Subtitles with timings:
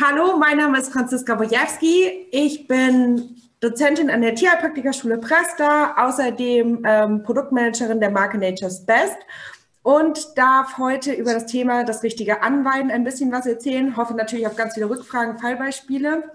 [0.00, 2.28] Hallo, mein Name ist Franziska Wojewski.
[2.30, 9.16] Ich bin Dozentin an der Tierheilpraktikerschule Presta, außerdem ähm, Produktmanagerin der Marke Nature's Best
[9.82, 13.96] und darf heute über das Thema das richtige Anweiden ein bisschen was erzählen.
[13.96, 16.30] Hoffe natürlich auf ganz viele Rückfragen, Fallbeispiele.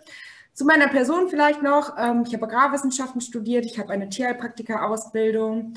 [0.54, 1.98] Zu meiner Person vielleicht noch.
[1.98, 5.76] Ähm, ich habe Agrarwissenschaften studiert, ich habe eine Tierheilpraktiker-Ausbildung.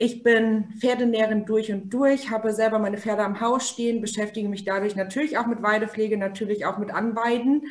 [0.00, 4.64] Ich bin Pferdenäherin durch und durch, habe selber meine Pferde am Haus stehen, beschäftige mich
[4.64, 7.66] dadurch natürlich auch mit Weidepflege, natürlich auch mit Anweiden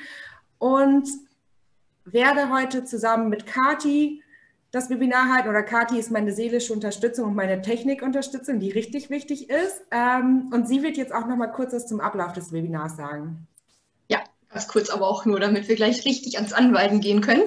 [0.59, 1.07] und
[2.03, 4.23] werde heute zusammen mit Kati
[4.71, 5.49] das Webinar halten.
[5.49, 9.83] Oder Kati ist meine seelische Unterstützung und meine Technikunterstützung, die richtig wichtig ist.
[9.91, 13.47] Ähm, und sie wird jetzt auch noch mal kurz was zum Ablauf des Webinars sagen.
[14.09, 17.43] Ja, ganz kurz, aber auch nur, damit wir gleich richtig ans Anweiden gehen können.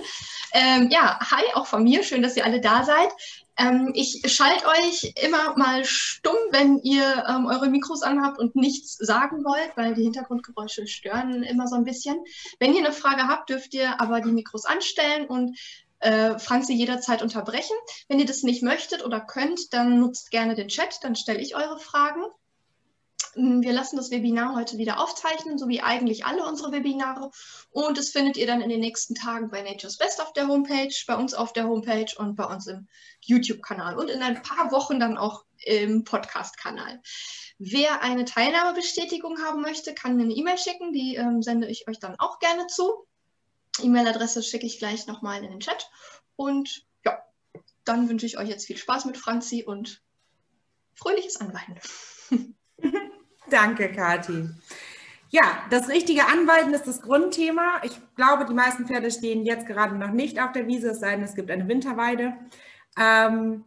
[0.53, 2.03] Ähm, ja, hi, auch von mir.
[2.03, 3.11] Schön, dass ihr alle da seid.
[3.59, 8.97] Ähm, ich schalte euch immer mal stumm, wenn ihr ähm, eure Mikros anhabt und nichts
[8.97, 12.19] sagen wollt, weil die Hintergrundgeräusche stören immer so ein bisschen.
[12.59, 15.59] Wenn ihr eine Frage habt, dürft ihr aber die Mikros anstellen und
[16.01, 17.77] äh, Franzi jederzeit unterbrechen.
[18.09, 21.55] Wenn ihr das nicht möchtet oder könnt, dann nutzt gerne den Chat, dann stelle ich
[21.55, 22.23] eure Fragen.
[23.35, 27.31] Wir lassen das Webinar heute wieder aufzeichnen, so wie eigentlich alle unsere Webinare.
[27.71, 30.95] Und das findet ihr dann in den nächsten Tagen bei Nature's Best auf der Homepage,
[31.07, 32.89] bei uns auf der Homepage und bei uns im
[33.21, 37.01] YouTube-Kanal und in ein paar Wochen dann auch im Podcast-Kanal.
[37.59, 40.93] Wer eine Teilnahmebestätigung haben möchte, kann mir eine E-Mail schicken.
[40.93, 43.07] Die ähm, sende ich euch dann auch gerne zu.
[43.81, 45.89] E-Mail-Adresse schicke ich gleich nochmal in den Chat.
[46.37, 47.23] Und ja,
[47.85, 50.03] dann wünsche ich euch jetzt viel Spaß mit Franzi und
[50.95, 51.79] fröhliches Anweiden.
[53.51, 54.49] Danke, Kathi.
[55.31, 57.81] Ja, das richtige Anweiden ist das Grundthema.
[57.85, 61.13] Ich glaube, die meisten Pferde stehen jetzt gerade noch nicht auf der Wiese, es sei
[61.13, 62.35] denn, es gibt eine Winterweide.
[62.99, 63.65] Ähm,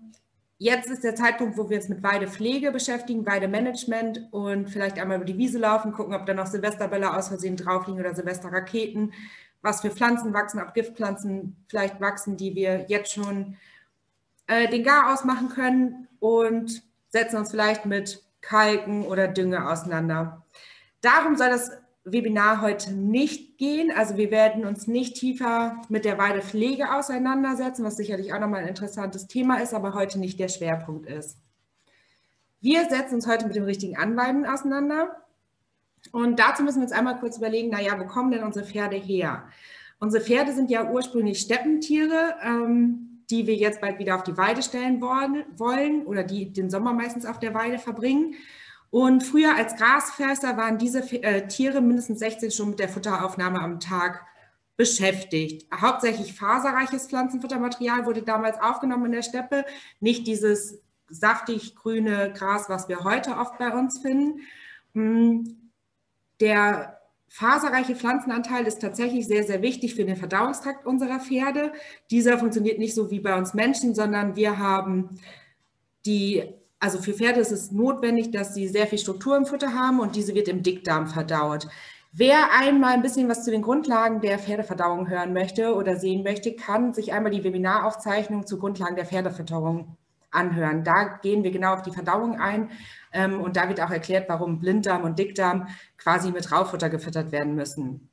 [0.58, 5.26] jetzt ist der Zeitpunkt, wo wir uns mit Weidepflege beschäftigen, Weidemanagement und vielleicht einmal über
[5.26, 9.14] die Wiese laufen, gucken, ob da noch Silvesterbälle aus Versehen drauf liegen oder Silvesterraketen,
[9.62, 13.56] was für Pflanzen wachsen, ob Giftpflanzen vielleicht wachsen, die wir jetzt schon
[14.48, 20.46] äh, den Gar ausmachen können und setzen uns vielleicht mit Kalken oder Dünge auseinander.
[21.02, 21.72] Darum soll das
[22.06, 23.92] Webinar heute nicht gehen.
[23.96, 28.68] Also wir werden uns nicht tiefer mit der Weidepflege auseinandersetzen, was sicherlich auch nochmal ein
[28.68, 31.38] interessantes Thema ist, aber heute nicht der Schwerpunkt ist.
[32.60, 35.18] Wir setzen uns heute mit dem richtigen Anweiden auseinander.
[36.12, 39.48] Und dazu müssen wir uns einmal kurz überlegen, naja, wo kommen denn unsere Pferde her?
[40.00, 42.36] Unsere Pferde sind ja ursprünglich Steppentiere.
[42.44, 46.94] Ähm, die wir jetzt bald wieder auf die Weide stellen wollen oder die den Sommer
[46.94, 48.36] meistens auf der Weide verbringen.
[48.90, 53.80] Und früher als Grasfresser waren diese äh, Tiere mindestens 16 Stunden mit der Futteraufnahme am
[53.80, 54.26] Tag
[54.78, 55.68] beschäftigt.
[55.74, 59.66] Hauptsächlich faserreiches Pflanzenfuttermaterial wurde damals aufgenommen in der Steppe,
[60.00, 60.80] nicht dieses
[61.10, 64.42] saftig grüne Gras, was wir heute oft bei uns finden.
[64.94, 65.72] Hm,
[66.40, 67.00] der
[67.34, 71.72] faserreiche Pflanzenanteil ist tatsächlich sehr, sehr wichtig für den Verdauungstrakt unserer Pferde.
[72.12, 75.20] Dieser funktioniert nicht so wie bei uns Menschen, sondern wir haben
[76.06, 76.44] die,
[76.80, 80.16] also für Pferde ist es notwendig, dass sie sehr viel Struktur im Futter haben und
[80.16, 81.68] diese wird im Dickdarm verdaut.
[82.12, 86.56] Wer einmal ein bisschen was zu den Grundlagen der Pferdeverdauung hören möchte oder sehen möchte,
[86.56, 89.98] kann sich einmal die Webinaraufzeichnung zu Grundlagen der Pferdefütterung
[90.30, 90.84] anhören.
[90.84, 92.70] Da gehen wir genau auf die Verdauung ein
[93.14, 97.56] ähm, und da wird auch erklärt, warum Blinddarm und Dickdarm quasi mit Raufutter gefüttert werden
[97.56, 98.10] müssen.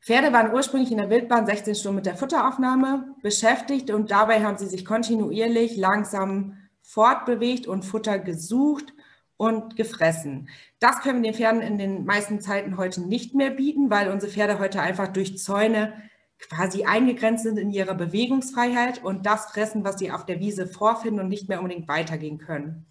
[0.00, 4.56] Pferde waren ursprünglich in der Wildbahn 16 Stunden mit der Futteraufnahme beschäftigt und dabei haben
[4.56, 8.94] sie sich kontinuierlich langsam fortbewegt und Futter gesucht
[9.36, 10.48] und gefressen.
[10.80, 14.32] Das können wir den Pferden in den meisten Zeiten heute nicht mehr bieten, weil unsere
[14.32, 15.92] Pferde heute einfach durch Zäune
[16.38, 21.20] quasi eingegrenzt sind in ihrer Bewegungsfreiheit und das fressen, was sie auf der Wiese vorfinden
[21.20, 22.86] und nicht mehr unbedingt weitergehen können.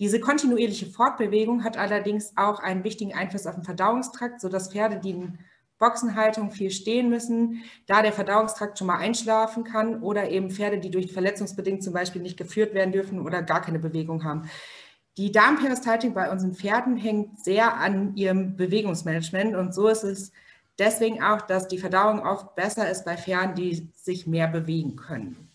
[0.00, 5.10] Diese kontinuierliche Fortbewegung hat allerdings auch einen wichtigen Einfluss auf den Verdauungstrakt, sodass Pferde, die
[5.10, 5.38] in
[5.78, 10.90] Boxenhaltung viel stehen müssen, da der Verdauungstrakt schon mal einschlafen kann oder eben Pferde, die
[10.90, 14.50] durch verletzungsbedingt zum Beispiel nicht geführt werden dürfen oder gar keine Bewegung haben.
[15.16, 20.32] Die Darmperistaltik bei unseren Pferden hängt sehr an ihrem Bewegungsmanagement und so ist es
[20.80, 25.49] Deswegen auch, dass die Verdauung oft besser ist bei Pferden, die sich mehr bewegen können.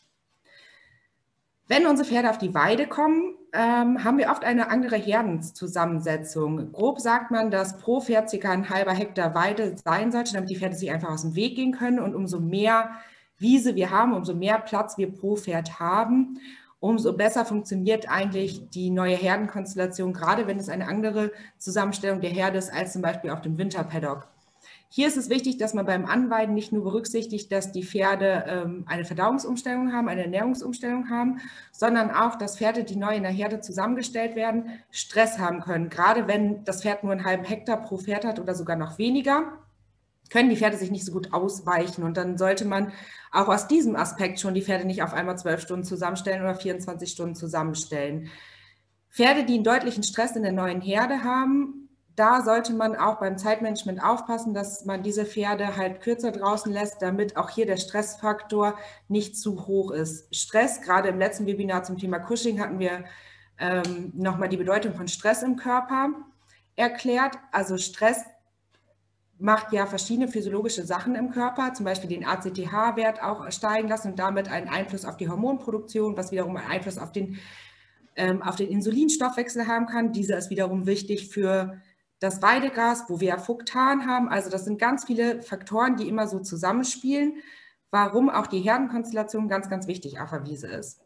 [1.68, 6.72] Wenn unsere Pferde auf die Weide kommen, ähm, haben wir oft eine andere Herdenzusammensetzung.
[6.72, 8.52] Grob sagt man, dass pro Pferd ca.
[8.52, 11.72] ein halber Hektar Weide sein sollte, damit die Pferde sich einfach aus dem Weg gehen
[11.72, 12.00] können.
[12.00, 12.92] Und umso mehr
[13.40, 16.40] Wiese wir haben, umso mehr Platz wir pro Pferd haben,
[16.80, 22.60] umso besser funktioniert eigentlich die neue Herdenkonstellation, gerade wenn es eine andere Zusammenstellung der Herde
[22.60, 24.28] ist als zum Beispiel auf dem Winterpaddock.
[24.96, 28.86] Hier ist es wichtig, dass man beim Anweiden nicht nur berücksichtigt, dass die Pferde ähm,
[28.88, 31.42] eine Verdauungsumstellung haben, eine Ernährungsumstellung haben,
[31.74, 35.90] sondern auch, dass Pferde, die neu in der Herde zusammengestellt werden, Stress haben können.
[35.90, 39.58] Gerade wenn das Pferd nur einen halben Hektar pro Pferd hat oder sogar noch weniger.
[40.30, 42.06] können die Pferde sich nicht so gut ausweichen.
[42.06, 42.94] Und dann sollte man
[43.34, 47.12] auch aus diesem Aspekt schon die Pferde nicht auf einmal zwölf Stunden zusammenstellen oder 24
[47.12, 48.30] Stunden zusammenstellen.
[49.10, 51.85] Pferde, die einen deutlichen Stress in der neuen Herde haben,
[52.16, 57.02] da sollte man auch beim Zeitmanagement aufpassen, dass man diese Pferde halt kürzer draußen lässt,
[57.02, 58.78] damit auch hier der Stressfaktor
[59.10, 60.34] nicht zu hoch ist.
[60.34, 63.04] Stress, gerade im letzten Webinar zum Thema Cushing hatten wir
[63.60, 66.12] ähm, nochmal die Bedeutung von Stress im Körper
[66.78, 67.38] erklärt.
[67.52, 68.24] Also Stress
[69.38, 74.20] macht ja verschiedene physiologische Sachen im Körper, zum Beispiel den ACTH-Wert auch steigen lassen und
[74.20, 77.40] damit einen Einfluss auf die Hormonproduktion, was wiederum einen Einfluss auf den,
[78.16, 80.14] ähm, auf den Insulinstoffwechsel haben kann.
[80.14, 81.82] Dieser ist wiederum wichtig für
[82.20, 84.30] das Weidegras, wo wir Fuktan haben.
[84.30, 87.38] Also das sind ganz viele Faktoren, die immer so zusammenspielen,
[87.92, 91.02] warum auch die Herdenkonstellation ganz, ganz wichtig auf der Wiese ist.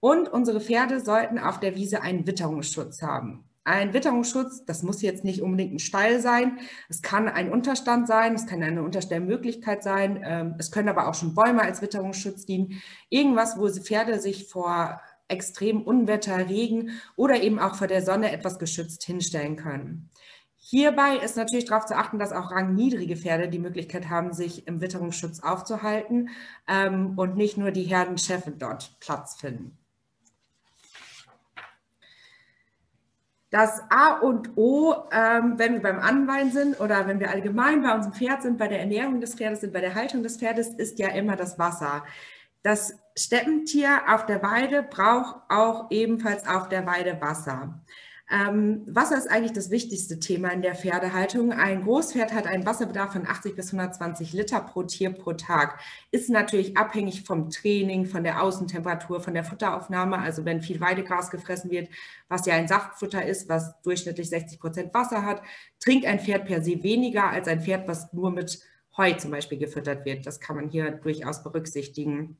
[0.00, 3.44] Und unsere Pferde sollten auf der Wiese einen Witterungsschutz haben.
[3.64, 6.60] Ein Witterungsschutz, das muss jetzt nicht unbedingt ein Stall sein.
[6.88, 10.22] Es kann ein Unterstand sein, es kann eine Unterstellmöglichkeit sein.
[10.24, 12.80] Ähm, es können aber auch schon Bäume als Witterungsschutz dienen.
[13.08, 18.60] Irgendwas, wo Pferde sich vor extrem Unwetter, Regen oder eben auch vor der Sonne etwas
[18.60, 20.10] geschützt hinstellen können.
[20.68, 24.80] Hierbei ist natürlich darauf zu achten, dass auch rangniedrige Pferde die Möglichkeit haben, sich im
[24.80, 26.30] Witterungsschutz aufzuhalten
[26.66, 29.78] ähm, und nicht nur die Herdenchefe dort Platz finden.
[33.50, 37.94] Das A und O, ähm, wenn wir beim Anwein sind oder wenn wir allgemein bei
[37.94, 40.98] unserem Pferd sind, bei der Ernährung des Pferdes sind, bei der Haltung des Pferdes, ist
[40.98, 42.04] ja immer das Wasser.
[42.64, 47.80] Das Steppentier auf der Weide braucht auch ebenfalls auf der Weide Wasser.
[48.28, 51.52] Ähm, Wasser ist eigentlich das wichtigste Thema in der Pferdehaltung.
[51.52, 55.80] Ein Großpferd hat einen Wasserbedarf von 80 bis 120 Liter pro Tier pro Tag.
[56.10, 60.18] Ist natürlich abhängig vom Training, von der Außentemperatur, von der Futteraufnahme.
[60.18, 61.88] Also wenn viel Weidegras gefressen wird,
[62.28, 65.40] was ja ein Saftfutter ist, was durchschnittlich 60 Prozent Wasser hat,
[65.78, 68.58] trinkt ein Pferd per se weniger als ein Pferd, was nur mit
[68.96, 70.26] Heu zum Beispiel gefüttert wird.
[70.26, 72.36] Das kann man hier durchaus berücksichtigen.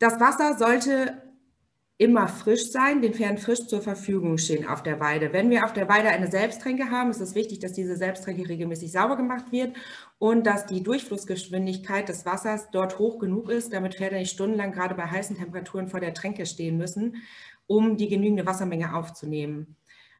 [0.00, 1.29] Das Wasser sollte
[2.00, 5.34] immer frisch sein, den Pferden frisch zur Verfügung stehen auf der Weide.
[5.34, 8.90] Wenn wir auf der Weide eine Selbsttränke haben, ist es wichtig, dass diese Selbsttränke regelmäßig
[8.90, 9.76] sauber gemacht wird
[10.18, 14.94] und dass die Durchflussgeschwindigkeit des Wassers dort hoch genug ist, damit Pferde nicht stundenlang gerade
[14.94, 17.16] bei heißen Temperaturen vor der Tränke stehen müssen,
[17.66, 19.76] um die genügende Wassermenge aufzunehmen.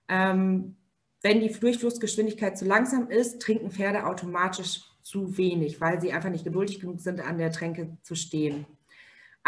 [0.07, 0.77] Ähm,
[1.23, 6.45] wenn die Durchflussgeschwindigkeit zu langsam ist, trinken Pferde automatisch zu wenig, weil sie einfach nicht
[6.45, 8.67] geduldig genug sind, an der Tränke zu stehen.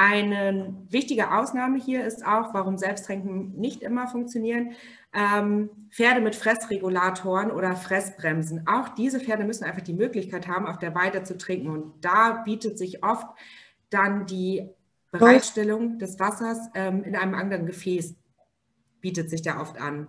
[0.04, 4.72] Eine wichtige Ausnahme hier ist auch, warum Selbsttränken nicht immer funktionieren,
[5.14, 8.66] ähm, Pferde mit Fressregulatoren oder Fressbremsen.
[8.66, 11.68] Auch diese Pferde müssen einfach die Möglichkeit haben, auf der Weide zu trinken.
[11.68, 13.28] Und da bietet sich oft
[13.90, 14.68] dann die
[15.12, 18.16] Bereitstellung des Wassers ähm, in einem anderen Gefäß,
[19.00, 20.08] bietet sich da oft an.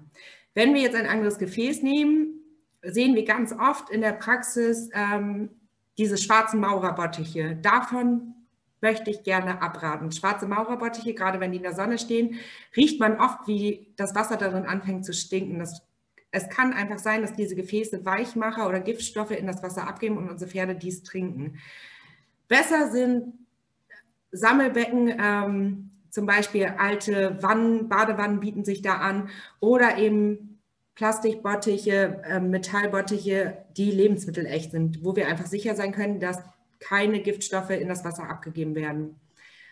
[0.55, 2.41] Wenn wir jetzt ein anderes Gefäß nehmen,
[2.81, 5.51] sehen wir ganz oft in der Praxis ähm,
[5.99, 7.57] diese schwarzen Maurerbottiche.
[7.57, 8.33] Davon
[8.83, 10.11] möchte ich gerne abraten.
[10.11, 12.35] Schwarze Maurerbottiche, gerade wenn die in der Sonne stehen,
[12.77, 15.57] riecht man oft, wie das Wasser darin anfängt zu stinken.
[15.57, 15.81] Das,
[16.29, 20.29] es kann einfach sein, dass diese Gefäße Weichmacher oder Giftstoffe in das Wasser abgeben und
[20.29, 21.57] unsere Pferde dies trinken.
[22.47, 23.33] Besser sind
[24.31, 29.29] Sammelbecken, ähm, zum Beispiel alte Wannen, Badewannen bieten sich da an
[29.59, 30.59] oder eben
[30.95, 36.43] Plastikbottiche, äh, Metallbottiche, die lebensmittelecht sind, wo wir einfach sicher sein können, dass
[36.87, 39.19] keine Giftstoffe in das Wasser abgegeben werden.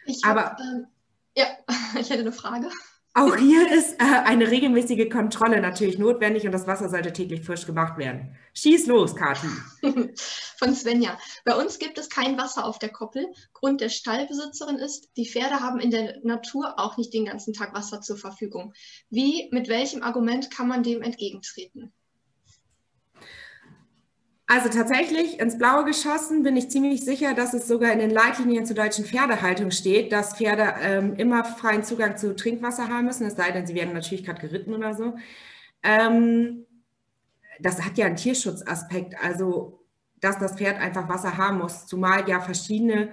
[0.05, 0.87] Ich Aber ähm,
[1.35, 1.45] ja,
[1.99, 2.69] ich hätte eine Frage.
[3.13, 7.65] Auch hier ist äh, eine regelmäßige Kontrolle natürlich notwendig und das Wasser sollte täglich frisch
[7.65, 8.37] gemacht werden.
[8.53, 9.47] Schieß los, Kathi.
[10.57, 11.19] Von Svenja.
[11.43, 13.27] Bei uns gibt es kein Wasser auf der Koppel.
[13.51, 17.73] Grund der Stallbesitzerin ist, die Pferde haben in der Natur auch nicht den ganzen Tag
[17.73, 18.73] Wasser zur Verfügung.
[19.09, 21.91] Wie, mit welchem Argument kann man dem entgegentreten?
[24.53, 28.65] Also tatsächlich ins Blaue geschossen bin ich ziemlich sicher, dass es sogar in den Leitlinien
[28.65, 33.37] zur deutschen Pferdehaltung steht, dass Pferde ähm, immer freien Zugang zu Trinkwasser haben müssen, es
[33.37, 35.15] sei denn, sie werden natürlich gerade geritten oder so.
[35.83, 36.65] Ähm,
[37.61, 39.85] das hat ja einen Tierschutzaspekt, also
[40.19, 43.07] dass das Pferd einfach Wasser haben muss, zumal ja verschiedene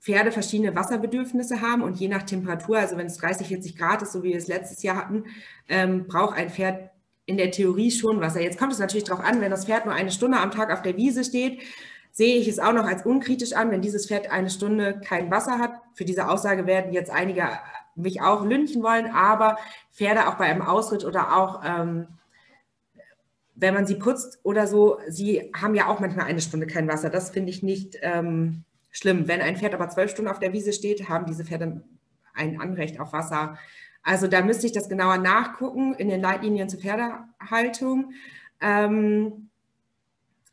[0.00, 4.12] Pferde verschiedene Wasserbedürfnisse haben und je nach Temperatur, also wenn es 30, 40 Grad ist,
[4.12, 5.24] so wie wir es letztes Jahr hatten,
[5.66, 6.90] ähm, braucht ein Pferd
[7.26, 8.40] in der Theorie schon Wasser.
[8.40, 10.82] Jetzt kommt es natürlich darauf an, wenn das Pferd nur eine Stunde am Tag auf
[10.82, 11.62] der Wiese steht,
[12.12, 15.58] sehe ich es auch noch als unkritisch an, wenn dieses Pferd eine Stunde kein Wasser
[15.58, 15.80] hat.
[15.94, 17.48] Für diese Aussage werden jetzt einige
[17.96, 19.58] mich auch lünchen wollen, aber
[19.92, 22.08] Pferde auch bei einem Ausritt oder auch ähm,
[23.54, 27.08] wenn man sie putzt oder so, sie haben ja auch manchmal eine Stunde kein Wasser.
[27.08, 29.28] Das finde ich nicht ähm, schlimm.
[29.28, 31.82] Wenn ein Pferd aber zwölf Stunden auf der Wiese steht, haben diese Pferde
[32.34, 33.56] ein Anrecht auf Wasser.
[34.04, 38.12] Also da müsste ich das genauer nachgucken in den Leitlinien zur Pferdehaltung.
[38.60, 39.48] Ähm,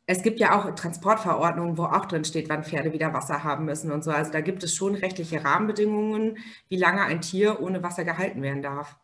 [0.06, 3.92] es gibt ja auch Transportverordnungen, wo auch drin steht, wann Pferde wieder Wasser haben müssen
[3.92, 4.12] und so.
[4.12, 6.38] Also da gibt es schon rechtliche Rahmenbedingungen,
[6.70, 8.98] wie lange ein Tier ohne Wasser gehalten werden darf.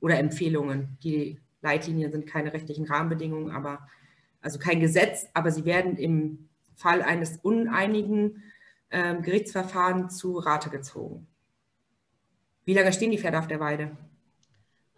[0.00, 0.96] Oder Empfehlungen.
[1.02, 3.86] Die Leitlinien sind keine rechtlichen Rahmenbedingungen, aber
[4.40, 8.42] also kein Gesetz, aber sie werden im Fall eines uneinigen
[8.90, 11.26] äh, Gerichtsverfahrens zu Rate gezogen.
[12.64, 13.96] Wie lange stehen die Pferde auf der Weide?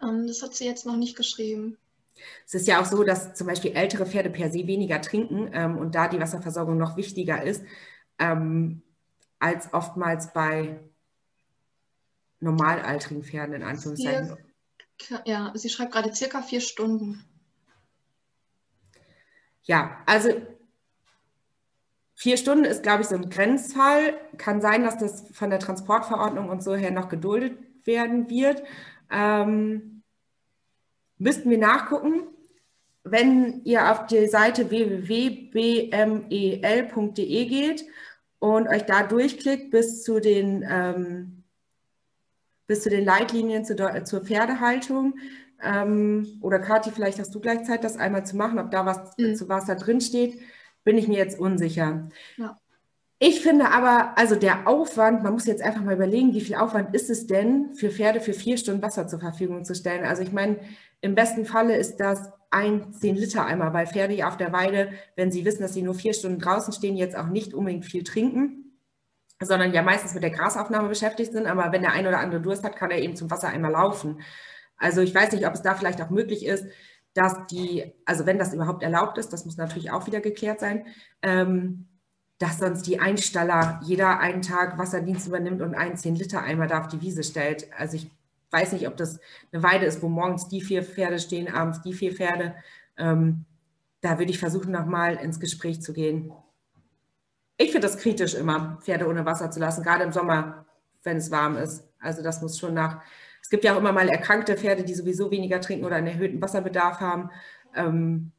[0.03, 1.79] Ähm, das hat sie jetzt noch nicht geschrieben.
[2.47, 5.77] Es ist ja auch so, dass zum Beispiel ältere Pferde per se weniger trinken ähm,
[5.77, 7.63] und da die Wasserversorgung noch wichtiger ist,
[8.19, 8.83] ähm,
[9.39, 10.81] als oftmals bei
[12.41, 14.37] normalaltrigen Pferden in Anführungszeichen.
[15.25, 17.25] ja, sie schreibt gerade circa vier Stunden.
[19.63, 20.31] Ja, also
[22.17, 24.15] vier Stunden ist, glaube ich, so ein Grenzfall.
[24.39, 28.65] Kann sein, dass das von der Transportverordnung und so her noch geduldet werden wird.
[29.13, 30.03] Ähm,
[31.19, 32.23] müssten wir nachgucken.
[33.05, 35.45] Wenn ihr auf die Seite www.bmel.de
[37.45, 37.85] geht
[38.41, 41.45] und euch da durchklickt bis zu den, ähm,
[42.67, 45.15] bis zu den Leitlinien zur, zur Pferdehaltung,
[45.63, 49.17] ähm, oder Kathi, vielleicht hast du gleich Zeit, das einmal zu machen, ob da was
[49.17, 49.37] mhm.
[49.37, 50.39] zu Wasser drin steht,
[50.87, 52.09] bin ich mir jetzt unsicher.
[52.39, 52.59] Ja.
[53.19, 56.95] Ich finde aber, also der Aufwand, man muss jetzt einfach mal überlegen, wie viel Aufwand
[56.95, 60.05] ist es denn, für Pferde für vier Stunden Wasser zur Verfügung zu stellen.
[60.05, 60.59] Also ich meine,
[61.01, 65.45] im besten Falle ist das ein 10-Liter-Eimer, weil Pferde ja auf der Weide, wenn sie
[65.45, 68.79] wissen, dass sie nur vier Stunden draußen stehen, jetzt auch nicht unbedingt viel trinken,
[69.43, 71.47] sondern ja meistens mit der Grasaufnahme beschäftigt sind.
[71.47, 74.21] Aber wenn der ein oder andere Durst hat, kann er eben zum Wassereimer laufen.
[74.77, 76.67] Also ich weiß nicht, ob es da vielleicht auch möglich ist,
[77.17, 80.85] dass die, also wenn das überhaupt erlaubt ist, das muss natürlich auch wieder geklärt sein,
[81.23, 81.89] ähm,
[82.39, 87.01] dass sonst die Einstaller jeder einen Tag Wasserdienst übernimmt und einen 10-Liter-Eimer da auf die
[87.01, 87.73] Wiese stellt.
[87.73, 88.11] Also ich
[88.51, 89.19] weiß nicht, ob das
[89.51, 92.55] eine Weide ist, wo morgens die vier Pferde stehen, abends die vier Pferde.
[92.99, 93.47] Ähm,
[94.03, 96.33] da würde ich versuchen, nochmal ins Gespräch zu gehen.
[97.57, 100.67] Ich finde das kritisch immer, Pferde ohne Wasser zu lassen, gerade im Sommer,
[101.03, 101.83] wenn es warm ist.
[101.99, 103.01] Also das muss schon nach,
[103.47, 106.43] es gibt ja auch immer mal erkrankte Pferde, die sowieso weniger trinken oder einen erhöhten
[106.43, 107.31] Wasserbedarf haben.
[107.77, 108.33] Ähm,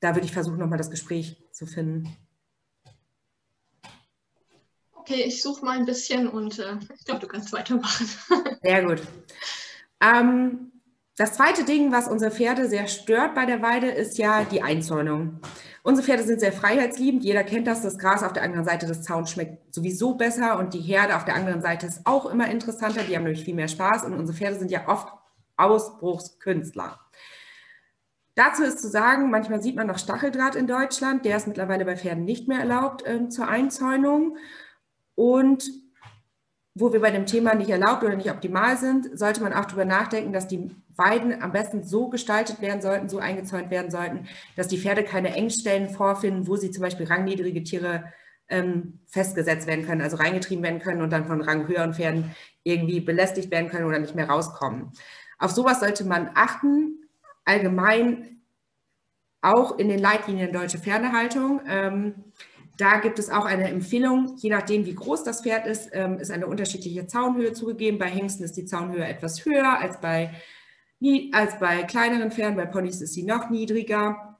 [0.00, 2.16] da würde ich versuchen, nochmal das Gespräch zu finden.
[4.94, 8.06] Okay, ich suche mal ein bisschen und äh, ich glaube, du kannst weitermachen.
[8.62, 9.02] Sehr gut.
[10.00, 10.72] Ähm,
[11.18, 15.40] das zweite Ding, was unsere Pferde sehr stört bei der Weide, ist ja die Einzäunung.
[15.82, 17.24] Unsere Pferde sind sehr freiheitsliebend.
[17.24, 17.82] Jeder kennt das.
[17.82, 21.24] Das Gras auf der anderen Seite des Zauns schmeckt sowieso besser und die Herde auf
[21.24, 23.02] der anderen Seite ist auch immer interessanter.
[23.02, 25.08] Die haben nämlich viel mehr Spaß und unsere Pferde sind ja oft
[25.56, 27.00] Ausbruchskünstler.
[28.36, 31.24] Dazu ist zu sagen, manchmal sieht man noch Stacheldraht in Deutschland.
[31.24, 34.36] Der ist mittlerweile bei Pferden nicht mehr erlaubt ähm, zur Einzäunung.
[35.16, 35.68] Und
[36.78, 39.84] wo wir bei dem Thema nicht erlaubt oder nicht optimal sind, sollte man auch darüber
[39.84, 44.68] nachdenken, dass die Weiden am besten so gestaltet werden sollten, so eingezäunt werden sollten, dass
[44.68, 48.12] die Pferde keine Engstellen vorfinden, wo sie zum Beispiel rangniedrige Tiere
[48.48, 53.50] ähm, festgesetzt werden können, also reingetrieben werden können und dann von ranghöheren Pferden irgendwie belästigt
[53.50, 54.92] werden können oder nicht mehr rauskommen.
[55.38, 57.04] Auf sowas sollte man achten.
[57.44, 58.40] Allgemein
[59.40, 61.60] auch in den Leitlinien Deutsche Pferdehaltung.
[61.66, 62.14] Ähm,
[62.78, 66.30] da gibt es auch eine Empfehlung, je nachdem, wie groß das Pferd ist, ähm, ist
[66.30, 67.98] eine unterschiedliche Zaunhöhe zugegeben.
[67.98, 70.32] Bei Hengsten ist die Zaunhöhe etwas höher als bei,
[71.32, 72.56] als bei kleineren Pferden.
[72.56, 74.38] Bei Ponys ist sie noch niedriger.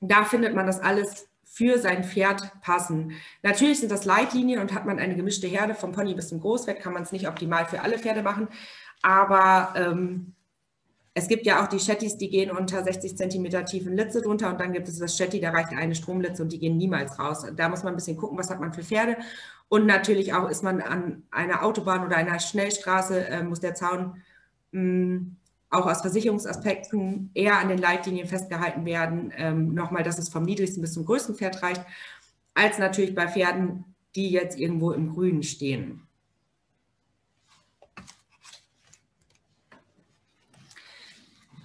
[0.00, 3.12] Da findet man das alles für sein Pferd passen.
[3.44, 6.80] Natürlich sind das Leitlinien und hat man eine gemischte Herde vom Pony bis zum Großpferd,
[6.80, 8.48] kann man es nicht optimal für alle Pferde machen.
[9.02, 10.34] Aber ähm,
[11.14, 14.60] es gibt ja auch die Shetties, die gehen unter 60 Zentimeter tiefen Litze drunter und
[14.60, 17.44] dann gibt es das Shetty, da reicht eine Stromlitze und die gehen niemals raus.
[17.54, 19.16] Da muss man ein bisschen gucken, was hat man für Pferde.
[19.68, 24.22] Und natürlich auch ist man an einer Autobahn oder einer Schnellstraße, äh, muss der Zaun
[24.72, 25.36] mh, mm,
[25.70, 29.32] auch aus Versicherungsaspekten eher an den Leitlinien festgehalten werden.
[29.36, 31.82] Ähm, Nochmal, dass es vom niedrigsten bis zum größten Pferd reicht,
[32.54, 36.06] als natürlich bei Pferden, die jetzt irgendwo im Grünen stehen.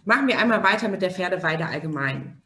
[0.07, 2.41] Machen wir einmal weiter mit der Pferdeweide allgemein.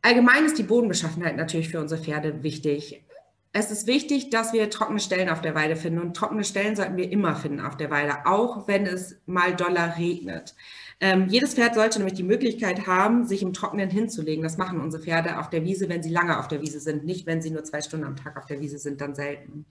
[0.00, 3.04] Allgemein ist die Bodenbeschaffenheit natürlich für unsere Pferde wichtig.
[3.52, 6.96] Es ist wichtig, dass wir trockene Stellen auf der Weide finden und trockene Stellen sollten
[6.96, 10.54] wir immer finden auf der Weide, auch wenn es mal doller regnet.
[11.00, 14.44] Ähm, jedes Pferd sollte nämlich die Möglichkeit haben, sich im Trockenen hinzulegen.
[14.44, 17.26] Das machen unsere Pferde auf der Wiese, wenn sie lange auf der Wiese sind, nicht
[17.26, 19.66] wenn sie nur zwei Stunden am Tag auf der Wiese sind, dann selten.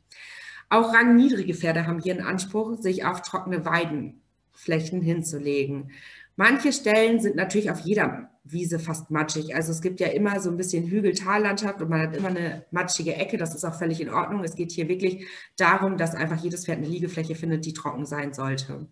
[0.67, 5.91] Auch rangniedrige Pferde haben hier einen Anspruch, sich auf trockene Weidenflächen hinzulegen.
[6.39, 9.53] Manche Stellen sind natürlich auf jeder Wiese fast matschig.
[9.55, 13.13] Also es gibt ja immer so ein bisschen Hügel-Tallandschaft und man hat immer eine matschige
[13.13, 13.35] Ecke.
[13.35, 14.45] Das ist auch völlig in Ordnung.
[14.45, 15.27] Es geht hier wirklich
[15.57, 18.87] darum, dass einfach jedes Pferd eine Liegefläche findet, die trocken sein sollte.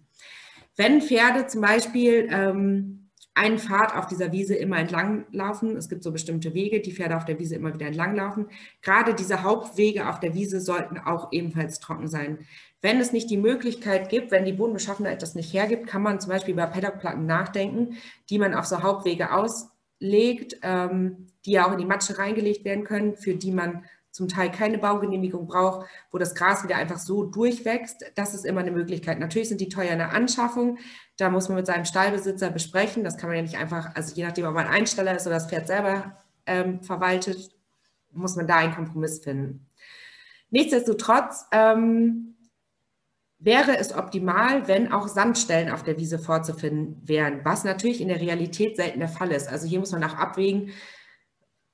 [0.76, 5.78] Wenn Pferde zum Beispiel ähm, einen Pfad auf dieser Wiese immer entlang laufen.
[5.78, 8.48] Es gibt so bestimmte Wege, die Pferde auf der Wiese immer wieder entlang laufen.
[8.82, 12.40] Gerade diese Hauptwege auf der Wiese sollten auch ebenfalls trocken sein.
[12.82, 16.30] Wenn es nicht die Möglichkeit gibt, wenn die Bodenbeschaffenheit das nicht hergibt, kann man zum
[16.30, 17.98] Beispiel über Paddockplatten nachdenken,
[18.30, 22.84] die man auf so Hauptwege auslegt, ähm, die ja auch in die Matsche reingelegt werden
[22.84, 27.24] können, für die man zum Teil keine Baugenehmigung braucht, wo das Gras wieder einfach so
[27.24, 28.04] durchwächst.
[28.16, 29.20] Das ist immer eine Möglichkeit.
[29.20, 30.80] Natürlich sind die teuer in der Anschaffung.
[31.18, 33.04] Da muss man mit seinem Stallbesitzer besprechen.
[33.04, 35.48] Das kann man ja nicht einfach, also je nachdem, ob man Einsteller ist oder das
[35.48, 36.18] Pferd selber
[36.48, 37.52] ähm, verwaltet,
[38.12, 39.68] muss man da einen Kompromiss finden.
[40.50, 42.37] Nichtsdestotrotz ähm,
[43.40, 48.20] wäre es optimal, wenn auch Sandstellen auf der Wiese vorzufinden wären, was natürlich in der
[48.20, 49.48] Realität selten der Fall ist.
[49.48, 50.72] Also hier muss man auch abwägen,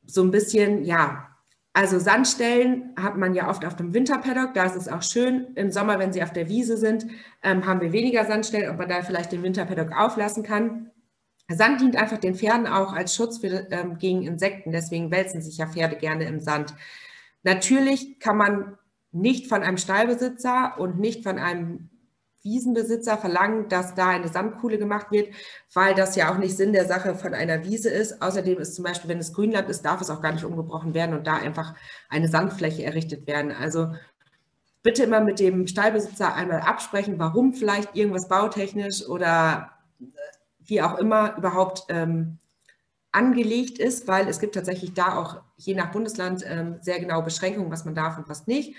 [0.06, 1.30] so ein bisschen, ja,
[1.72, 5.48] also Sandstellen hat man ja oft auf dem Winterpaddock, da ist es auch schön.
[5.56, 7.08] Im Sommer, wenn sie auf der Wiese sind,
[7.42, 10.92] ähm, haben wir weniger Sandstellen, ob man da vielleicht den Winterpaddock auflassen kann.
[11.50, 15.58] Sand dient einfach den Pferden auch als Schutz für, ähm, gegen Insekten, deswegen wälzen sich
[15.58, 16.76] ja Pferde gerne im Sand.
[17.42, 18.78] Natürlich kann man
[19.14, 21.90] nicht von einem Stallbesitzer und nicht von einem
[22.44, 25.34] Wiesenbesitzer verlangen, dass da eine Sandkuhle gemacht wird,
[25.74, 28.22] weil das ja auch nicht Sinn der Sache von einer Wiese ist.
[28.22, 31.16] Außerdem ist zum Beispiel, wenn es Grünland ist, darf es auch gar nicht umgebrochen werden
[31.16, 31.74] und da einfach
[32.10, 33.52] eine Sandfläche errichtet werden.
[33.52, 33.94] Also
[34.82, 40.06] bitte immer mit dem Stallbesitzer einmal absprechen, warum vielleicht irgendwas bautechnisch oder äh,
[40.66, 42.40] wie auch immer überhaupt ähm,
[43.14, 47.72] angelegt ist, weil es gibt tatsächlich da auch je nach Bundesland ähm, sehr genau Beschränkungen,
[47.72, 48.76] was man darf und was nicht.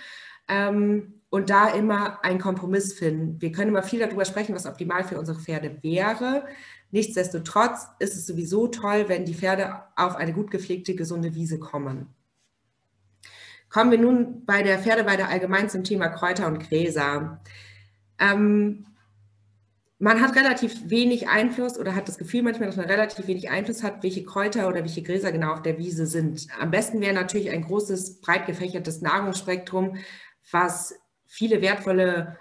[0.48, 3.40] Ähm, und da immer einen Kompromiss finden.
[3.40, 6.44] Wir können immer viel darüber sprechen, was optimal für unsere Pferde wäre.
[6.92, 12.14] Nichtsdestotrotz ist es sowieso toll, wenn die Pferde auf eine gut gepflegte, gesunde Wiese kommen.
[13.68, 17.40] Kommen wir nun bei der Pferdeweide allgemein zum Thema Kräuter und Gräser.
[18.20, 18.86] Ähm,
[19.98, 23.82] man hat relativ wenig Einfluss oder hat das Gefühl manchmal, dass man relativ wenig Einfluss
[23.82, 26.46] hat, welche Kräuter oder welche Gräser genau auf der Wiese sind.
[26.60, 29.96] Am besten wäre natürlich ein großes, breit gefächertes Nahrungsspektrum,
[30.50, 30.94] was
[31.26, 32.38] viele wertvolle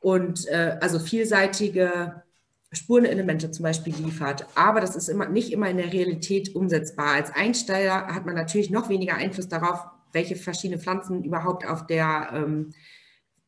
[0.00, 2.22] und äh, also vielseitige
[2.72, 4.46] Spurenelemente zum Beispiel liefert.
[4.54, 7.14] Aber das ist immer, nicht immer in der Realität umsetzbar.
[7.14, 12.30] Als Einsteiger hat man natürlich noch weniger Einfluss darauf, welche verschiedenen Pflanzen überhaupt auf der
[12.32, 12.70] ähm,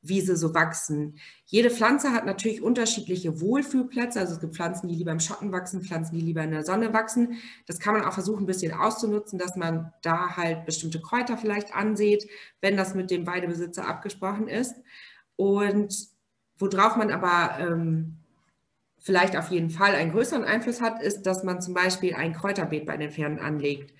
[0.06, 1.18] Wiese so wachsen.
[1.46, 4.20] Jede Pflanze hat natürlich unterschiedliche Wohlfühlplätze.
[4.20, 6.92] Also es gibt Pflanzen, die lieber im Schatten wachsen, Pflanzen, die lieber in der Sonne
[6.92, 7.38] wachsen.
[7.66, 11.74] Das kann man auch versuchen, ein bisschen auszunutzen, dass man da halt bestimmte Kräuter vielleicht
[11.74, 12.28] ansieht,
[12.60, 14.74] wenn das mit dem Weidebesitzer abgesprochen ist.
[15.36, 16.08] Und
[16.58, 18.16] worauf man aber ähm,
[18.98, 22.86] vielleicht auf jeden Fall einen größeren Einfluss hat, ist, dass man zum Beispiel ein Kräuterbeet
[22.86, 23.92] bei den Pferden anlegt.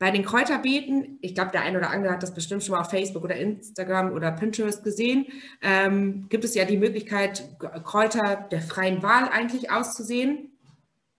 [0.00, 2.88] Bei den Kräuterbeeten, ich glaube, der eine oder andere hat das bestimmt schon mal auf
[2.88, 5.26] Facebook oder Instagram oder Pinterest gesehen,
[5.60, 7.46] ähm, gibt es ja die Möglichkeit,
[7.84, 10.58] Kräuter der freien Wahl eigentlich auszusehen.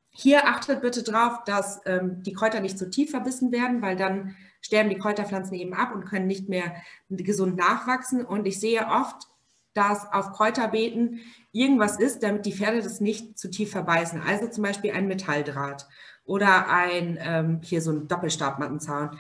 [0.10, 4.36] Hier achtet bitte darauf, dass ähm, die Kräuter nicht zu tief verbissen werden, weil dann
[4.62, 6.74] sterben die Kräuterpflanzen eben ab und können nicht mehr
[7.08, 8.26] gesund nachwachsen.
[8.26, 9.28] Und ich sehe oft,
[9.76, 11.20] dass auf Kräuterbeeten
[11.52, 14.24] irgendwas ist, damit die Pferde das nicht zu tief verbeißen.
[14.26, 15.88] Also zum Beispiel ein Metalldraht
[16.32, 19.20] oder ein, ähm, hier so ein Doppelstabmattenzaun.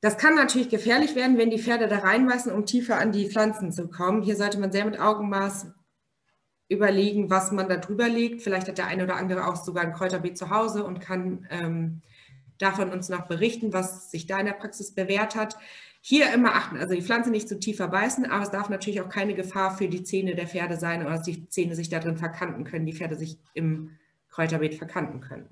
[0.00, 3.72] Das kann natürlich gefährlich werden, wenn die Pferde da reinbeißen, um tiefer an die Pflanzen
[3.72, 4.22] zu kommen.
[4.22, 5.66] Hier sollte man sehr mit Augenmaß
[6.68, 8.42] überlegen, was man da drüber legt.
[8.42, 12.02] Vielleicht hat der eine oder andere auch sogar ein Kräuterbeet zu Hause und kann ähm,
[12.58, 15.56] davon uns noch berichten, was sich da in der Praxis bewährt hat.
[16.02, 19.08] Hier immer achten, also die Pflanze nicht zu tief verbeißen, aber es darf natürlich auch
[19.08, 22.62] keine Gefahr für die Zähne der Pferde sein oder dass die Zähne sich darin verkanten
[22.62, 23.90] können, die Pferde sich im
[24.30, 25.48] Kräuterbeet verkanten können.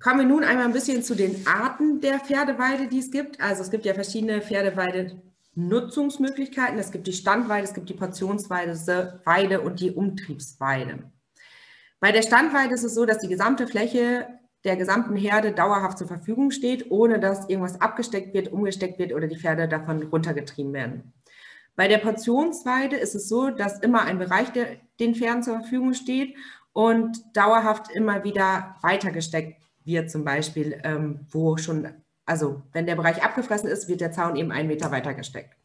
[0.00, 3.40] Kommen wir nun einmal ein bisschen zu den Arten der Pferdeweide, die es gibt.
[3.40, 6.78] Also es gibt ja verschiedene Pferdeweide-Nutzungsmöglichkeiten.
[6.78, 11.10] Es gibt die Standweide, es gibt die Portionsweide Weide und die Umtriebsweide.
[11.98, 14.28] Bei der Standweide ist es so, dass die gesamte Fläche
[14.62, 19.26] der gesamten Herde dauerhaft zur Verfügung steht, ohne dass irgendwas abgesteckt wird, umgesteckt wird oder
[19.26, 21.12] die Pferde davon runtergetrieben werden.
[21.74, 25.94] Bei der Portionsweide ist es so, dass immer ein Bereich der, den Pferden zur Verfügung
[25.94, 26.36] steht
[26.72, 29.57] und dauerhaft immer wieder weitergesteckt
[29.88, 31.88] wird zum Beispiel, ähm, wo schon,
[32.24, 35.56] also wenn der Bereich abgefressen ist, wird der Zaun eben einen Meter weiter gesteckt.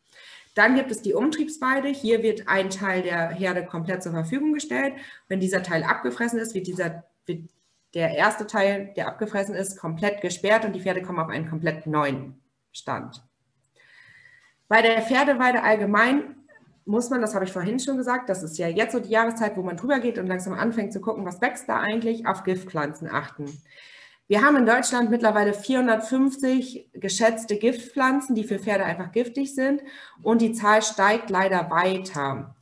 [0.56, 1.90] Dann gibt es die Umtriebsweide.
[1.90, 4.94] Hier wird ein Teil der Herde komplett zur Verfügung gestellt.
[5.28, 7.50] Wenn dieser Teil abgefressen ist, wird, dieser, wird
[7.94, 11.86] der erste Teil, der abgefressen ist, komplett gesperrt und die Pferde kommen auf einen komplett
[11.88, 12.40] neuen
[12.72, 13.24] Stand.
[14.68, 16.36] Bei der Pferdeweide allgemein
[16.86, 19.56] muss man, das habe ich vorhin schon gesagt, das ist ja jetzt so die Jahreszeit,
[19.56, 23.10] wo man drüber geht und langsam anfängt zu gucken, was wächst da eigentlich, auf Giftpflanzen
[23.10, 23.46] achten.
[24.28, 29.82] Wir haben in Deutschland mittlerweile 450 geschätzte Giftpflanzen, die für Pferde einfach giftig sind
[30.22, 32.56] und die Zahl steigt leider weiter.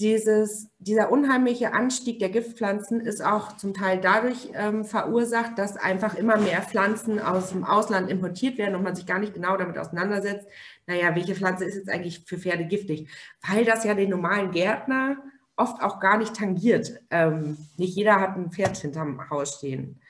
[0.00, 6.14] Dieses, dieser unheimliche Anstieg der Giftpflanzen ist auch zum Teil dadurch ähm, verursacht, dass einfach
[6.14, 9.76] immer mehr Pflanzen aus dem Ausland importiert werden und man sich gar nicht genau damit
[9.76, 10.46] auseinandersetzt,
[10.86, 13.08] naja, welche Pflanze ist jetzt eigentlich für Pferde giftig?
[13.48, 15.16] Weil das ja den normalen Gärtner
[15.56, 17.00] oft auch gar nicht tangiert.
[17.10, 20.00] Ähm, nicht jeder hat ein Pferd hinterm Haus stehen.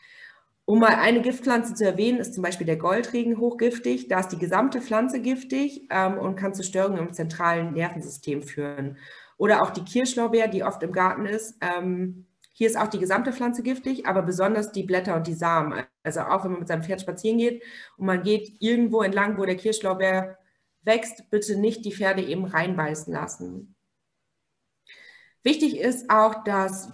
[0.68, 4.08] Um mal eine Giftpflanze zu erwähnen, ist zum Beispiel der Goldregen hochgiftig.
[4.08, 8.98] Da ist die gesamte Pflanze giftig ähm, und kann zu Störungen im zentralen Nervensystem führen.
[9.38, 11.56] Oder auch die Kirschlorbeer, die oft im Garten ist.
[11.62, 15.84] Ähm, hier ist auch die gesamte Pflanze giftig, aber besonders die Blätter und die Samen.
[16.02, 17.62] Also auch wenn man mit seinem Pferd spazieren geht
[17.96, 20.36] und man geht irgendwo entlang, wo der Kirschlorbeer
[20.82, 23.74] wächst, bitte nicht die Pferde eben reinbeißen lassen.
[25.42, 26.92] Wichtig ist auch, dass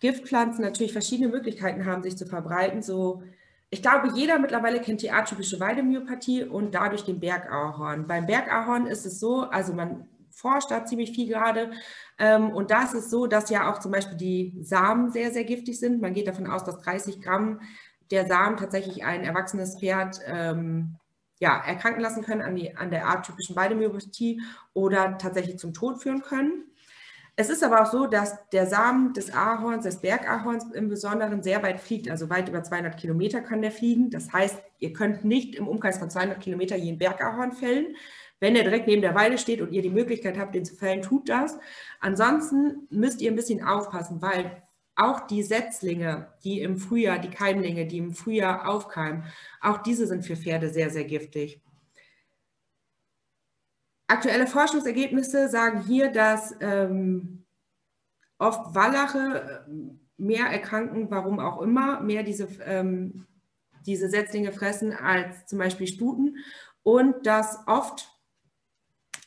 [0.00, 2.82] Giftpflanzen natürlich verschiedene Möglichkeiten haben, sich zu verbreiten.
[2.82, 3.22] So,
[3.70, 8.06] ich glaube, jeder mittlerweile kennt die atypische Weidemyopathie und dadurch den Bergahorn.
[8.06, 11.72] Beim Bergahorn ist es so, also man forscht da ziemlich viel gerade.
[12.18, 15.78] Ähm, und da ist so, dass ja auch zum Beispiel die Samen sehr, sehr giftig
[15.78, 16.00] sind.
[16.00, 17.60] Man geht davon aus, dass 30 Gramm
[18.10, 20.96] der Samen tatsächlich ein erwachsenes Pferd ähm,
[21.40, 24.40] ja, erkranken lassen können an, die, an der atypischen Weidemyopathie
[24.72, 26.64] oder tatsächlich zum Tod führen können.
[27.40, 31.62] Es ist aber auch so, dass der Samen des Ahorns, des Bergahorns im Besonderen sehr
[31.62, 34.10] weit fliegt, also weit über 200 Kilometer kann der fliegen.
[34.10, 37.94] Das heißt, ihr könnt nicht im Umkreis von 200 Kilometer jeden Bergahorn fällen.
[38.40, 41.00] Wenn er direkt neben der Weide steht und ihr die Möglichkeit habt, den zu fällen,
[41.00, 41.56] tut das.
[42.00, 44.64] Ansonsten müsst ihr ein bisschen aufpassen, weil
[44.96, 49.22] auch die Setzlinge, die im Frühjahr, die Keimlinge, die im Frühjahr aufkeimen,
[49.60, 51.62] auch diese sind für Pferde sehr, sehr giftig.
[54.08, 57.44] Aktuelle Forschungsergebnisse sagen hier, dass ähm,
[58.38, 59.70] oft Wallache äh,
[60.16, 63.26] mehr erkranken, warum auch immer, mehr diese, ähm,
[63.86, 66.36] diese Setzlinge fressen als zum Beispiel Stuten
[66.82, 68.10] und dass oft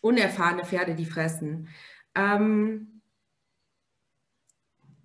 [0.01, 1.69] unerfahrene Pferde die fressen.
[2.15, 3.01] Ähm,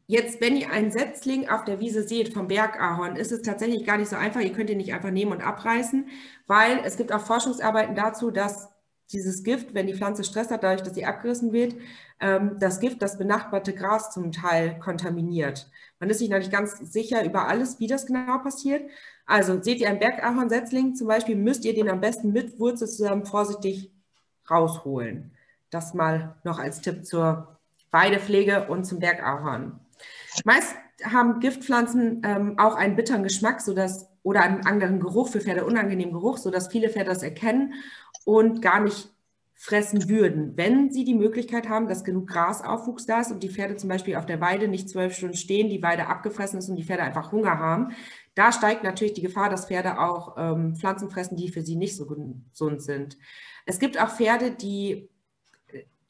[0.06, 3.98] jetzt, wenn ihr einen Setzling auf der Wiese seht vom Bergahorn, ist es tatsächlich gar
[3.98, 4.40] nicht so einfach.
[4.40, 6.08] Ihr könnt ihn nicht einfach nehmen und abreißen,
[6.46, 8.75] weil es gibt auch Forschungsarbeiten dazu, dass
[9.12, 11.76] dieses Gift, wenn die Pflanze Stress hat, dadurch, dass sie abgerissen wird,
[12.20, 15.70] ähm, das Gift das benachbarte Gras zum Teil kontaminiert.
[16.00, 18.90] Man ist sich noch nicht ganz sicher über alles, wie das genau passiert.
[19.24, 23.24] Also seht ihr einen Bergahornsetzling zum Beispiel, müsst ihr den am besten mit Wurzel zusammen
[23.24, 23.90] vorsichtig
[24.50, 25.32] rausholen.
[25.70, 27.58] Das mal noch als Tipp zur
[27.90, 29.80] Weidepflege und zum Bergahorn.
[30.44, 35.64] Meist haben Giftpflanzen ähm, auch einen bitteren Geschmack sodass, oder einen anderen Geruch für Pferde,
[35.64, 37.74] unangenehmen Geruch, sodass viele Pferde das erkennen
[38.26, 39.08] und gar nicht
[39.54, 43.76] fressen würden, wenn sie die Möglichkeit haben, dass genug Grasaufwuchs da ist und die Pferde
[43.76, 46.84] zum Beispiel auf der Weide nicht zwölf Stunden stehen, die Weide abgefressen ist und die
[46.84, 47.92] Pferde einfach Hunger haben.
[48.34, 51.96] Da steigt natürlich die Gefahr, dass Pferde auch ähm, Pflanzen fressen, die für sie nicht
[51.96, 53.16] so gesund sind.
[53.64, 55.08] Es gibt auch Pferde, die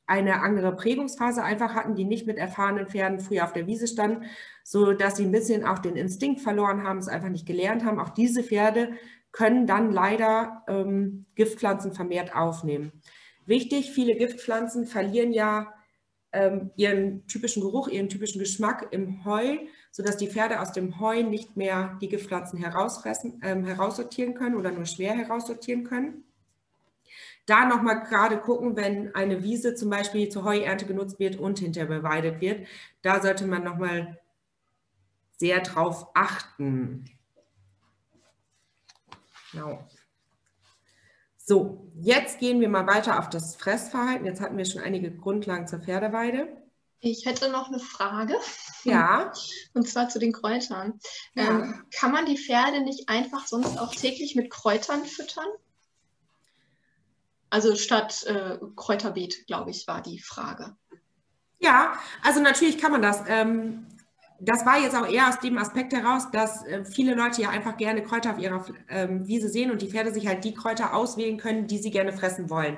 [0.06, 4.24] eine andere Prägungsphase einfach hatten, die nicht mit erfahrenen Pferden früher auf der Wiese standen,
[4.64, 8.00] so dass sie ein bisschen auch den Instinkt verloren haben, es einfach nicht gelernt haben.
[8.00, 8.92] Auch diese Pferde
[9.36, 12.90] können dann leider ähm, Giftpflanzen vermehrt aufnehmen.
[13.44, 15.74] Wichtig, viele Giftpflanzen verlieren ja
[16.32, 19.58] ähm, ihren typischen Geruch, ihren typischen Geschmack im Heu,
[19.90, 24.72] sodass die Pferde aus dem Heu nicht mehr die Giftpflanzen herausfressen, ähm, heraussortieren können oder
[24.72, 26.24] nur schwer heraussortieren können.
[27.44, 31.88] Da nochmal gerade gucken, wenn eine Wiese zum Beispiel zur Heuernte genutzt wird und hinterher
[31.88, 32.66] beweidet wird,
[33.02, 34.18] da sollte man nochmal
[35.36, 37.04] sehr drauf achten.
[39.56, 39.88] Genau.
[41.38, 44.26] So, jetzt gehen wir mal weiter auf das Fressverhalten.
[44.26, 46.48] Jetzt hatten wir schon einige Grundlagen zur Pferdeweide.
[47.00, 48.34] Ich hätte noch eine Frage.
[48.84, 49.32] Ja.
[49.74, 50.98] Und zwar zu den Kräutern.
[51.34, 51.44] Ja.
[51.44, 55.46] Ähm, kann man die Pferde nicht einfach sonst auch täglich mit Kräutern füttern?
[57.48, 60.76] Also statt äh, Kräuterbeet, glaube ich, war die Frage.
[61.58, 63.22] Ja, also natürlich kann man das.
[63.28, 63.86] Ähm,
[64.40, 67.76] das war jetzt auch eher aus dem Aspekt heraus, dass äh, viele Leute ja einfach
[67.76, 71.38] gerne Kräuter auf ihrer ähm, Wiese sehen und die Pferde sich halt die Kräuter auswählen
[71.38, 72.76] können, die sie gerne fressen wollen.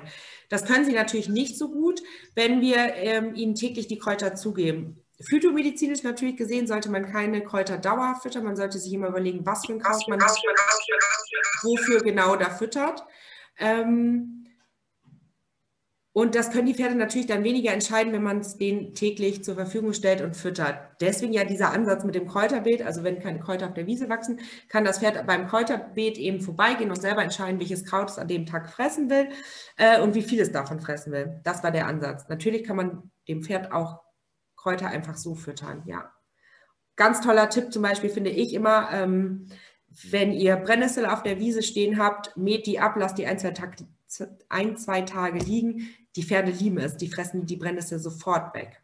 [0.49, 2.01] Das können sie natürlich nicht so gut,
[2.35, 5.03] wenn wir ähm, ihnen täglich die Kräuter zugeben.
[5.21, 8.45] Phytomedizinisch natürlich gesehen sollte man keine Kräuter dauerhaft füttern.
[8.45, 10.19] Man sollte sich immer überlegen, was für ein Kraut man
[11.61, 13.03] wofür genau da füttert.
[13.57, 14.45] Ähm,
[16.19, 19.55] und das können die Pferde natürlich dann weniger entscheiden, wenn man es denen täglich zur
[19.55, 20.77] Verfügung stellt und füttert.
[20.99, 24.41] Deswegen ja dieser Ansatz mit dem Kräuterbeet, also wenn keine Kräuter auf der Wiese wachsen,
[24.67, 28.45] kann das Pferd beim Kräuterbeet eben vorbeigehen und selber entscheiden, welches Kraut es an dem
[28.45, 29.29] Tag fressen will
[29.77, 31.39] äh, und wie viel es davon fressen will.
[31.45, 32.27] Das war der Ansatz.
[32.27, 34.01] Natürlich kann man dem Pferd auch
[34.57, 36.11] Kräuter einfach so füttern, ja.
[36.97, 39.47] Ganz toller Tipp zum Beispiel finde ich immer, ähm,
[40.11, 43.51] wenn ihr Brennnessel auf der Wiese stehen habt, mäht die ab, lasst die ein zwei,
[43.51, 43.77] Tag,
[44.49, 45.89] ein, zwei Tage liegen.
[46.15, 48.81] Die Pferde lieben es, die fressen die Brennnessel sofort weg.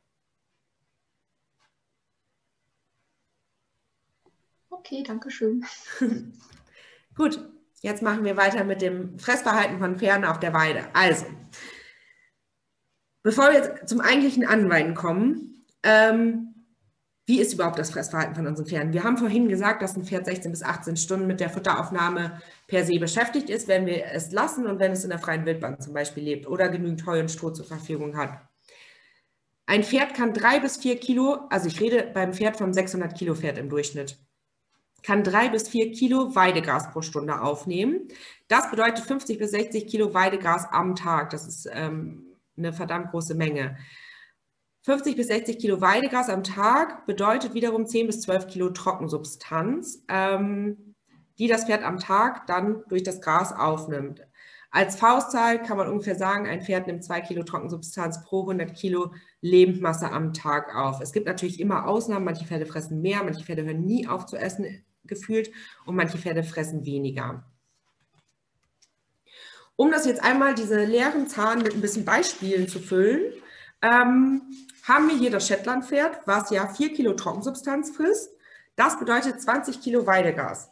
[4.69, 5.65] Okay, danke schön.
[7.15, 7.39] Gut,
[7.81, 10.93] jetzt machen wir weiter mit dem Fressverhalten von Pferden auf der Weide.
[10.93, 11.25] Also,
[13.23, 16.54] bevor wir jetzt zum eigentlichen Anweiden kommen, ähm,
[17.27, 18.93] wie ist überhaupt das Fressverhalten von unseren Pferden?
[18.93, 22.85] Wir haben vorhin gesagt, dass ein Pferd 16 bis 18 Stunden mit der Futteraufnahme per
[22.85, 25.93] se beschäftigt ist, wenn wir es lassen und wenn es in der freien Wildbahn zum
[25.93, 28.47] Beispiel lebt oder genügend Heu und Stroh zur Verfügung hat.
[29.65, 33.33] Ein Pferd kann drei bis vier Kilo, also ich rede beim Pferd vom 600 Kilo
[33.33, 34.19] Pferd im Durchschnitt,
[35.01, 38.07] kann drei bis vier Kilo Weidegras pro Stunde aufnehmen.
[38.47, 41.31] Das bedeutet 50 bis 60 Kilo Weidegras am Tag.
[41.31, 43.77] Das ist ähm, eine verdammt große Menge.
[44.85, 50.93] 50 bis 60 Kilo Weidegras am Tag bedeutet wiederum 10 bis 12 Kilo Trockensubstanz, ähm,
[51.39, 54.21] die das Pferd am Tag dann durch das Gras aufnimmt.
[54.69, 59.11] Als Faustzahl kann man ungefähr sagen, ein Pferd nimmt 2 Kilo Trockensubstanz pro 100 Kilo
[59.41, 61.01] Lebendmasse am Tag auf.
[61.01, 62.25] Es gibt natürlich immer Ausnahmen.
[62.25, 65.49] Manche Pferde fressen mehr, manche Pferde hören nie auf zu essen, gefühlt,
[65.87, 67.43] und manche Pferde fressen weniger.
[69.75, 73.33] Um das jetzt einmal, diese leeren Zahlen mit ein bisschen Beispielen zu füllen,
[73.81, 74.41] ähm,
[74.87, 78.31] haben wir hier das Shetlandpferd, was ja 4 Kilo Trockensubstanz frisst.
[78.75, 80.71] Das bedeutet 20 Kilo Weidegas.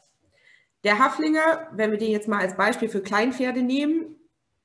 [0.84, 4.18] Der Haflinger, wenn wir den jetzt mal als Beispiel für Kleinpferde nehmen,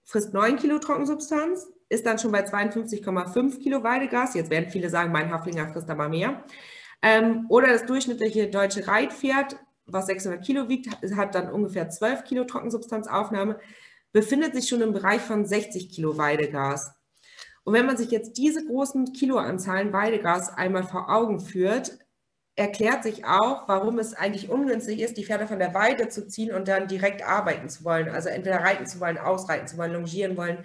[0.04, 4.34] frisst 9 Kilo Trockensubstanz, ist dann schon bei 52,5 Kilo Weidegas.
[4.34, 6.44] Jetzt werden viele sagen, mein Haflinger frisst aber mehr.
[7.00, 9.56] Ähm, oder das durchschnittliche deutsche Reitpferd,
[9.86, 13.58] was 600 Kilo wiegt, hat dann ungefähr 12 Kilo Trockensubstanzaufnahme,
[14.12, 16.97] befindet sich schon im Bereich von 60 Kilo Weidegas.
[17.68, 21.98] Und wenn man sich jetzt diese großen Kiloanzahlen Weidegas einmal vor Augen führt,
[22.56, 26.54] erklärt sich auch, warum es eigentlich ungünstig ist, die Pferde von der Weide zu ziehen
[26.54, 28.08] und dann direkt arbeiten zu wollen.
[28.08, 30.64] Also entweder reiten zu wollen, ausreiten zu wollen, longieren wollen.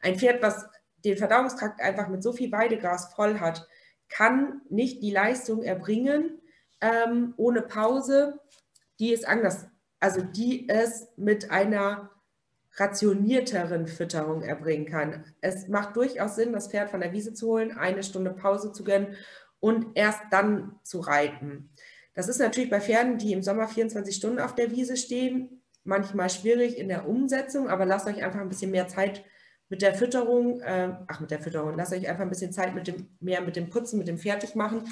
[0.00, 0.64] Ein Pferd, was
[1.04, 3.66] den Verdauungstrakt einfach mit so viel Weidegras voll hat,
[4.08, 6.40] kann nicht die Leistung erbringen
[6.80, 8.38] ähm, ohne Pause,
[9.00, 9.66] die es anders,
[9.98, 12.13] also die es mit einer
[12.76, 15.24] rationierteren Fütterung erbringen kann.
[15.40, 18.84] Es macht durchaus Sinn, das Pferd von der Wiese zu holen, eine Stunde Pause zu
[18.84, 19.16] gönnen
[19.60, 21.70] und erst dann zu reiten.
[22.14, 26.30] Das ist natürlich bei Pferden, die im Sommer 24 Stunden auf der Wiese stehen, manchmal
[26.30, 29.24] schwierig in der Umsetzung, aber lasst euch einfach ein bisschen mehr Zeit
[29.74, 32.86] mit der Fütterung, äh, ach mit der Fütterung, lasst euch einfach ein bisschen Zeit mit
[32.86, 34.82] dem, mehr mit dem Putzen, mit dem Fertigmachen,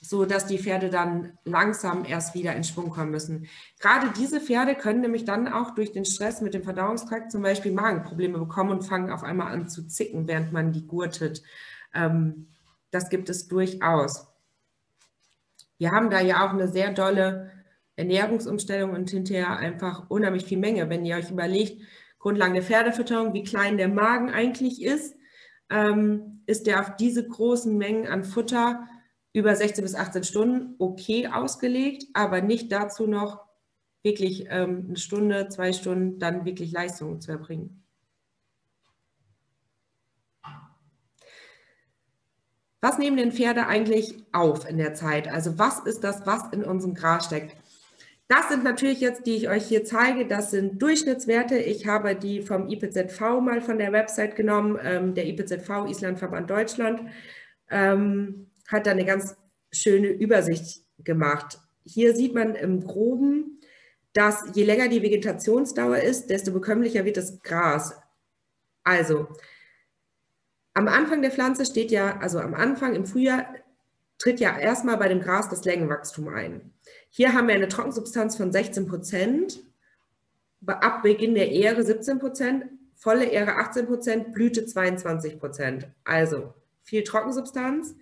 [0.00, 3.46] so dass die Pferde dann langsam erst wieder in Schwung kommen müssen.
[3.78, 7.70] Gerade diese Pferde können nämlich dann auch durch den Stress mit dem Verdauungstrakt zum Beispiel
[7.70, 11.44] Magenprobleme bekommen und fangen auf einmal an zu zicken, während man die gurtet.
[11.94, 12.48] Ähm,
[12.90, 14.26] das gibt es durchaus.
[15.78, 17.52] Wir haben da ja auch eine sehr dolle
[17.94, 20.90] Ernährungsumstellung und hinterher einfach unheimlich viel Menge.
[20.90, 21.80] Wenn ihr euch überlegt,
[22.22, 25.16] Grundlagen der Pferdefütterung, wie klein der Magen eigentlich ist,
[25.70, 28.86] ähm, ist der auf diese großen Mengen an Futter
[29.32, 33.40] über 16 bis 18 Stunden okay ausgelegt, aber nicht dazu noch
[34.04, 37.84] wirklich ähm, eine Stunde, zwei Stunden dann wirklich Leistungen zu erbringen.
[42.80, 45.26] Was nehmen denn Pferde eigentlich auf in der Zeit?
[45.26, 47.56] Also was ist das, was in unserem Gras steckt?
[48.32, 51.58] Das sind natürlich jetzt, die ich euch hier zeige, das sind Durchschnittswerte.
[51.58, 57.10] Ich habe die vom IPZV mal von der Website genommen, ähm, der IPZV Islandverband Deutschland.
[57.68, 59.36] Ähm, hat da eine ganz
[59.70, 61.58] schöne Übersicht gemacht.
[61.84, 63.60] Hier sieht man im Groben,
[64.14, 68.00] dass je länger die Vegetationsdauer ist, desto bekömmlicher wird das Gras.
[68.82, 69.28] Also,
[70.72, 73.44] am Anfang der Pflanze steht ja, also am Anfang im Frühjahr
[74.16, 76.72] tritt ja erstmal bei dem Gras das Längenwachstum ein.
[77.14, 79.60] Hier haben wir eine Trockensubstanz von 16 Prozent,
[80.66, 85.88] ab Beginn der Ähre 17 Prozent, volle Ähre 18 Prozent, Blüte 22 Prozent.
[86.04, 87.94] Also viel Trockensubstanz.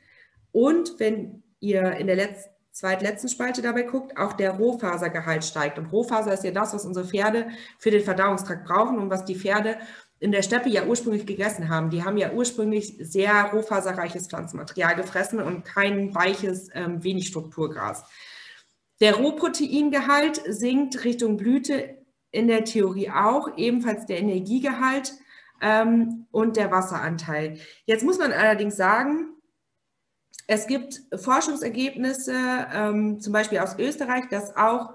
[0.53, 5.77] Und wenn ihr in der letzten, zweitletzten Spalte dabei guckt, auch der Rohfasergehalt steigt.
[5.81, 9.35] Und Rohfaser ist ja das, was unsere Pferde für den Verdauungstrakt brauchen und was die
[9.35, 9.77] Pferde
[10.21, 11.91] in der Steppe ja ursprünglich gegessen haben.
[11.91, 18.05] Die haben ja ursprünglich sehr rohfaserreiches Pflanzenmaterial gefressen und kein weiches, ähm, wenig Strukturgras.
[19.01, 21.99] Der Rohproteingehalt sinkt Richtung Blüte
[22.33, 25.15] in der Theorie auch, ebenfalls der Energiegehalt
[25.61, 27.59] ähm, und der Wasseranteil.
[27.87, 29.35] Jetzt muss man allerdings sagen,
[30.47, 32.35] es gibt Forschungsergebnisse,
[32.73, 34.95] ähm, zum Beispiel aus Österreich, dass auch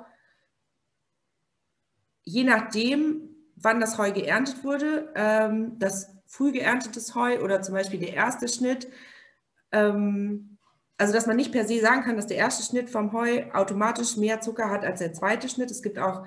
[2.23, 7.99] je nachdem, wann das Heu geerntet wurde, ähm, das früh geerntetes Heu oder zum Beispiel
[7.99, 8.89] der erste Schnitt,
[9.71, 10.54] ähm,
[10.97, 14.17] also dass man nicht per se sagen kann, dass der erste Schnitt vom Heu automatisch
[14.17, 15.71] mehr Zucker hat als der zweite Schnitt.
[15.71, 16.25] Es gibt auch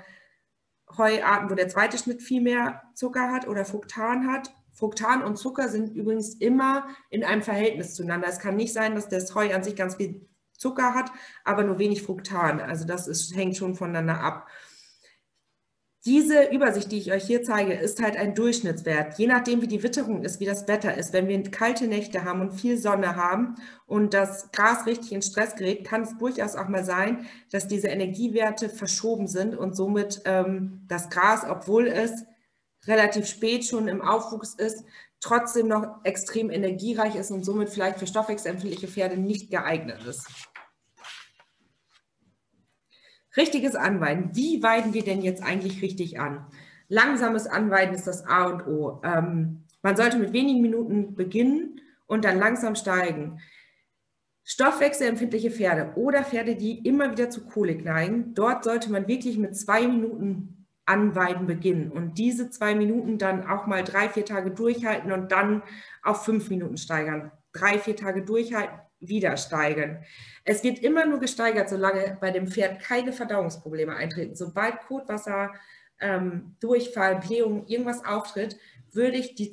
[0.96, 4.50] Heuarten, wo der zweite Schnitt viel mehr Zucker hat oder Fructan hat.
[4.72, 8.28] Fructan und Zucker sind übrigens immer in einem Verhältnis zueinander.
[8.28, 11.10] Es kann nicht sein, dass das Heu an sich ganz viel Zucker hat,
[11.44, 12.60] aber nur wenig Fructan.
[12.60, 14.48] Also das ist, hängt schon voneinander ab.
[16.08, 19.18] Diese Übersicht, die ich euch hier zeige, ist halt ein Durchschnittswert.
[19.18, 21.12] Je nachdem, wie die Witterung ist, wie das Wetter ist.
[21.12, 25.54] Wenn wir kalte Nächte haben und viel Sonne haben und das Gras richtig in Stress
[25.54, 30.80] gerät, kann es durchaus auch mal sein, dass diese Energiewerte verschoben sind und somit ähm,
[30.88, 32.24] das Gras, obwohl es
[32.86, 34.84] relativ spät schon im Aufwuchs ist,
[35.20, 40.26] trotzdem noch extrem energiereich ist und somit vielleicht für stoffwechselempfindliche Pferde nicht geeignet ist.
[43.38, 44.30] Richtiges Anweiden.
[44.34, 46.46] Wie weiden wir denn jetzt eigentlich richtig an?
[46.88, 49.00] Langsames Anweiden ist das A und O.
[49.04, 53.38] Ähm, man sollte mit wenigen Minuten beginnen und dann langsam steigen.
[54.42, 59.56] Stoffwechselempfindliche Pferde oder Pferde, die immer wieder zu Kolik neigen, dort sollte man wirklich mit
[59.56, 65.12] zwei Minuten Anweiden beginnen und diese zwei Minuten dann auch mal drei, vier Tage durchhalten
[65.12, 65.62] und dann
[66.02, 67.30] auf fünf Minuten steigern.
[67.52, 70.04] Drei, vier Tage durchhalten, wieder steigern.
[70.44, 74.34] Es wird immer nur gesteigert, solange bei dem Pferd keine Verdauungsprobleme eintreten.
[74.34, 75.52] Sobald Kotwasser,
[76.00, 78.56] ähm, Durchfall, Blähung, irgendwas auftritt,
[78.92, 79.52] würde ich die,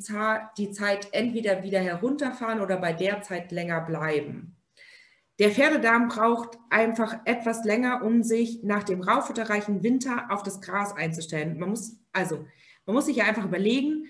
[0.58, 4.56] die Zeit entweder wieder herunterfahren oder bei der Zeit länger bleiben.
[5.38, 10.96] Der Pferdedarm braucht einfach etwas länger, um sich nach dem raufutterreichen Winter auf das Gras
[10.96, 11.60] einzustellen.
[11.60, 12.46] Man muss also,
[12.86, 14.06] man muss sich ja einfach überlegen,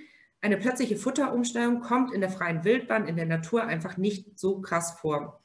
[0.45, 4.91] eine plötzliche Futterumstellung kommt in der freien Wildbahn, in der Natur einfach nicht so krass
[4.91, 5.41] vor.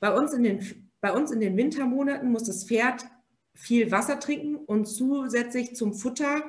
[0.00, 3.04] Bei uns in den, bei uns in den Wintermonaten muss das Pferd
[3.52, 6.42] viel Wasser trinken und zusätzlich zum Futter,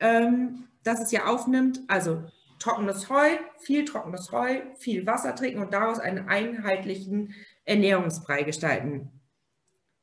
[0.00, 2.24] ähm, das es ja aufnimmt, also
[2.58, 7.32] trockenes Heu, viel trockenes Heu, viel Wasser trinken und daraus einen einheitlichen
[7.64, 9.12] Ernährungsbrei gestalten.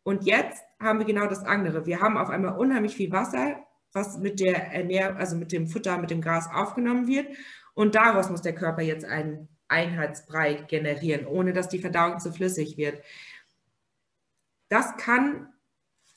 [0.03, 1.86] Und jetzt haben wir genau das andere.
[1.86, 3.58] Wir haben auf einmal unheimlich viel Wasser,
[3.93, 7.27] was mit der Ernährung, also mit dem Futter, mit dem Gras aufgenommen wird.
[7.73, 12.77] Und daraus muss der Körper jetzt einen Einheitsbrei generieren, ohne dass die Verdauung zu flüssig
[12.77, 13.01] wird.
[14.69, 15.53] Das kann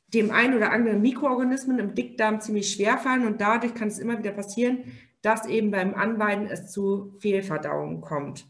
[0.08, 4.18] dem einen oder anderen Mikroorganismen im Dickdarm ziemlich schwer fallen und dadurch kann es immer
[4.18, 8.46] wieder passieren, dass eben beim Anweiden es zu Fehlverdauung kommt.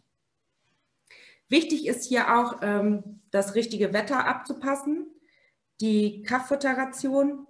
[1.49, 5.07] Wichtig ist hier auch, ähm, das richtige Wetter abzupassen,
[5.81, 7.47] die Kraftfutterration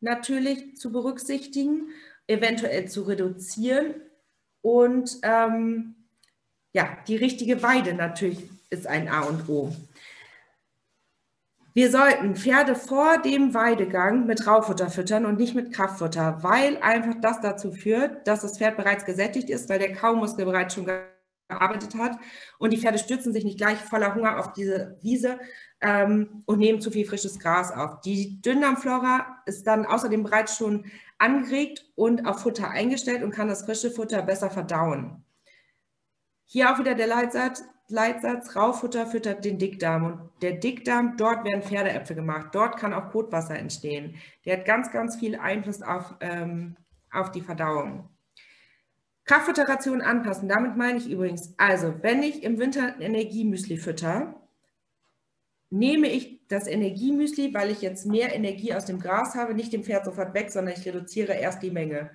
[0.00, 1.90] natürlich zu berücksichtigen,
[2.26, 3.94] eventuell zu reduzieren
[4.62, 5.94] und ähm,
[6.72, 9.74] ja, die richtige Weide natürlich ist ein A und O.
[11.72, 17.14] Wir sollten Pferde vor dem Weidegang mit Raufutter füttern und nicht mit Kraftfutter, weil einfach
[17.20, 20.88] das dazu führt, dass das Pferd bereits gesättigt ist, weil der Kaumuskel bereits schon
[21.48, 22.18] gearbeitet hat
[22.58, 25.38] und die Pferde stürzen sich nicht gleich voller Hunger auf diese Wiese
[25.80, 28.00] ähm, und nehmen zu viel frisches Gras auf.
[28.02, 30.86] Die Dünndarmflora ist dann außerdem bereits schon
[31.18, 35.24] angeregt und auf Futter eingestellt und kann das frische Futter besser verdauen.
[36.46, 40.04] Hier auch wieder der Leitsatz, Leitsatz, Raufutter füttert den Dickdarm.
[40.04, 42.50] Und der Dickdarm, dort werden Pferdeäpfel gemacht.
[42.52, 44.16] Dort kann auch Kotwasser entstehen.
[44.44, 46.76] Der hat ganz, ganz viel Einfluss auf, ähm,
[47.10, 48.08] auf die Verdauung.
[49.24, 50.48] Kraftfutterration anpassen.
[50.48, 54.39] Damit meine ich übrigens, also wenn ich im Winter Energiemüsli fütter,
[55.70, 59.84] nehme ich das Energiemüsli, weil ich jetzt mehr Energie aus dem Gras habe, nicht dem
[59.84, 62.10] Pferd sofort weg, sondern ich reduziere erst die Menge.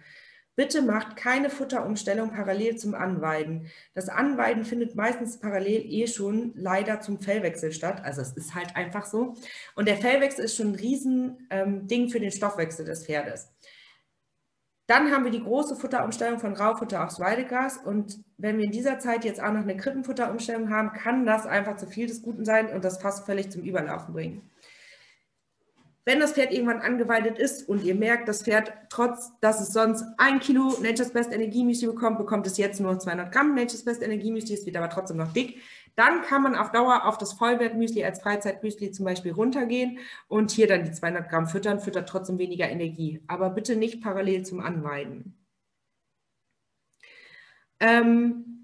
[0.58, 3.68] Bitte macht keine Futterumstellung parallel zum Anweiden.
[3.94, 8.02] Das Anweiden findet meistens parallel eh schon leider zum Fellwechsel statt.
[8.06, 9.36] Also es ist halt einfach so.
[9.76, 11.48] Und der Fellwechsel ist schon ein Riesending
[11.90, 13.54] ähm, für den Stoffwechsel des Pferdes.
[14.88, 17.78] Dann haben wir die große Futterumstellung von Raufutter aufs Weidegras.
[17.78, 21.78] Und wenn wir in dieser Zeit jetzt auch noch eine Krippenfutterumstellung haben, kann das einfach
[21.78, 24.50] zu viel des Guten sein und das fast völlig zum Überlaufen bringen.
[26.08, 30.06] Wenn das Pferd irgendwann angeweidet ist und ihr merkt, das Pferd, trotz dass es sonst
[30.20, 34.54] ein Kilo Nature's Best Energiemüsli bekommt, bekommt es jetzt nur 200 Gramm Nature's Best Energiemüsli,
[34.54, 35.58] es wird aber trotzdem noch dick,
[35.96, 40.68] dann kann man auf Dauer auf das Vollwertmüsli als Freizeitmüsli zum Beispiel runtergehen und hier
[40.68, 43.22] dann die 200 Gramm füttern, füttert trotzdem weniger Energie.
[43.28, 45.38] Aber bitte nicht parallel zum Anweiden.
[47.80, 48.56] Ähm,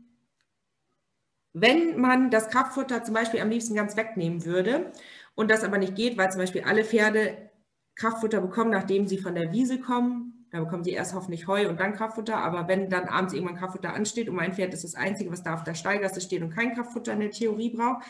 [1.54, 4.92] wenn man das Kraftfutter zum Beispiel am liebsten ganz wegnehmen würde
[5.36, 7.50] und das aber nicht geht, weil zum Beispiel alle Pferde
[7.96, 10.31] Kraftfutter bekommen, nachdem sie von der Wiese kommen.
[10.52, 12.38] Da bekommen sie erst hoffentlich Heu und dann Kraftfutter.
[12.38, 15.54] Aber wenn dann abends irgendwann Kraftfutter ansteht und mein Pferd ist das Einzige, was da
[15.54, 18.04] auf der Steigasse steht und kein Kraftfutter in der Theorie braucht,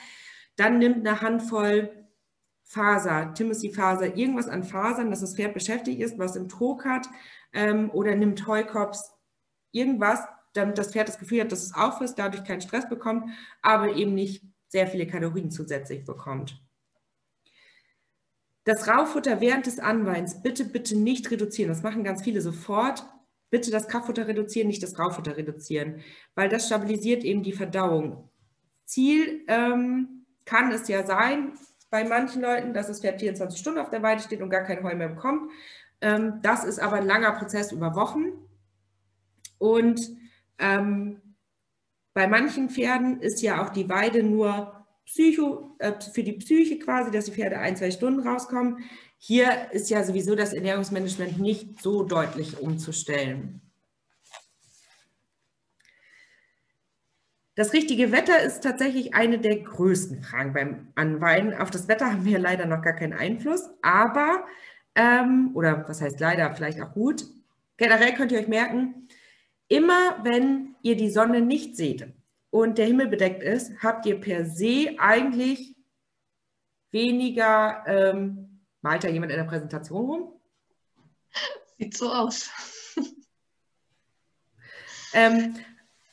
[0.55, 2.01] dann nimmt eine Handvoll
[2.63, 7.05] Faser, Timothy-Faser, irgendwas an Fasern, dass das Pferd beschäftigt ist, was im Trog hat,
[7.53, 9.11] ähm, oder nimmt Heukops,
[9.71, 10.21] irgendwas,
[10.53, 13.29] damit das Pferd das Gefühl hat, dass es auffrisst, dadurch keinen Stress bekommt,
[13.61, 16.61] aber eben nicht sehr viele Kalorien zusätzlich bekommt.
[18.63, 21.69] Das Raufutter während des Anweins bitte, bitte nicht reduzieren.
[21.69, 23.05] Das machen ganz viele sofort.
[23.49, 26.01] Bitte das Kraftfutter reduzieren, nicht das Raufutter reduzieren,
[26.35, 28.29] weil das stabilisiert eben die Verdauung.
[28.85, 31.51] Ziel ähm, kann es ja sein,
[31.89, 34.81] bei manchen Leuten, dass das Pferd 24 Stunden auf der Weide steht und gar kein
[34.83, 35.51] Heu mehr bekommt.
[35.99, 38.31] Ähm, das ist aber ein langer Prozess über Wochen.
[39.57, 39.99] Und
[40.57, 41.21] ähm,
[42.13, 44.80] bei manchen Pferden ist ja auch die Weide nur
[45.11, 48.77] Psycho, äh, für die Psyche quasi, dass die Pferde ein, zwei Stunden rauskommen.
[49.17, 53.61] Hier ist ja sowieso das Ernährungsmanagement nicht so deutlich umzustellen.
[57.55, 61.53] Das richtige Wetter ist tatsächlich eine der größten Fragen beim Anweiden.
[61.53, 64.45] Auf das Wetter haben wir leider noch gar keinen Einfluss, aber,
[64.95, 67.25] ähm, oder was heißt leider, vielleicht auch gut,
[67.75, 69.09] generell könnt ihr euch merken,
[69.67, 72.07] immer wenn ihr die Sonne nicht seht
[72.51, 75.75] und der Himmel bedeckt ist, habt ihr per se eigentlich
[76.91, 80.41] weniger, ähm, malt da jemand in der Präsentation rum?
[81.79, 82.51] Sieht so aus.
[85.13, 85.55] ähm,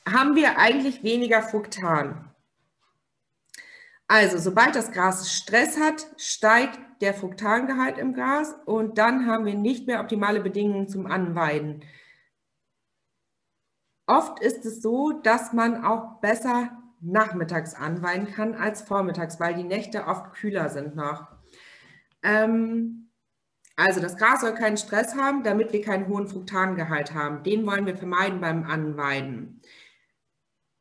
[0.09, 2.33] haben wir eigentlich weniger Fruktan.
[4.07, 9.55] Also, sobald das Gras Stress hat, steigt der Fruktangehalt im Gras und dann haben wir
[9.55, 11.85] nicht mehr optimale Bedingungen zum Anweiden.
[14.09, 19.65] Oft ist es so, dass man auch besser nachmittags anweiden kann als vormittags, weil die
[19.65, 21.29] Nächte oft kühler sind noch.
[22.23, 23.11] Ähm,
[23.77, 27.43] also das Gras soll keinen Stress haben, damit wir keinen hohen Fruktangehalt haben.
[27.43, 29.61] Den wollen wir vermeiden beim Anweiden.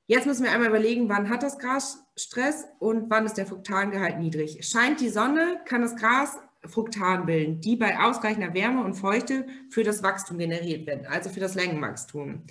[0.08, 4.20] Jetzt müssen wir einmal überlegen, wann hat das Gras Stress und wann ist der Fruktangehalt
[4.20, 4.66] niedrig.
[4.66, 9.84] Scheint die Sonne, kann das Gras Fruktan bilden, die bei ausreichender Wärme und Feuchte für
[9.84, 12.46] das Wachstum generiert werden, also für das Längenwachstum.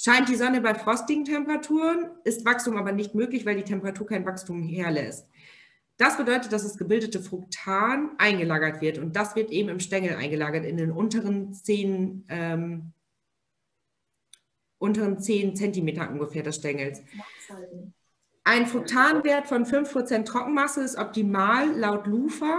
[0.00, 4.24] Scheint die Sonne bei frostigen Temperaturen, ist Wachstum aber nicht möglich, weil die Temperatur kein
[4.24, 5.26] Wachstum herlässt.
[5.96, 10.64] Das bedeutet, dass das gebildete Fruktan eingelagert wird und das wird eben im Stängel eingelagert,
[10.64, 12.92] in den unteren 10, ähm,
[14.78, 17.02] unteren 10 Zentimeter ungefähr des Stängels.
[18.44, 22.56] Ein Fruktanwert von 5% Trockenmasse ist optimal laut LUFA.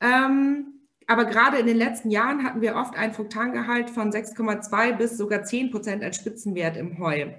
[0.00, 0.75] Ähm,
[1.06, 5.44] aber gerade in den letzten Jahren hatten wir oft einen Fruktangehalt von 6,2 bis sogar
[5.44, 7.32] 10 Prozent als Spitzenwert im Heu.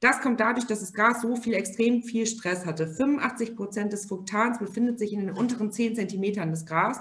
[0.00, 2.86] Das kommt dadurch, dass das Gras so viel extrem viel Stress hatte.
[2.86, 7.00] 85 Prozent des Fruktans befindet sich in den unteren 10 Zentimetern des Gras.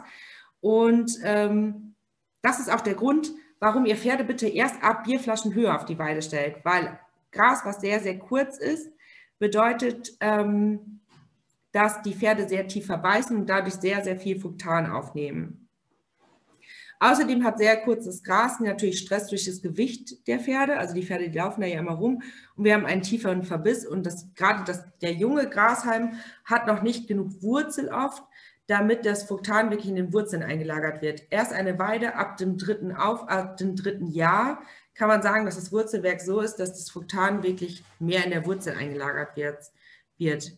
[0.62, 1.96] Und ähm,
[2.42, 6.22] das ist auch der Grund, warum ihr Pferde bitte erst ab Bierflaschenhöhe auf die Weide
[6.22, 6.64] stellt.
[6.64, 6.98] Weil
[7.34, 8.90] Gras, was sehr, sehr kurz ist,
[9.40, 11.02] bedeutet, ähm,
[11.74, 15.63] dass die Pferde sehr tief verbeißen und dadurch sehr, sehr viel Fruktan aufnehmen.
[17.00, 20.78] Außerdem hat sehr kurzes Gras natürlich Stress durch das Gewicht der Pferde.
[20.78, 22.22] Also die Pferde die laufen da ja immer rum
[22.56, 26.14] und wir haben einen tieferen Verbiss und das, gerade das, der junge Grashalm
[26.46, 28.24] hat noch nicht genug Wurzel oft,
[28.68, 31.24] damit das Fruktan wirklich in den Wurzeln eingelagert wird.
[31.30, 34.62] Erst eine Weide ab dem dritten, auf, ab dem dritten Jahr
[34.96, 38.46] kann man sagen, dass das Wurzelwerk so ist, dass das Fruktan wirklich mehr in der
[38.46, 39.36] Wurzel eingelagert
[40.18, 40.58] wird.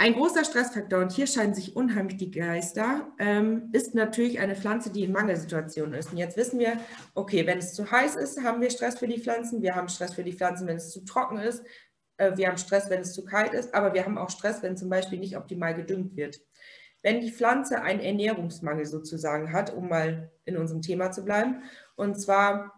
[0.00, 4.90] Ein großer Stressfaktor, und hier scheinen sich unheimlich die Geister, ähm, ist natürlich eine Pflanze,
[4.90, 6.10] die in Mangelsituationen ist.
[6.10, 6.78] Und jetzt wissen wir,
[7.14, 9.60] okay, wenn es zu heiß ist, haben wir Stress für die Pflanzen.
[9.60, 11.62] Wir haben Stress für die Pflanzen, wenn es zu trocken ist.
[12.16, 13.74] Äh, wir haben Stress, wenn es zu kalt ist.
[13.74, 16.40] Aber wir haben auch Stress, wenn zum Beispiel nicht optimal gedüngt wird.
[17.02, 21.62] Wenn die Pflanze einen Ernährungsmangel sozusagen hat, um mal in unserem Thema zu bleiben,
[21.96, 22.72] und zwar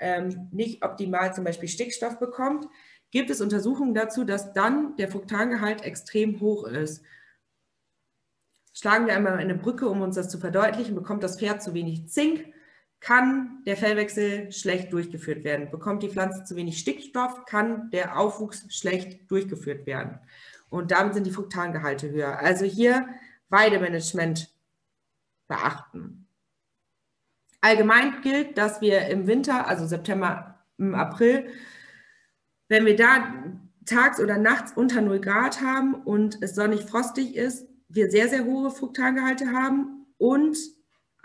[0.00, 2.66] ähm, nicht optimal zum Beispiel Stickstoff bekommt,
[3.10, 7.02] gibt es Untersuchungen dazu, dass dann der Fruktangehalt extrem hoch ist.
[8.72, 10.94] Schlagen wir einmal eine Brücke, um uns das zu verdeutlichen.
[10.94, 12.46] Bekommt das Pferd zu wenig Zink,
[13.00, 15.70] kann der Fellwechsel schlecht durchgeführt werden.
[15.70, 20.18] Bekommt die Pflanze zu wenig Stickstoff, kann der Aufwuchs schlecht durchgeführt werden.
[20.68, 22.38] Und damit sind die Fruktangehalte höher.
[22.38, 23.08] Also hier
[23.48, 24.54] Weidemanagement
[25.48, 26.28] beachten.
[27.60, 31.50] Allgemein gilt, dass wir im Winter, also September, im April,
[32.70, 33.34] wenn wir da
[33.84, 38.44] tags oder nachts unter 0 Grad haben und es sonnig frostig ist, wir sehr, sehr
[38.44, 40.56] hohe Fruktangehalte haben und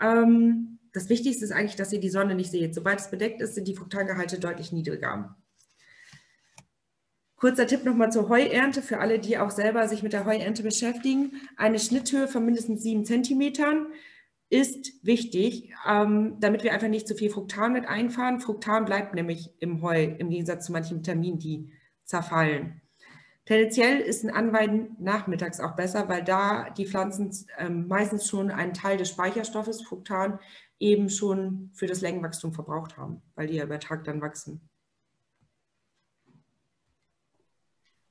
[0.00, 2.74] ähm, das Wichtigste ist eigentlich, dass ihr die Sonne nicht seht.
[2.74, 5.36] Sobald es bedeckt ist, sind die Fruktangehalte deutlich niedriger.
[7.36, 11.32] Kurzer Tipp nochmal zur Heuernte für alle, die auch selber sich mit der Heuernte beschäftigen.
[11.56, 13.52] Eine Schnitthöhe von mindestens 7 cm
[14.48, 18.40] ist wichtig, ähm, damit wir einfach nicht zu viel Fruktan mit einfahren.
[18.40, 21.72] Fruktan bleibt nämlich im Heu im Gegensatz zu manchen Vitaminen, die
[22.04, 22.80] zerfallen.
[23.44, 28.74] Tendenziell ist ein Anweiden nachmittags auch besser, weil da die Pflanzen ähm, meistens schon einen
[28.74, 30.38] Teil des Speicherstoffes, Fruktan,
[30.78, 34.68] eben schon für das Längenwachstum verbraucht haben, weil die ja über Tag dann wachsen.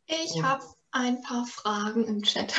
[0.08, 2.54] Ich habe ein paar Fragen im Chat.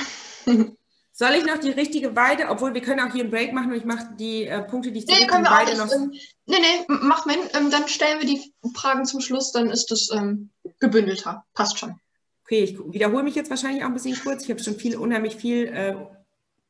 [1.18, 3.78] Soll ich noch die richtige Weide, obwohl wir können auch hier einen Break machen und
[3.78, 5.90] ich mache die äh, Punkte, die ich nee, können wir Weide auch noch.
[5.90, 6.10] Ähm,
[6.44, 7.36] nee, nee, mach mal.
[7.54, 11.46] Ähm, dann stellen wir die Fragen zum Schluss, dann ist das ähm, gebündelter.
[11.54, 11.98] Passt schon.
[12.44, 14.42] Okay, ich wiederhole mich jetzt wahrscheinlich auch ein bisschen kurz.
[14.42, 15.96] Ich habe schon viel, unheimlich viel äh,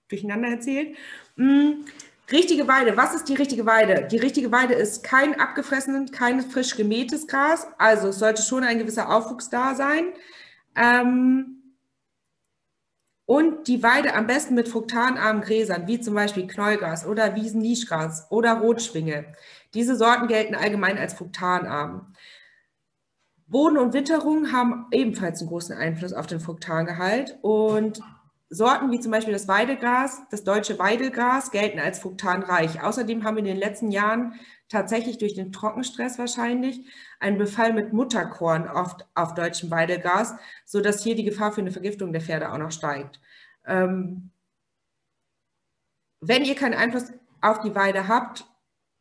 [0.07, 0.97] durcheinander erzählt.
[1.36, 1.84] Hm,
[2.30, 2.97] richtige Weide.
[2.97, 4.07] Was ist die richtige Weide?
[4.09, 7.66] Die richtige Weide ist kein abgefressenes, kein frisch gemähtes Gras.
[7.78, 10.12] Also es sollte schon ein gewisser Aufwuchs da sein.
[10.76, 11.65] Ähm,
[13.27, 18.55] und die Weide am besten mit fruktanarmen Gräsern, wie zum Beispiel Knollgras oder Wiesenlischgras oder
[18.55, 19.27] Rotschwinge.
[19.74, 22.14] Diese Sorten gelten allgemein als fruktanarm.
[23.49, 28.01] Boden und Witterung haben ebenfalls einen großen Einfluss auf den Fruktangehalt und
[28.49, 32.81] Sorten wie zum Beispiel das Weidegras, das deutsche Weidelgras, gelten als fruktanreich.
[32.81, 34.35] Außerdem haben wir in den letzten Jahren
[34.68, 36.86] tatsächlich durch den Trockenstress wahrscheinlich
[37.20, 42.12] einen Befall mit Mutterkorn oft auf deutschem Weidegas, sodass hier die Gefahr für eine Vergiftung
[42.12, 43.20] der Pferde auch noch steigt.
[43.66, 44.30] Ähm,
[46.20, 48.46] wenn ihr keinen Einfluss auf die Weide habt,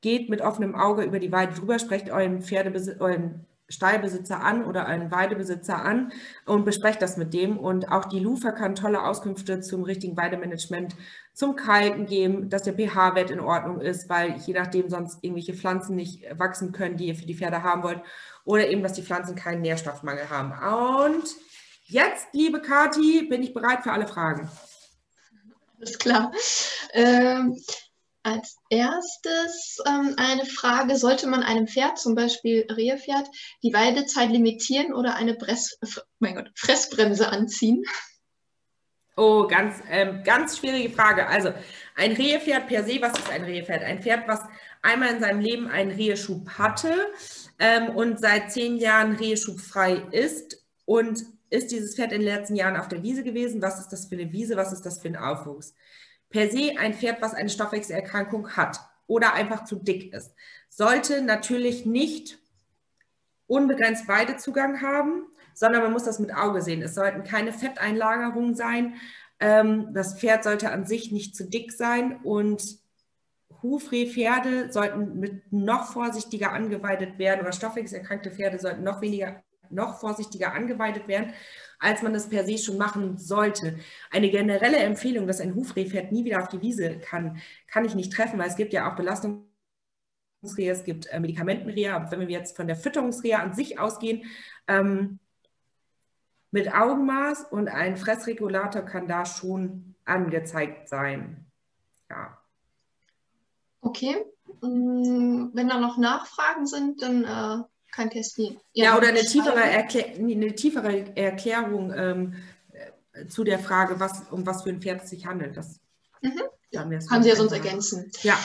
[0.02, 4.86] geht mit offenem Auge über die Weide drüber, sprecht euren, Pferdebesitzer, euren Stallbesitzer an oder
[4.86, 6.12] einen Weidebesitzer an
[6.46, 7.58] und besprecht das mit dem.
[7.58, 10.96] Und auch die Lufa kann tolle Auskünfte zum richtigen Weidemanagement,
[11.34, 15.96] zum Kalken geben, dass der pH-Wert in Ordnung ist, weil je nachdem sonst irgendwelche Pflanzen
[15.96, 18.02] nicht wachsen können, die ihr für die Pferde haben wollt.
[18.46, 20.52] Oder eben, dass die Pflanzen keinen Nährstoffmangel haben.
[21.14, 21.26] Und
[21.86, 24.50] jetzt, liebe Kati, bin ich bereit für alle Fragen.
[25.80, 26.32] Alles klar.
[26.94, 27.58] Ähm,
[28.26, 33.28] als erstes ähm, eine Frage, sollte man einem Pferd, zum Beispiel Rehpferd,
[33.62, 35.78] die Weidezeit limitieren oder eine Bress,
[36.20, 37.84] mein Gott, Fressbremse anziehen?
[39.16, 41.28] Oh, ganz, ähm, ganz schwierige Frage.
[41.28, 41.54] Also
[41.96, 43.84] ein Rehpferd per se, was ist ein Rehpferd?
[43.84, 44.42] Ein Pferd, was
[44.82, 46.94] einmal in seinem Leben einen Reheschub hatte
[47.60, 52.76] ähm, und seit zehn Jahren reheschubfrei ist und ist dieses Pferd in den letzten Jahren
[52.76, 53.62] auf der Wiese gewesen?
[53.62, 54.58] Was ist das für eine Wiese?
[54.58, 55.76] Was ist das für ein Aufwuchs?
[56.30, 60.34] Per se ein Pferd, was eine Stoffwechselerkrankung hat oder einfach zu dick ist,
[60.70, 62.40] sollte natürlich nicht
[63.48, 66.82] unbegrenzt Weidezugang haben, sondern man muss das mit Auge sehen.
[66.82, 68.96] Es sollten keine Fetteinlagerungen sein.
[69.40, 72.80] Ähm, das Pferd sollte an sich nicht zu dick sein und
[73.62, 80.54] Hufrehpferde sollten mit noch vorsichtiger angeweidet werden oder stoffwechselerkrankte Pferde sollten noch weniger, noch vorsichtiger
[80.54, 81.34] angeweidet werden
[81.86, 83.78] als man das per se schon machen sollte.
[84.10, 88.12] Eine generelle Empfehlung, dass ein Hufrehpferd nie wieder auf die Wiese kann, kann ich nicht
[88.12, 89.46] treffen, weil es gibt ja auch Belastungsrehe,
[90.72, 94.24] es gibt äh, Medikamentenrehe, aber wenn wir jetzt von der Fütterungsrehe an sich ausgehen,
[94.68, 95.20] ähm,
[96.50, 101.46] mit Augenmaß und ein Fressregulator kann da schon angezeigt sein.
[102.10, 102.38] Ja.
[103.82, 104.26] Okay.
[104.62, 107.64] Mm, wenn da noch Nachfragen sind, dann äh,
[107.96, 108.60] kein Kästchen.
[108.74, 112.36] Ja, ja oder eine tiefere, Erklär eine tiefere Erklärung ähm,
[113.14, 115.56] äh, zu der Frage, was, um was für ein Pferd es sich handelt.
[115.56, 115.80] Das
[116.22, 116.42] mhm.
[117.10, 118.12] Haben Sie ja sonst ergänzen.
[118.22, 118.38] Ja.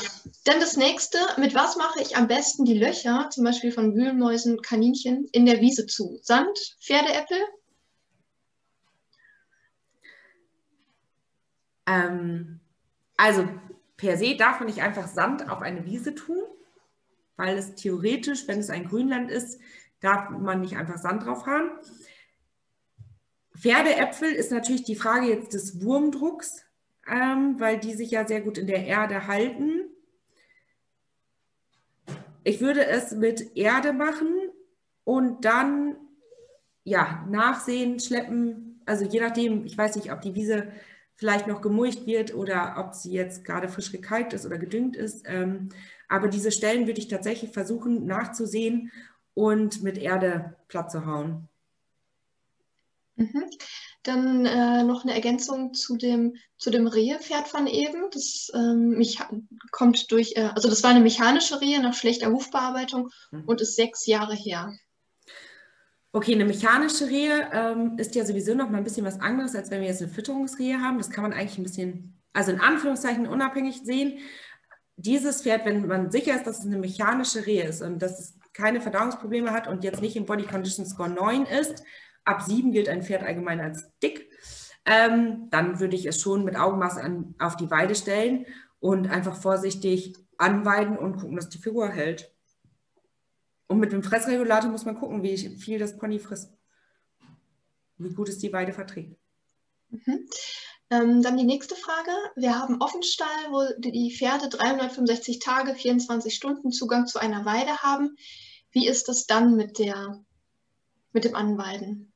[0.44, 4.62] Dann das nächste, mit was mache ich am besten die Löcher, zum Beispiel von Wühlmäusen,
[4.62, 6.20] Kaninchen, in der Wiese zu?
[6.22, 7.38] Sand, Pferdeäppel?
[11.86, 12.60] Ähm,
[13.16, 13.48] also
[13.96, 16.44] per se darf man nicht einfach Sand auf eine Wiese tun
[17.40, 19.58] weil es theoretisch, wenn es ein Grünland ist,
[20.00, 21.70] darf man nicht einfach Sand drauf haben.
[23.56, 26.66] Pferdeäpfel ist natürlich die Frage jetzt des Wurmdrucks,
[27.10, 29.86] ähm, weil die sich ja sehr gut in der Erde halten.
[32.44, 34.28] Ich würde es mit Erde machen
[35.04, 35.96] und dann
[36.84, 40.70] ja, nachsehen, schleppen, also je nachdem, ich weiß nicht, ob die Wiese
[41.20, 45.26] vielleicht noch gemulcht wird oder ob sie jetzt gerade frisch gekalkt ist oder gedüngt ist.
[45.26, 45.68] Ähm,
[46.08, 48.90] aber diese Stellen würde ich tatsächlich versuchen nachzusehen
[49.34, 51.46] und mit Erde platt zu hauen.
[53.16, 53.44] Mhm.
[54.02, 58.08] Dann äh, noch eine Ergänzung zu dem, zu dem Rehepferd von eben.
[58.12, 59.04] Das ähm,
[59.72, 63.44] kommt durch, äh, also das war eine mechanische Rehe nach schlechter Hufbearbeitung mhm.
[63.44, 64.72] und ist sechs Jahre her.
[66.12, 69.70] Okay, eine mechanische Rehe ähm, ist ja sowieso noch mal ein bisschen was anderes, als
[69.70, 70.98] wenn wir jetzt eine Fütterungsrehe haben.
[70.98, 74.18] Das kann man eigentlich ein bisschen, also in Anführungszeichen unabhängig sehen.
[74.96, 78.38] Dieses Pferd, wenn man sicher ist, dass es eine mechanische Rehe ist und dass es
[78.52, 81.84] keine Verdauungsprobleme hat und jetzt nicht im Body Condition Score 9 ist,
[82.24, 84.28] ab 7 gilt ein Pferd allgemein als dick,
[84.84, 88.46] ähm, dann würde ich es schon mit Augenmaß an, auf die Weide stellen
[88.80, 92.32] und einfach vorsichtig anweiden und gucken, dass die Figur hält.
[93.70, 96.52] Und mit dem Fressregulator muss man gucken, wie viel das Pony frisst.
[97.98, 99.16] Wie gut es die Weide verträgt.
[99.90, 100.28] Mhm.
[100.90, 102.10] Ähm, dann die nächste Frage.
[102.34, 108.16] Wir haben Offenstall, wo die Pferde 365 Tage, 24 Stunden Zugang zu einer Weide haben.
[108.72, 110.20] Wie ist es dann mit, der,
[111.12, 112.12] mit dem Anweiden?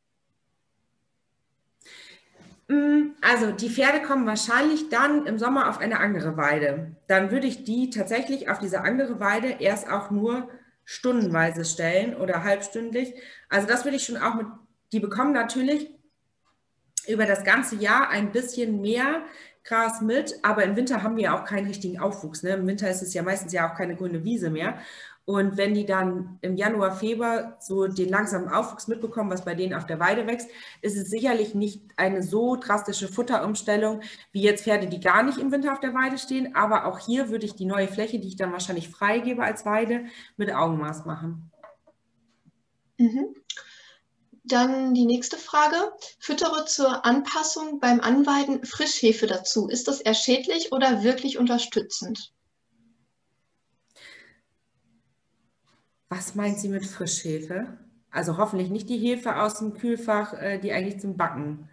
[2.67, 6.97] Mm, also die Pferde kommen wahrscheinlich dann im Sommer auf eine andere Weide.
[7.07, 10.49] Dann würde ich die tatsächlich auf diese andere Weide erst auch nur
[10.85, 13.15] stundenweise stellen oder halbstündlich.
[13.49, 14.47] Also das würde ich schon auch mit,
[14.93, 15.91] die bekommen natürlich
[17.07, 19.23] über das ganze Jahr ein bisschen mehr
[19.65, 22.43] Gras mit, aber im Winter haben wir auch keinen richtigen Aufwuchs.
[22.43, 22.51] Ne?
[22.51, 24.79] Im Winter ist es ja meistens ja auch keine grüne Wiese mehr.
[25.27, 29.73] Und wenn die dann im Januar, Februar so den langsamen Aufwuchs mitbekommen, was bei denen
[29.73, 30.51] auf der Weide wächst,
[30.83, 34.03] ist es sicherlich nicht eine so drastische Futterumstellung
[34.33, 36.55] wie jetzt Pferde, die gar nicht im Winter auf der Weide stehen.
[36.55, 40.05] Aber auch hier würde ich die neue Fläche, die ich dann wahrscheinlich freigebe als Weide,
[40.37, 41.51] mit Augenmaß machen.
[42.99, 43.35] Mhm.
[44.45, 45.77] Dann die nächste Frage.
[46.19, 49.69] Füttere zur Anpassung beim Anweiden Frischhefe dazu.
[49.69, 52.34] Ist das eher schädlich oder wirklich unterstützend?
[56.09, 57.79] Was meint sie mit Frischhefe?
[58.11, 61.69] Also hoffentlich nicht die Hefe aus dem Kühlfach, äh, die eigentlich zum Backen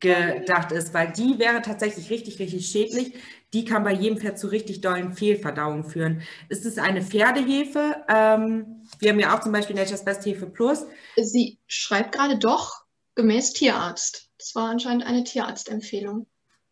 [0.00, 3.14] gedacht ist, weil die wäre tatsächlich richtig, richtig schädlich.
[3.52, 6.22] Die kann bei jedem Pferd zu richtig dollen Fehlverdauungen führen.
[6.48, 8.04] Ist es eine Pferdehefe?
[8.08, 10.86] Ähm, wir haben ja auch zum Beispiel Nature's Best Hefe Plus.
[11.16, 12.84] Sie schreibt gerade doch
[13.14, 14.30] gemäß Tierarzt.
[14.38, 16.26] Das war anscheinend eine Tierarztempfehlung.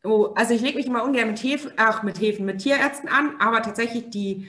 [0.04, 3.36] Oh, also ich lege mich immer ungern mit Hefen, ach, mit Hefen, mit Tierärzten an,
[3.40, 4.48] aber tatsächlich die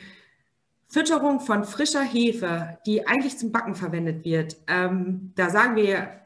[0.87, 6.21] Fütterung von frischer Hefe, die eigentlich zum Backen verwendet wird, ähm, da sagen wir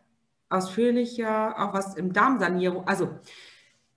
[0.49, 2.87] ausführlicher auch was im Darmsanierung.
[2.87, 3.09] Also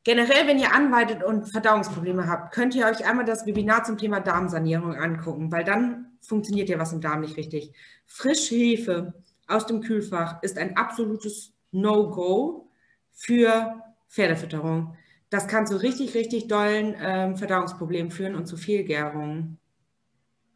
[0.05, 4.21] generell, wenn ihr anweitet und Verdauungsprobleme habt, könnt ihr euch einmal das Webinar zum Thema
[4.21, 7.73] Darmsanierung angucken, weil dann funktioniert ja was im Darm nicht richtig.
[8.07, 9.15] Frischhefe
[9.47, 12.69] aus dem Kühlfach ist ein absolutes No-Go
[13.13, 14.97] für Pferdefütterung.
[15.31, 19.59] Das kann zu richtig, richtig dollen ähm, Verdauungsproblemen führen und zu Fehlgärungen.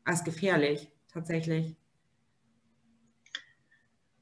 [0.06, 1.74] Als gefährlich, tatsächlich.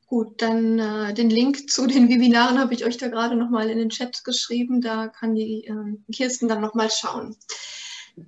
[0.07, 3.77] Gut, dann äh, den Link zu den Webinaren habe ich euch da gerade nochmal in
[3.77, 4.81] den Chat geschrieben.
[4.81, 7.37] Da kann die äh, Kirsten dann nochmal schauen.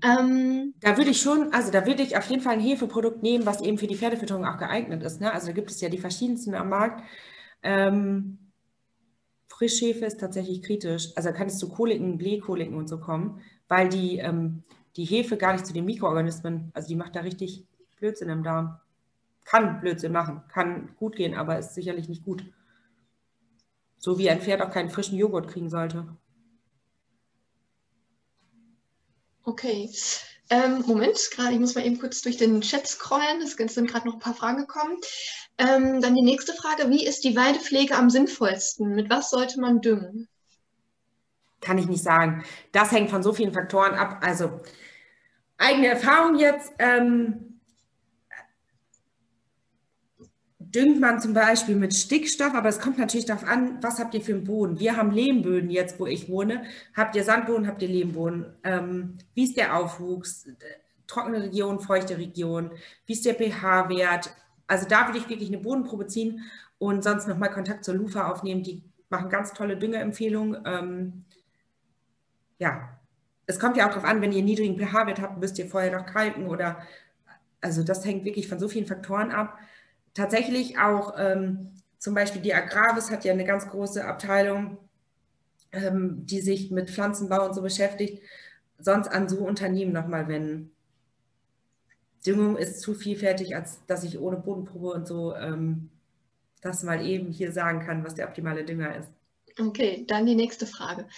[0.03, 3.47] Ähm, da würde ich schon, also da würde ich auf jeden Fall ein Hefeprodukt nehmen,
[3.47, 5.21] was eben für die Pferdefütterung auch geeignet ist.
[5.21, 5.33] Ne?
[5.33, 7.05] Also da gibt es ja die verschiedensten am Markt.
[7.63, 8.39] Ähm,
[9.49, 11.09] Frischhefe ist tatsächlich kritisch.
[11.17, 14.65] Also da kann es zu Koliken, Blähkoliken und so kommen, weil die, ähm,
[14.97, 17.67] die Hefe gar nicht zu den Mikroorganismen, also die macht da richtig
[17.99, 18.81] Blödsinn im Darm
[19.47, 22.45] kann Blödsinn machen, kann gut gehen, aber ist sicherlich nicht gut.
[23.97, 26.07] So wie ein Pferd auch keinen frischen Joghurt kriegen sollte.
[29.45, 29.91] Okay.
[30.51, 33.41] Ähm, Moment, gerade, ich muss mal eben kurz durch den Chat scrollen.
[33.41, 34.97] Es sind gerade noch ein paar Fragen gekommen.
[35.59, 38.95] Ähm, dann die nächste Frage: Wie ist die Weidepflege am sinnvollsten?
[38.95, 40.29] Mit was sollte man düngen?
[41.61, 42.45] Kann ich nicht sagen.
[42.73, 44.19] Das hängt von so vielen Faktoren ab.
[44.23, 44.61] Also
[45.59, 46.73] eigene Erfahrung jetzt.
[46.79, 47.47] Ähm,
[50.77, 54.21] düngt man zum Beispiel mit Stickstoff, aber es kommt natürlich darauf an, was habt ihr
[54.21, 54.79] für einen Boden.
[54.79, 56.65] Wir haben Lehmböden jetzt, wo ich wohne.
[56.95, 58.47] Habt ihr Sandboden, habt ihr Lehmboden?
[58.63, 60.47] Ähm, wie ist der Aufwuchs?
[61.07, 62.73] Trockene Region, feuchte Region?
[63.07, 64.31] Wie ist der pH-Wert?
[64.67, 66.43] Also da würde ich wirklich eine Bodenprobe ziehen
[66.79, 68.63] und sonst nochmal Kontakt zur Lufa aufnehmen.
[68.63, 70.63] Die machen ganz tolle Düngerempfehlungen.
[70.67, 71.25] Ähm,
[72.59, 72.96] ja,
[73.47, 75.97] es kommt ja auch darauf an, wenn ihr einen niedrigen pH-Wert habt, müsst ihr vorher
[75.97, 76.79] noch kalken oder,
[77.61, 79.59] also das hängt wirklich von so vielen Faktoren ab
[80.17, 84.79] tatsächlich auch ähm, zum Beispiel die Agravis hat ja eine ganz große Abteilung,
[85.73, 88.23] ähm, die sich mit Pflanzenbau und so beschäftigt,
[88.79, 90.73] sonst an so Unternehmen nochmal wenden.
[92.27, 95.91] Düngung ist zu vielfältig, als dass ich ohne Bodenprobe und so ähm,
[96.63, 99.11] das mal eben hier sagen kann, was der optimale Dünger ist.
[99.59, 101.09] Okay, dann die nächste Frage.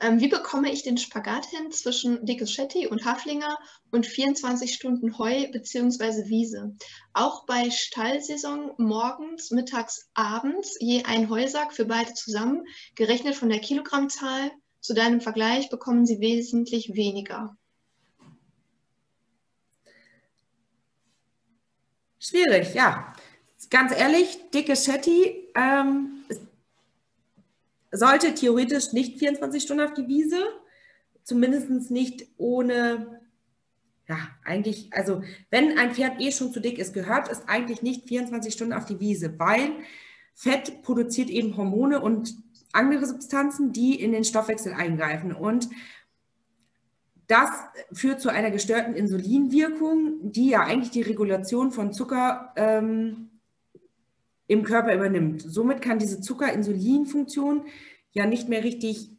[0.00, 3.56] Ähm, wie bekomme ich den Spagat hin zwischen Dickeschetti und Haflinger
[3.92, 6.28] und 24 Stunden Heu bzw.
[6.28, 6.74] Wiese?
[7.12, 12.64] Auch bei Stallsaison morgens, mittags, abends je ein Heusack für beide zusammen,
[12.96, 14.50] gerechnet von der Kilogrammzahl.
[14.80, 17.56] Zu deinem Vergleich bekommen sie wesentlich weniger.
[22.18, 23.14] Schwierig, ja.
[23.70, 26.23] Ganz ehrlich, dicke Shetty ähm,
[27.96, 30.38] sollte theoretisch nicht 24 Stunden auf die Wiese,
[31.22, 33.20] zumindest nicht ohne,
[34.08, 38.08] ja, eigentlich, also wenn ein Pferd eh schon zu dick ist, gehört es eigentlich nicht
[38.08, 39.70] 24 Stunden auf die Wiese, weil
[40.34, 42.34] Fett produziert eben Hormone und
[42.72, 45.32] andere Substanzen, die in den Stoffwechsel eingreifen.
[45.32, 45.68] Und
[47.26, 47.50] das
[47.92, 53.30] führt zu einer gestörten Insulinwirkung, die ja eigentlich die Regulation von Zucker ähm,
[54.46, 55.42] im Körper übernimmt.
[55.42, 57.64] Somit kann diese Zucker-Insulin-Funktion
[58.12, 59.10] ja nicht mehr richtig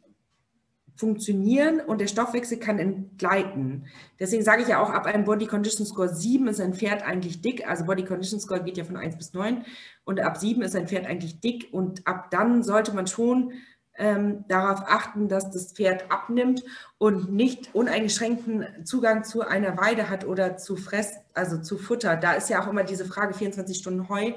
[0.96, 3.84] funktionieren und der Stoffwechsel kann entgleiten.
[4.18, 7.42] Deswegen sage ich ja auch, ab einem Body Condition Score 7 ist ein Pferd eigentlich
[7.42, 7.68] dick.
[7.68, 9.64] Also Body Condition Score geht ja von 1 bis 9
[10.04, 13.52] und ab 7 ist ein Pferd eigentlich dick und ab dann sollte man schon
[13.98, 16.62] ähm, darauf achten, dass das Pferd abnimmt
[16.98, 22.16] und nicht uneingeschränkten Zugang zu einer Weide hat oder zu Fress, also zu Futter.
[22.16, 24.32] Da ist ja auch immer diese Frage 24 Stunden Heu.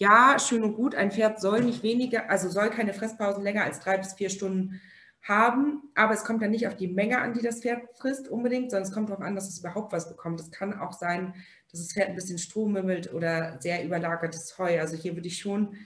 [0.00, 3.80] Ja, schön und gut, ein Pferd soll nicht weniger, also soll keine Fresspausen länger als
[3.80, 4.80] drei bis vier Stunden
[5.20, 8.70] haben, aber es kommt dann nicht auf die Menge an, die das Pferd frisst unbedingt,
[8.70, 10.40] sondern es kommt darauf an, dass es überhaupt was bekommt.
[10.40, 11.34] Es kann auch sein,
[11.70, 14.80] dass das Pferd ein bisschen Stroh mümmelt oder sehr überlagertes Heu.
[14.80, 15.76] Also hier würde ich schon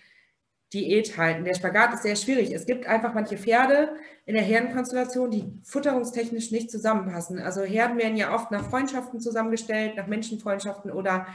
[0.72, 1.44] Diät halten.
[1.44, 2.52] Der Spagat ist sehr schwierig.
[2.52, 3.96] Es gibt einfach manche Pferde
[4.26, 7.40] in der Herdenkonstellation, die futterungstechnisch nicht zusammenpassen.
[7.40, 11.26] Also Herden werden ja oft nach Freundschaften zusammengestellt, nach Menschenfreundschaften oder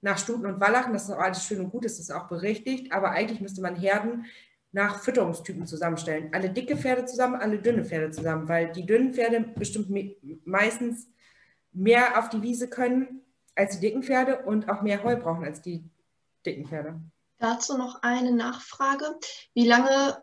[0.00, 0.92] nach Stuten und Wallachen.
[0.92, 2.92] Das ist auch alles schön und gut, das ist auch berechtigt.
[2.92, 4.26] Aber eigentlich müsste man Herden
[4.72, 6.30] nach Fütterungstypen zusammenstellen.
[6.32, 9.88] Alle dicke Pferde zusammen, alle dünne Pferde zusammen, weil die dünnen Pferde bestimmt
[10.44, 11.08] meistens
[11.72, 13.22] mehr auf die Wiese können
[13.54, 15.84] als die dicken Pferde und auch mehr Heu brauchen als die
[16.46, 17.00] dicken Pferde.
[17.38, 19.18] Dazu noch eine Nachfrage.
[19.54, 20.22] Wie lange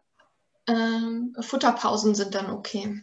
[0.67, 3.01] ähm, Futterpausen sind dann okay?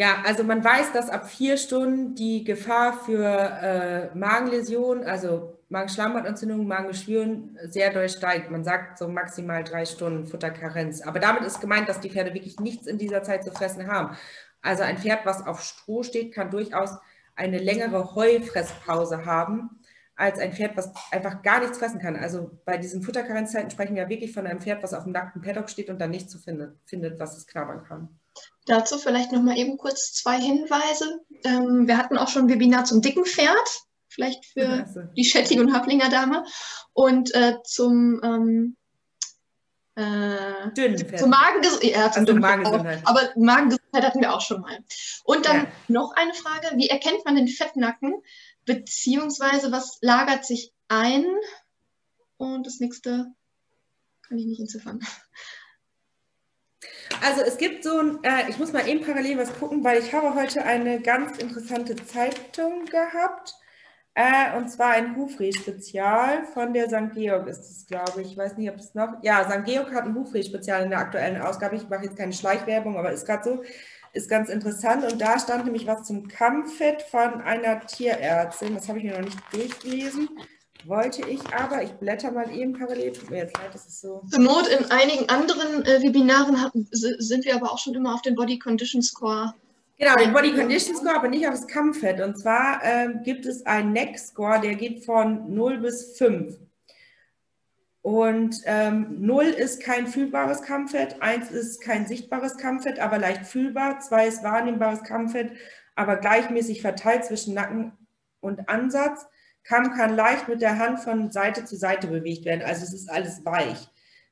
[0.00, 6.66] Ja, also man weiß, dass ab vier Stunden die Gefahr für äh, Magenläsionen, also Magenschleimhautentzündung,
[6.66, 8.50] Magengeschwüren sehr doll steigt.
[8.50, 11.02] Man sagt so maximal drei Stunden Futterkarenz.
[11.02, 14.16] Aber damit ist gemeint, dass die Pferde wirklich nichts in dieser Zeit zu fressen haben.
[14.62, 16.96] Also ein Pferd, was auf Stroh steht, kann durchaus
[17.36, 19.82] eine längere Heufresspause haben
[20.16, 22.16] als ein Pferd, was einfach gar nichts fressen kann.
[22.16, 25.68] Also bei diesen Futterkarenzzeiten sprechen wir wirklich von einem Pferd, was auf dem nackten Paddock
[25.68, 28.19] steht und dann nichts zu finden, findet, was es knabbern kann.
[28.70, 31.24] Dazu vielleicht noch mal eben kurz zwei Hinweise.
[31.42, 35.00] Ähm, wir hatten auch schon ein Webinar zum dicken Pferd, vielleicht für also.
[35.16, 36.44] die Schetting- und Hablinger Dame.
[36.92, 38.76] Und äh, zum ähm,
[39.96, 41.18] äh, dünnen Pferd.
[41.18, 41.90] Zum Magengesundheit.
[41.90, 43.02] Ja, zum also Magengesundheit.
[43.06, 44.78] Aber Magengesundheit hatten wir auch schon mal.
[45.24, 45.72] Und dann ja.
[45.88, 48.22] noch eine Frage: Wie erkennt man den Fettnacken?
[48.66, 51.26] Beziehungsweise, was lagert sich ein?
[52.36, 53.34] Und das nächste
[54.22, 55.00] kann ich nicht entziffern.
[57.22, 60.12] Also es gibt so ein, äh, ich muss mal eben parallel was gucken, weil ich
[60.12, 63.54] habe heute eine ganz interessante Zeitung gehabt.
[64.14, 67.14] Äh, und zwar ein Hufreh-Spezial von der St.
[67.14, 68.32] Georg ist es, glaube ich.
[68.32, 69.22] Ich weiß nicht, ob es noch.
[69.22, 69.64] Ja, St.
[69.64, 71.76] Georg hat ein Hufreh-Spezial in der aktuellen Ausgabe.
[71.76, 73.62] Ich mache jetzt keine Schleichwerbung, aber ist gerade so
[74.12, 75.10] ist ganz interessant.
[75.10, 78.74] Und da stand nämlich was zum Kammfett von einer Tierärztin.
[78.74, 80.28] Das habe ich mir noch nicht durchgelesen.
[80.86, 84.22] Wollte ich aber, ich blätter mal eben parallel, tut mir jetzt leid, das ist so.
[84.30, 88.22] Zur Not in einigen anderen äh, Webinaren haben, sind wir aber auch schon immer auf
[88.22, 89.54] den Body Condition Score.
[89.98, 92.20] Genau, den Body Condition Score, aber nicht auf das Kammfett.
[92.20, 96.56] Und zwar ähm, gibt es einen Neck Score, der geht von 0 bis 5.
[98.02, 104.00] Und ähm, 0 ist kein fühlbares Kammfett, 1 ist kein sichtbares Kammfett, aber leicht fühlbar,
[104.00, 105.52] 2 ist wahrnehmbares Kammfett,
[105.96, 107.92] aber gleichmäßig verteilt zwischen Nacken
[108.40, 109.26] und Ansatz.
[109.64, 113.10] Kamm kann leicht mit der Hand von Seite zu Seite bewegt werden, also es ist
[113.10, 113.88] alles weich.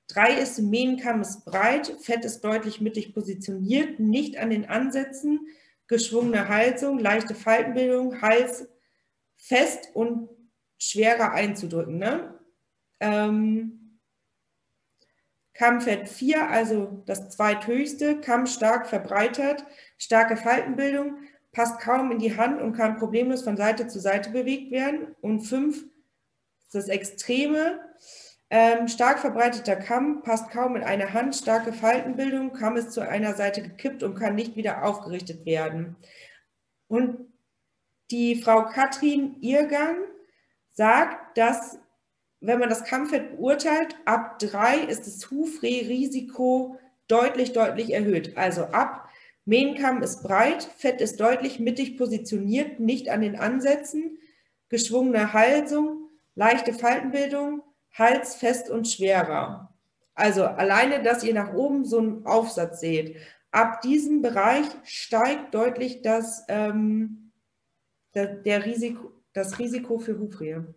[0.08, 5.40] 3 ist Mähnenkamm ist breit, Fett ist deutlich mittig positioniert, nicht an den Ansätzen,
[5.86, 8.68] geschwungene Halsung, leichte Faltenbildung, Hals
[9.36, 10.28] fest und
[10.78, 11.98] schwerer einzudrücken.
[11.98, 12.38] Ne?
[13.00, 14.00] Ähm,
[15.52, 19.66] Kammfett 4, also das zweithöchste, Kamm stark verbreitert,
[19.98, 21.18] starke Faltenbildung,
[21.59, 25.16] passt kaum in die Hand und kann problemlos von Seite zu Seite bewegt werden.
[25.20, 27.80] Und 5 ist das Extreme,
[28.48, 33.34] ähm, stark verbreiteter Kamm, passt kaum in eine Hand, starke Faltenbildung, Kamm ist zu einer
[33.34, 35.96] Seite gekippt und kann nicht wieder aufgerichtet werden.
[36.86, 37.26] Und
[38.12, 39.96] die Frau Katrin Irgang
[40.70, 41.80] sagt, dass
[42.38, 46.78] wenn man das Kammfett beurteilt, ab drei ist das Hufreh-Risiko
[47.09, 48.36] deutlich, deutlich erhöht.
[48.36, 49.09] Also ab
[49.49, 54.18] Mähnkamm ist breit, Fett ist deutlich mittig positioniert, nicht an den Ansätzen,
[54.68, 57.62] geschwungene Halsung, leichte Faltenbildung,
[57.94, 59.74] Hals fest und schwerer.
[60.14, 63.16] Also alleine, dass ihr nach oben so einen Aufsatz seht.
[63.51, 67.32] Ab diesem Bereich steigt deutlich das, ähm,
[68.14, 70.74] der, der Risiko, das Risiko für Hufrehe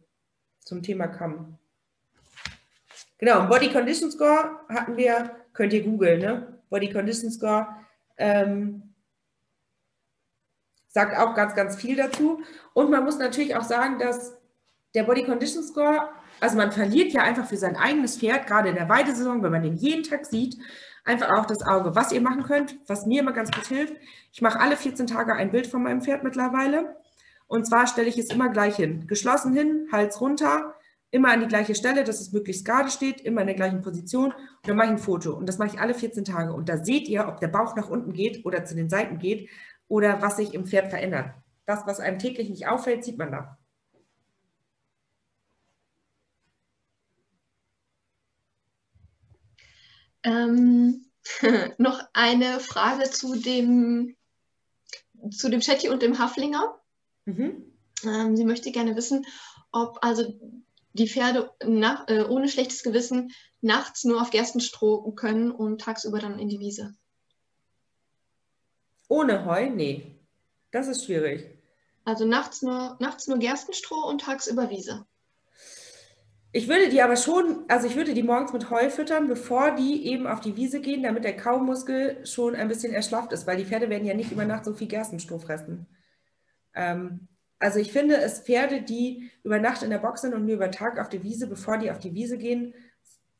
[0.61, 1.57] zum Thema Kamm.
[3.17, 6.61] Genau, Body Condition Score hatten wir, könnt ihr googeln, ne?
[6.69, 7.67] Body Condition Score
[8.21, 8.93] ähm,
[10.87, 12.41] sagt auch ganz, ganz viel dazu.
[12.73, 14.37] Und man muss natürlich auch sagen, dass
[14.93, 16.09] der Body Condition Score,
[16.39, 19.63] also man verliert ja einfach für sein eigenes Pferd, gerade in der Weidesaison, wenn man
[19.63, 20.57] den jeden Tag sieht,
[21.05, 21.95] einfach auch das Auge.
[21.95, 23.95] Was ihr machen könnt, was mir immer ganz gut hilft,
[24.31, 26.95] ich mache alle 14 Tage ein Bild von meinem Pferd mittlerweile
[27.51, 29.07] und zwar stelle ich es immer gleich hin.
[29.07, 30.73] Geschlossen hin, Hals runter,
[31.11, 34.31] immer an die gleiche Stelle, dass es möglichst gerade steht, immer in der gleichen Position.
[34.31, 35.33] Und dann mache ich ein Foto.
[35.33, 36.53] Und das mache ich alle 14 Tage.
[36.53, 39.49] Und da seht ihr, ob der Bauch nach unten geht oder zu den Seiten geht
[39.87, 41.33] oder was sich im Pferd verändert.
[41.65, 43.57] Das, was einem täglich nicht auffällt, sieht man da.
[50.23, 51.05] Ähm,
[51.77, 54.15] noch eine Frage zu dem,
[55.29, 56.79] zu dem Chatty und dem Haflinger.
[57.25, 57.65] Mhm.
[58.05, 59.25] Ähm, sie möchte gerne wissen,
[59.71, 60.39] ob also
[60.93, 63.31] die Pferde nach, äh, ohne schlechtes Gewissen
[63.61, 66.95] nachts nur auf Gerstenstroh können und tagsüber dann in die Wiese.
[69.07, 69.69] Ohne Heu?
[69.69, 70.19] Nee.
[70.71, 71.57] Das ist schwierig.
[72.05, 75.05] Also nachts nur, nachts nur Gerstenstroh und tagsüber Wiese.
[76.53, 80.05] Ich würde die aber schon, also ich würde die morgens mit Heu füttern, bevor die
[80.07, 83.65] eben auf die Wiese gehen, damit der Kaumuskel schon ein bisschen erschlafft ist, weil die
[83.65, 85.87] Pferde werden ja nicht über Nacht so viel Gerstenstroh fressen.
[86.73, 87.29] Ähm,
[87.61, 90.71] also ich finde es Pferde, die über Nacht in der Box sind und nur über
[90.71, 92.73] Tag auf die Wiese, bevor die auf die Wiese gehen,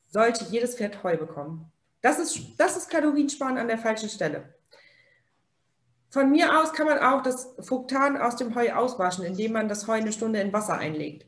[0.07, 1.71] sollte jedes Pferd Heu bekommen.
[2.01, 4.53] Das ist, das ist Kaloriensparen an der falschen Stelle.
[6.09, 9.87] Von mir aus kann man auch das Fruktan aus dem Heu auswaschen, indem man das
[9.87, 11.25] Heu eine Stunde in Wasser einlegt.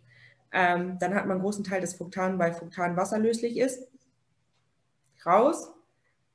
[0.52, 3.88] Ähm, dann hat man einen großen Teil des Fruktan, weil Fruktan wasserlöslich ist,
[5.26, 5.72] raus.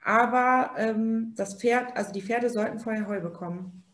[0.02, 3.84] Aber ähm, das Pferd, also die Pferde sollten vorher Heu bekommen.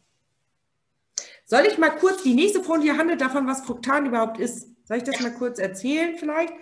[1.54, 4.66] Soll ich mal kurz, die nächste Folie handelt davon, was Fruktan überhaupt ist.
[4.88, 6.52] Soll ich das mal kurz erzählen vielleicht?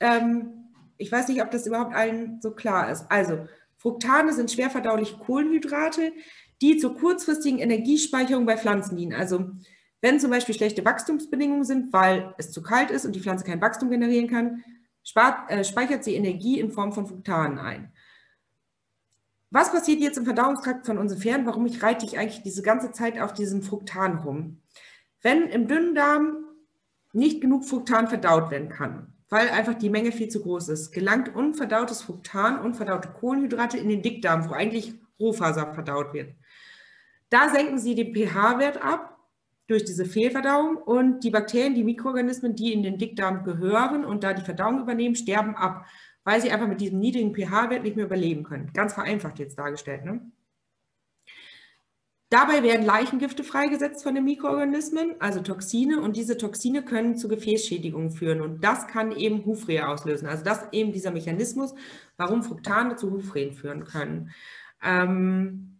[0.00, 3.06] Ähm, ich weiß nicht, ob das überhaupt allen so klar ist.
[3.08, 3.46] Also,
[3.76, 6.12] Fruktane sind schwer verdauliche Kohlenhydrate,
[6.60, 9.12] die zur kurzfristigen Energiespeicherung bei Pflanzen dienen.
[9.12, 9.48] Also
[10.00, 13.60] wenn zum Beispiel schlechte Wachstumsbedingungen sind, weil es zu kalt ist und die Pflanze kein
[13.60, 14.64] Wachstum generieren kann,
[15.04, 17.92] spart, äh, speichert sie Energie in Form von Fruktanen ein.
[19.50, 21.46] Was passiert jetzt im Verdauungstrakt von unseren Pferden?
[21.46, 24.60] Warum ich reite ich eigentlich diese ganze Zeit auf diesem Fruktan rum?
[25.22, 26.44] Wenn im dünnen Darm
[27.12, 31.34] nicht genug Fruktan verdaut werden kann, weil einfach die Menge viel zu groß ist, gelangt
[31.34, 36.34] unverdautes Fruktan, unverdaute Kohlenhydrate in den Dickdarm, wo eigentlich Rohfaser verdaut wird.
[37.30, 39.16] Da senken sie den pH-Wert ab
[39.66, 44.32] durch diese Fehlverdauung und die Bakterien, die Mikroorganismen, die in den Dickdarm gehören und da
[44.32, 45.86] die Verdauung übernehmen, sterben ab,
[46.26, 48.72] weil sie einfach mit diesem niedrigen pH-Wert nicht mehr überleben können.
[48.74, 50.04] Ganz vereinfacht jetzt dargestellt.
[50.04, 50.20] Ne?
[52.30, 58.10] Dabei werden Leichengifte freigesetzt von den Mikroorganismen, also Toxine, und diese Toxine können zu Gefäßschädigungen
[58.10, 58.40] führen.
[58.40, 60.26] Und das kann eben Hufrehe auslösen.
[60.26, 61.76] Also das ist eben dieser Mechanismus,
[62.16, 64.32] warum Fruktane zu Hufrehen führen können.
[64.82, 65.72] Ähm,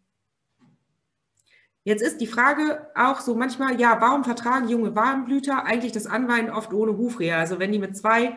[1.83, 6.51] Jetzt ist die Frage auch so manchmal, ja, warum vertragen junge Warmblüter eigentlich das Anweiden
[6.51, 7.37] oft ohne Hufrehe?
[7.37, 8.37] Also wenn die mit zwei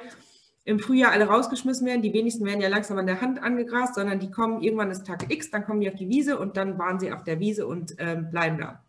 [0.70, 4.20] im Frühjahr alle rausgeschmissen werden, die wenigsten werden ja langsam an der Hand angegrast, sondern
[4.20, 7.00] die kommen irgendwann ist Tag X, dann kommen die auf die Wiese und dann waren
[7.00, 8.84] sie auf der Wiese und ähm, bleiben da.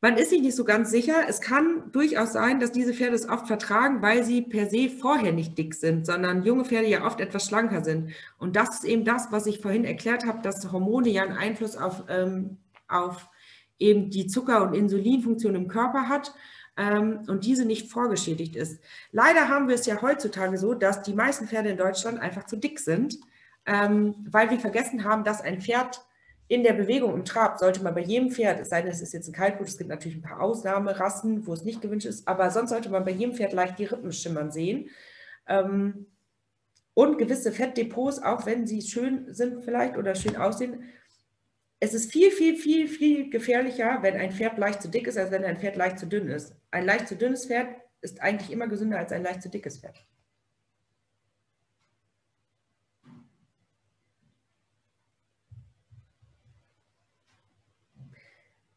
[0.00, 1.14] Man ist sich nicht so ganz sicher.
[1.28, 5.32] Es kann durchaus sein, dass diese Pferde es oft vertragen, weil sie per se vorher
[5.32, 8.12] nicht dick sind, sondern junge Pferde ja oft etwas schlanker sind.
[8.38, 11.76] Und das ist eben das, was ich vorhin erklärt habe, dass Hormone ja einen Einfluss
[11.76, 13.28] auf ähm, auf
[13.78, 16.34] eben die Zucker- und Insulinfunktion im Körper hat
[16.76, 18.82] ähm, und diese nicht vorgeschädigt ist.
[19.12, 22.56] Leider haben wir es ja heutzutage so, dass die meisten Pferde in Deutschland einfach zu
[22.56, 23.18] dick sind,
[23.66, 26.04] ähm, weil wir vergessen haben, dass ein Pferd
[26.48, 29.14] in der Bewegung im Trab sollte man bei jedem Pferd, es sei denn, es ist
[29.14, 32.50] jetzt ein Kaltblut, es gibt natürlich ein paar Ausnahmerassen, wo es nicht gewünscht ist, aber
[32.50, 34.90] sonst sollte man bei jedem Pferd leicht die Rippen schimmern sehen.
[35.48, 36.06] Ähm,
[36.92, 40.84] und gewisse Fettdepots, auch wenn sie schön sind vielleicht oder schön aussehen,
[41.80, 45.30] es ist viel, viel, viel, viel gefährlicher, wenn ein Pferd leicht zu dick ist, als
[45.30, 46.54] wenn ein Pferd leicht zu dünn ist.
[46.70, 47.68] Ein leicht zu dünnes Pferd
[48.00, 50.06] ist eigentlich immer gesünder als ein leicht zu dickes Pferd.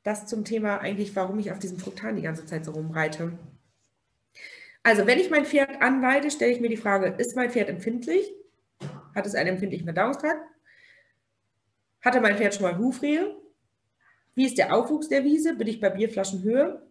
[0.04, 3.38] Das zum Thema eigentlich, warum ich auf diesem Fruktan die ganze Zeit so rumreite.
[4.82, 8.34] Also, wenn ich mein Pferd anweide, stelle ich mir die Frage, ist mein Pferd empfindlich?
[9.14, 10.40] Hat es einen empfindlichen Verdauungstrakt?
[12.08, 13.36] Hatte mein Pferd schon mal Hufrehe?
[14.34, 15.58] Wie ist der Aufwuchs der Wiese?
[15.58, 16.82] Bin ich bei Bierflaschenhöhe?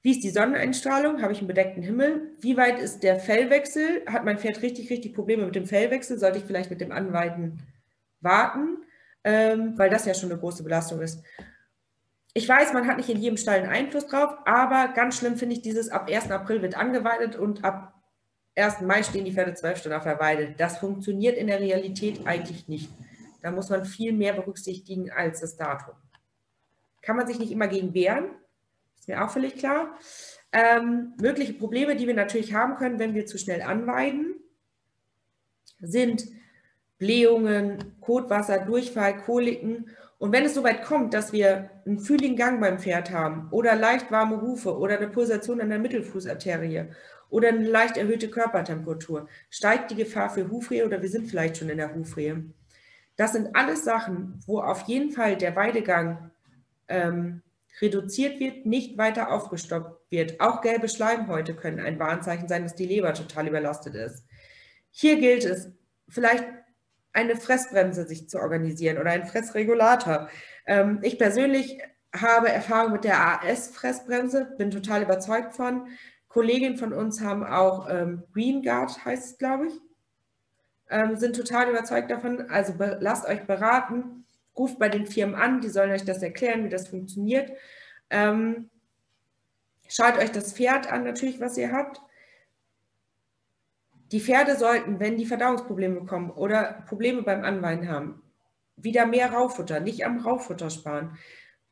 [0.00, 1.20] Wie ist die Sonneneinstrahlung?
[1.20, 2.34] Habe ich einen bedeckten Himmel?
[2.40, 4.06] Wie weit ist der Fellwechsel?
[4.06, 6.18] Hat mein Pferd richtig, richtig Probleme mit dem Fellwechsel?
[6.18, 7.60] Sollte ich vielleicht mit dem Anweiden
[8.22, 8.78] warten?
[9.22, 11.22] Ähm, weil das ja schon eine große Belastung ist.
[12.32, 15.56] Ich weiß, man hat nicht in jedem Stall einen Einfluss drauf, aber ganz schlimm finde
[15.56, 16.30] ich dieses, ab 1.
[16.30, 18.00] April wird angeweidet und ab
[18.56, 18.80] 1.
[18.80, 20.54] Mai stehen die Pferde zwölf Stunden auf der Weide.
[20.56, 22.88] Das funktioniert in der Realität eigentlich nicht.
[23.42, 25.94] Da muss man viel mehr berücksichtigen als das Datum.
[27.02, 28.30] Kann man sich nicht immer gegen wehren,
[28.98, 29.96] ist mir auch völlig klar.
[30.52, 34.34] Ähm, mögliche Probleme, die wir natürlich haben können, wenn wir zu schnell anweiden,
[35.80, 36.24] sind
[36.98, 39.90] Blähungen, Kotwasser, Durchfall, Koliken.
[40.18, 44.10] Und wenn es soweit kommt, dass wir einen fühligen Gang beim Pferd haben oder leicht
[44.10, 46.86] warme Hufe oder eine Pulsation an der Mittelfußarterie
[47.30, 49.28] oder eine leicht erhöhte Körpertemperatur.
[49.48, 52.44] Steigt die Gefahr für Hufrehe oder wir sind vielleicht schon in der Hufrehe.
[53.18, 56.30] Das sind alles Sachen, wo auf jeden Fall der Weidegang
[56.86, 57.42] ähm,
[57.80, 60.40] reduziert wird, nicht weiter aufgestockt wird.
[60.40, 64.24] Auch gelbe Schleimhäute können ein Warnzeichen sein, dass die Leber total überlastet ist.
[64.90, 65.68] Hier gilt es,
[66.08, 66.44] vielleicht
[67.12, 70.28] eine Fressbremse sich zu organisieren oder einen Fressregulator.
[70.64, 71.80] Ähm, ich persönlich
[72.14, 75.88] habe Erfahrung mit der AS-Fressbremse, bin total überzeugt von.
[76.28, 79.72] Kolleginnen von uns haben auch ähm, Green Guard, heißt es, glaube ich,
[80.90, 82.50] ähm, sind total überzeugt davon.
[82.50, 84.24] Also lasst euch beraten,
[84.56, 87.52] ruft bei den Firmen an, die sollen euch das erklären, wie das funktioniert.
[88.10, 88.70] Ähm,
[89.88, 92.00] schaut euch das Pferd an, natürlich, was ihr habt.
[94.12, 98.22] Die Pferde sollten, wenn die Verdauungsprobleme bekommen oder Probleme beim Anweinen haben,
[98.76, 101.18] wieder mehr Raufutter, nicht am Raufutter sparen,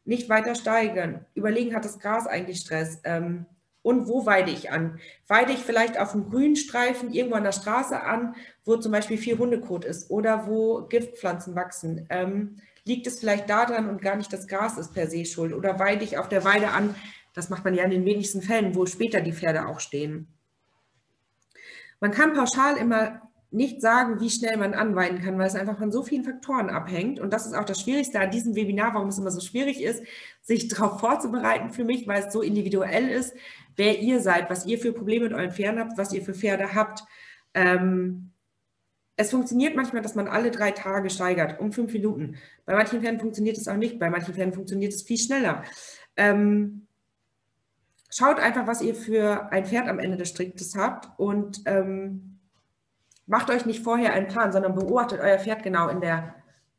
[0.05, 1.25] nicht weiter steigern.
[1.35, 3.01] Überlegen, hat das Gras eigentlich Stress?
[3.05, 3.47] Ähm,
[3.87, 4.99] und wo weide ich an?
[5.29, 8.35] Weide ich vielleicht auf einem grünen Streifen irgendwo an der Straße an,
[8.65, 12.05] wo zum Beispiel viel Hundekot ist oder wo Giftpflanzen wachsen?
[12.11, 15.55] Ähm, liegt es vielleicht daran und gar nicht das Gras ist per se schuld?
[15.55, 16.97] Oder weide ich auf der Weide an,
[17.33, 20.27] das macht man ja in den wenigsten Fällen, wo später die Pferde auch stehen.
[22.01, 25.93] Man kann pauschal immer nicht sagen, wie schnell man anweiden kann, weil es einfach von
[25.93, 27.21] so vielen Faktoren abhängt.
[27.21, 30.03] Und das ist auch das Schwierigste an diesem Webinar, warum es immer so schwierig ist,
[30.43, 33.35] sich darauf vorzubereiten für mich, weil es so individuell ist,
[33.77, 36.75] wer ihr seid, was ihr für Probleme mit euren Pferden habt, was ihr für Pferde
[36.75, 37.05] habt.
[37.55, 38.33] Ähm,
[39.17, 42.37] es funktioniert manchmal, dass man alle drei Tage steigert, um fünf Minuten.
[42.67, 45.65] Bei manchen Pferden funktioniert es auch nicht, bei manchen Pferden funktioniert es viel schneller.
[46.17, 46.87] Ähm,
[48.11, 52.26] schaut einfach, was ihr für ein Pferd am Ende des Strickes habt und ähm,
[53.27, 56.35] macht euch nicht vorher einen Plan, sondern beobachtet euer Pferd genau in, der,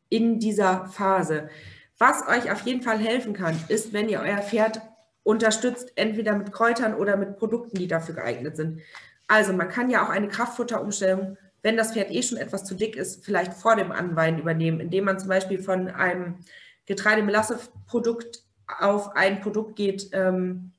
[0.10, 1.50] in dieser Phase.
[1.98, 4.82] Was euch auf jeden Fall helfen kann, ist, wenn ihr euer Pferd
[5.24, 8.82] unterstützt, entweder mit Kräutern oder mit Produkten, die dafür geeignet sind.
[9.28, 12.96] Also man kann ja auch eine Kraftfutterumstellung, wenn das Pferd eh schon etwas zu dick
[12.96, 16.38] ist, vielleicht vor dem Anweinen übernehmen, indem man zum Beispiel von einem
[16.86, 18.44] Getreidemelasse-Produkt
[18.80, 20.72] auf ein Produkt geht, ähm,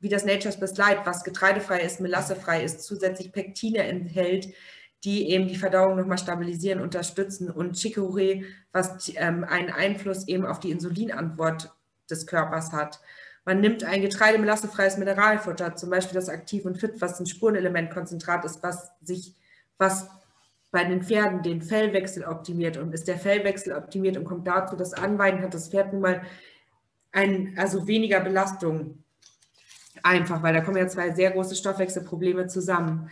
[0.00, 4.48] wie das Nature's Best Light, was getreidefrei ist, melassefrei ist, zusätzlich Pektine enthält,
[5.04, 10.60] die eben die Verdauung nochmal stabilisieren, unterstützen und Chicorée, was ähm, einen Einfluss eben auf
[10.60, 11.72] die Insulinantwort
[12.10, 13.00] des Körpers hat.
[13.44, 18.62] Man nimmt ein getreidemelassefreies Mineralfutter, zum Beispiel das Aktiv und Fit, was ein Spurenelementkonzentrat ist,
[18.62, 19.34] was sich,
[19.78, 20.08] was
[20.72, 22.76] bei den Pferden den Fellwechsel optimiert.
[22.76, 26.22] Und ist der Fellwechsel optimiert und kommt dazu, dass Anweiden hat das Pferd nun mal
[27.12, 29.04] ein, also weniger Belastung.
[30.02, 33.10] Einfach, weil da kommen ja zwei sehr große Stoffwechselprobleme zusammen.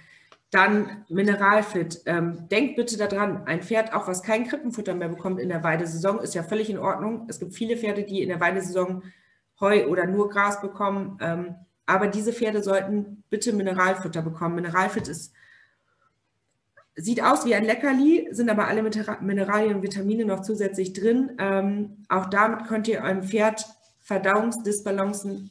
[0.54, 2.02] Dann Mineralfit.
[2.06, 6.20] Ähm, denkt bitte daran, ein Pferd, auch was kein Krippenfutter mehr bekommt in der Weidesaison,
[6.20, 7.26] ist ja völlig in Ordnung.
[7.28, 9.02] Es gibt viele Pferde, die in der Weidesaison
[9.58, 11.18] Heu oder nur Gras bekommen.
[11.20, 14.54] Ähm, aber diese Pferde sollten bitte Mineralfutter bekommen.
[14.54, 15.32] Mineralfutter ist,
[16.94, 21.32] sieht aus wie ein Leckerli, sind aber alle Mineralien und Vitamine noch zusätzlich drin.
[21.40, 23.66] Ähm, auch damit könnt ihr eurem Pferd
[24.02, 25.50] Verdauungsdisbalancen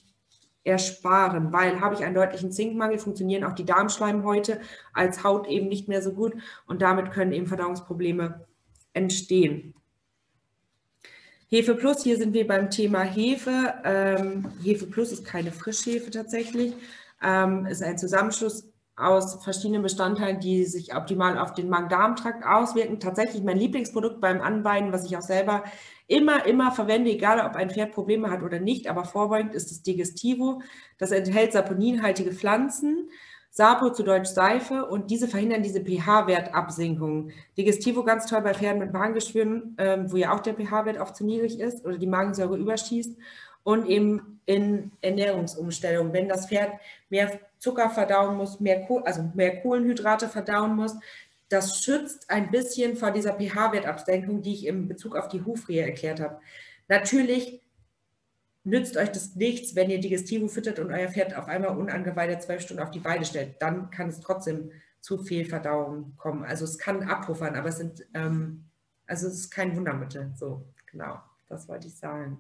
[0.64, 4.62] ersparen, weil habe ich einen deutlichen Zinkmangel, funktionieren auch die Darmschleimhäute
[4.94, 6.34] als Haut eben nicht mehr so gut
[6.68, 8.46] und damit können eben Verdauungsprobleme
[8.94, 9.74] entstehen.
[11.50, 13.76] Hefe Plus, hier sind wir beim Thema Hefe.
[13.84, 16.74] Ähm, Hefe Plus ist keine Frischhefe tatsächlich,
[17.22, 23.00] ähm, ist ein Zusammenschluss aus verschiedenen Bestandteilen, die sich optimal auf den Magen-Darm-Trakt auswirken.
[23.00, 25.64] Tatsächlich mein Lieblingsprodukt beim Anbeinen, was ich auch selber
[26.08, 29.84] immer, immer verwende, egal ob ein Pferd Probleme hat oder nicht, aber vorbeugend ist das
[29.84, 30.62] Digestivo.
[30.98, 33.10] Das enthält saponinhaltige Pflanzen
[33.56, 37.30] Sapo zu Deutsch Seife und diese verhindern diese pH-Wertabsinkung.
[37.56, 41.24] Digestivo ganz toll bei Pferden mit Magengeschwüren, ähm, wo ja auch der pH-Wert oft zu
[41.24, 43.16] niedrig ist oder die Magensäure überschießt
[43.62, 46.72] und eben in Ernährungsumstellung, wenn das Pferd
[47.10, 50.96] mehr Zucker verdauen muss, mehr, also mehr Kohlenhydrate verdauen muss,
[51.54, 56.20] das schützt ein bisschen vor dieser pH-Wertabsenkung, die ich im Bezug auf die Hufrehe erklärt
[56.20, 56.40] habe.
[56.88, 57.62] Natürlich
[58.64, 62.62] nützt euch das nichts, wenn ihr Digestivo füttert und euer Pferd auf einmal unangeweidet zwölf
[62.62, 63.62] Stunden auf die Weide stellt.
[63.62, 66.44] Dann kann es trotzdem zu viel Verdauung kommen.
[66.44, 68.66] Also es kann abpuffern, aber es sind, ähm,
[69.06, 70.32] also es ist kein Wundermittel.
[70.36, 72.40] So, genau, das wollte ich sagen.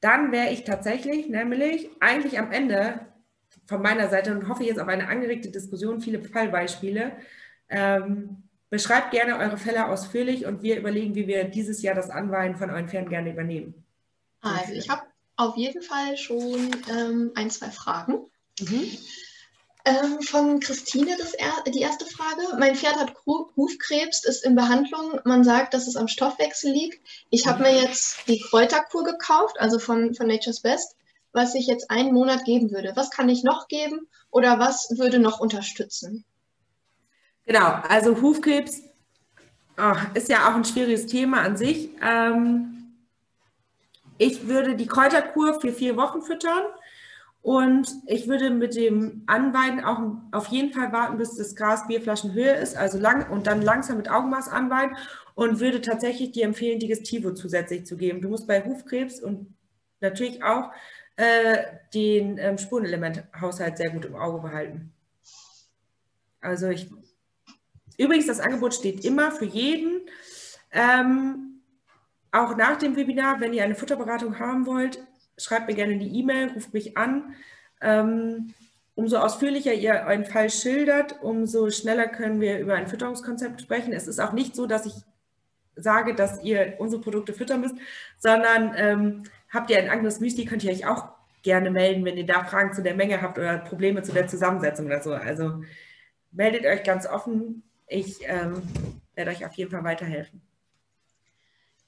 [0.00, 3.00] Dann wäre ich tatsächlich nämlich eigentlich am Ende
[3.66, 7.12] von meiner Seite und hoffe jetzt auf eine angeregte Diskussion, viele Fallbeispiele.
[7.70, 12.56] Ähm, beschreibt gerne eure Fälle ausführlich und wir überlegen, wie wir dieses Jahr das Anweihen
[12.56, 13.84] von euren Pferden gerne übernehmen.
[14.40, 15.02] Also ich habe
[15.36, 18.26] auf jeden Fall schon ähm, ein, zwei Fragen.
[18.60, 18.98] Mhm.
[19.84, 22.42] Ähm, von Christine das er die erste Frage.
[22.58, 25.20] Mein Pferd hat Hufkrebs, ist in Behandlung.
[25.24, 27.00] Man sagt, dass es am Stoffwechsel liegt.
[27.30, 30.96] Ich habe mir jetzt die Kräuterkur gekauft, also von, von Nature's Best,
[31.32, 32.92] was ich jetzt einen Monat geben würde.
[32.94, 36.24] Was kann ich noch geben Oder was würde noch unterstützen?
[37.50, 38.80] Genau, also Hufkrebs
[39.76, 41.90] oh, ist ja auch ein schwieriges Thema an sich.
[42.00, 42.94] Ähm,
[44.18, 46.62] ich würde die Kräuterkur für vier Wochen füttern
[47.42, 49.98] und ich würde mit dem Anweiden auch
[50.30, 54.08] auf jeden Fall warten, bis das Gras Bierflaschenhöhe ist, also lang und dann langsam mit
[54.08, 54.96] Augenmaß anweiden
[55.34, 58.20] und würde tatsächlich dir empfehlen, Digestivo zusätzlich zu geben.
[58.20, 59.52] Du musst bei Hufkrebs und
[60.00, 60.70] natürlich auch
[61.16, 64.92] äh, den ähm, Spurenelementhaushalt sehr gut im Auge behalten.
[66.40, 66.88] Also ich,
[68.00, 70.00] übrigens, das Angebot steht immer für jeden.
[70.72, 71.60] Ähm,
[72.32, 75.04] auch nach dem Webinar, wenn ihr eine Futterberatung haben wollt,
[75.36, 77.34] schreibt mir gerne eine E-Mail, ruft mich an.
[77.80, 78.54] Ähm,
[78.94, 83.92] umso ausführlicher ihr euren Fall schildert, umso schneller können wir über ein Fütterungskonzept sprechen.
[83.92, 84.94] Es ist auch nicht so, dass ich
[85.76, 87.76] sage, dass ihr unsere Produkte füttern müsst,
[88.18, 91.08] sondern ähm, habt ihr ein anderes Müsli, könnt ihr euch auch
[91.42, 94.86] gerne melden, wenn ihr da Fragen zu der Menge habt oder Probleme zu der Zusammensetzung
[94.86, 95.14] oder so.
[95.14, 95.62] Also
[96.32, 97.62] meldet euch ganz offen.
[97.90, 98.62] Ich ähm,
[99.16, 100.40] werde euch auf jeden Fall weiterhelfen.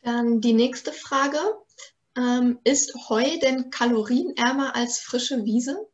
[0.03, 1.39] Dann die nächste Frage.
[2.19, 5.89] Ähm, ist Heu denn kalorienärmer als frische Wiese?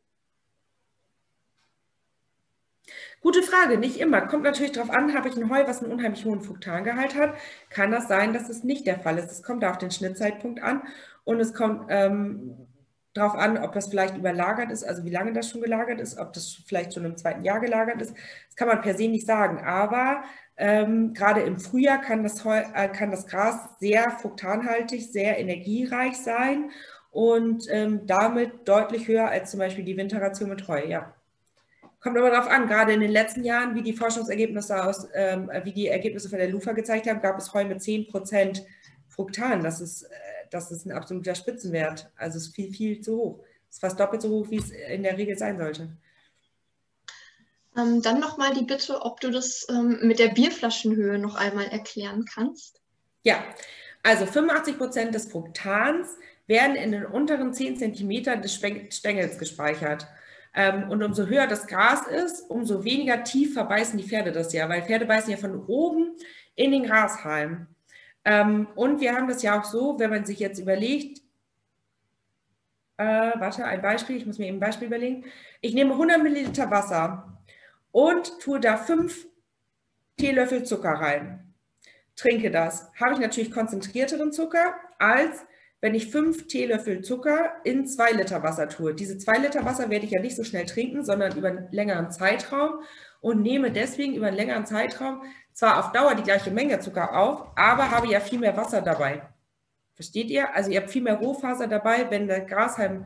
[3.21, 4.21] Gute Frage, nicht immer.
[4.21, 7.35] Kommt natürlich darauf an, habe ich ein Heu, was einen unheimlich hohen Fruktangehalt hat,
[7.69, 9.31] kann das sein, dass es nicht der Fall ist.
[9.31, 10.81] Es kommt da auf den Schnittzeitpunkt an
[11.23, 12.67] und es kommt ähm,
[13.13, 16.33] darauf an, ob das vielleicht überlagert ist, also wie lange das schon gelagert ist, ob
[16.33, 18.13] das vielleicht schon im zweiten Jahr gelagert ist.
[18.47, 20.23] Das kann man per se nicht sagen, aber
[20.57, 26.69] ähm, gerade im Frühjahr kann das, äh, kann das Gras sehr fruktanhaltig, sehr energiereich sein
[27.11, 31.13] und ähm, damit deutlich höher als zum Beispiel die Winterration mit Heu, ja.
[32.01, 35.73] Kommt aber darauf an, gerade in den letzten Jahren, wie die Forschungsergebnisse aus, ähm, wie
[35.73, 38.65] die Ergebnisse von der LUFA gezeigt haben, gab es Heu mit 10%
[39.09, 39.63] Fruktan.
[39.63, 40.07] Das ist, äh,
[40.51, 42.11] das ist ein absoluter Spitzenwert.
[42.15, 43.43] Also es ist viel, viel zu hoch.
[43.69, 45.89] Es ist fast doppelt so hoch, wie es in der Regel sein sollte.
[47.77, 52.25] Ähm, dann nochmal die Bitte, ob du das ähm, mit der Bierflaschenhöhe noch einmal erklären
[52.25, 52.81] kannst.
[53.23, 53.43] Ja,
[54.03, 60.07] also 85 Prozent des Fruktans werden in den unteren 10 Zentimetern des Stängels gespeichert.
[60.55, 64.67] Ähm, und umso höher das Gras ist, umso weniger tief verbeißen die Pferde das ja,
[64.67, 66.15] weil Pferde beißen ja von oben
[66.55, 67.67] in den Grashalm.
[68.25, 71.21] Ähm, und wir haben das ja auch so, wenn man sich jetzt überlegt,
[72.97, 73.03] äh,
[73.39, 75.25] warte, ein Beispiel, ich muss mir eben ein Beispiel überlegen.
[75.61, 77.39] Ich nehme 100 Milliliter Wasser
[77.91, 79.25] und tue da 5
[80.17, 81.53] Teelöffel Zucker rein.
[82.17, 82.91] Trinke das.
[82.99, 85.45] Habe ich natürlich konzentrierteren Zucker als
[85.81, 88.93] wenn ich fünf Teelöffel Zucker in zwei Liter Wasser tue.
[88.93, 92.11] Diese zwei Liter Wasser werde ich ja nicht so schnell trinken, sondern über einen längeren
[92.11, 92.81] Zeitraum
[93.21, 95.21] und nehme deswegen über einen längeren Zeitraum
[95.53, 99.21] zwar auf Dauer die gleiche Menge Zucker auf, aber habe ja viel mehr Wasser dabei.
[99.93, 100.55] Versteht ihr?
[100.55, 102.09] Also ihr habt viel mehr Rohfaser dabei.
[102.09, 103.05] Wenn der Grashalm,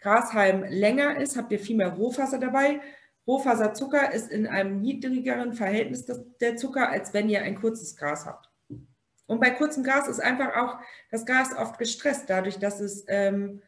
[0.00, 2.80] Grashalm länger ist, habt ihr viel mehr Rohfaser dabei.
[3.26, 6.04] Rohfaserzucker ist in einem niedrigeren Verhältnis
[6.40, 8.50] der Zucker, als wenn ihr ein kurzes Gras habt.
[9.26, 10.78] Und bei kurzem Gras ist einfach auch
[11.10, 13.62] das Gras oft gestresst, dadurch, dass es ähm,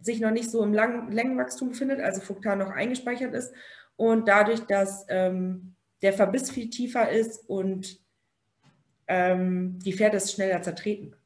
[0.00, 3.52] sich noch nicht so im langen Längenwachstum befindet, also Fructan noch eingespeichert ist
[3.98, 8.00] und dadurch, dass ähm, der Verbiss viel tiefer ist und
[9.08, 11.16] ähm, die Pferde es schneller zertreten.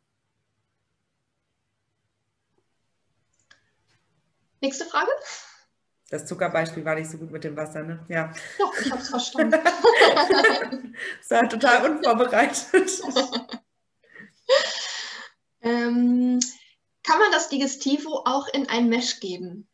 [4.62, 5.11] Nächste Frage.
[6.09, 8.05] Das Zuckerbeispiel war nicht so gut mit dem Wasser, ne?
[8.09, 8.33] Ja.
[8.59, 9.51] Doch, ich habe es verstanden.
[9.51, 13.03] das war total unvorbereitet.
[15.61, 16.41] ähm,
[17.03, 19.68] kann man das Digestivo auch in ein Mesh geben?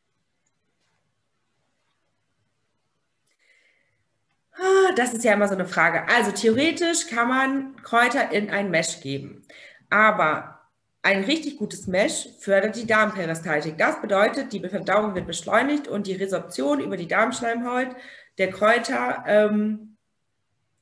[4.97, 6.09] Das ist ja immer so eine Frage.
[6.09, 9.45] Also theoretisch kann man Kräuter in ein Mesh geben.
[9.91, 10.59] Aber
[11.03, 13.79] ein richtig gutes Mesh fördert die Darmperistaltik.
[13.79, 17.89] Das bedeutet, die Verdauung wird beschleunigt und die Resorption über die Darmschleimhaut
[18.39, 19.97] der Kräuter, ähm,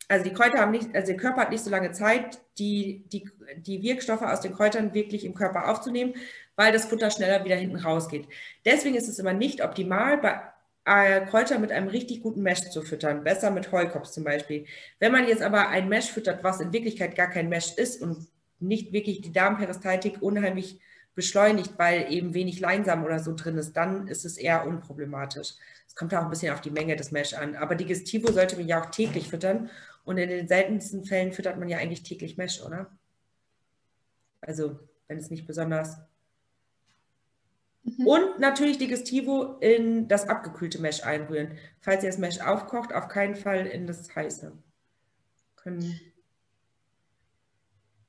[0.08, 3.28] also die Kräuter haben nicht, also der Körper hat nicht so lange Zeit, die, die,
[3.58, 6.14] die Wirkstoffe aus den Kräutern wirklich im Körper aufzunehmen,
[6.54, 8.28] weil das Futter schneller wieder hinten rausgeht.
[8.64, 10.40] Deswegen ist es immer nicht optimal, bei
[10.86, 13.24] äh, Kräuter mit einem richtig guten Mesh zu füttern.
[13.24, 14.66] Besser mit Heukops zum Beispiel.
[15.00, 18.28] Wenn man jetzt aber ein Mesh füttert, was in Wirklichkeit gar kein Mesh ist und
[18.60, 20.80] nicht wirklich die Darmperistaltik unheimlich
[21.14, 25.54] beschleunigt, weil eben wenig Leinsam oder so drin ist, dann ist es eher unproblematisch.
[25.88, 27.56] Es kommt auch ein bisschen auf die Menge des Mesh an.
[27.56, 29.70] Aber Digestivo sollte man ja auch täglich füttern.
[30.04, 32.90] Und in den seltensten Fällen füttert man ja eigentlich täglich Mesh, oder?
[34.40, 35.98] Also, wenn es nicht besonders.
[37.86, 38.06] Mhm.
[38.06, 41.56] Und natürlich Digestivo in das abgekühlte Mesh einrühren.
[41.80, 44.52] Falls ihr das Mesh aufkocht, auf keinen Fall in das heiße.
[45.54, 46.00] Können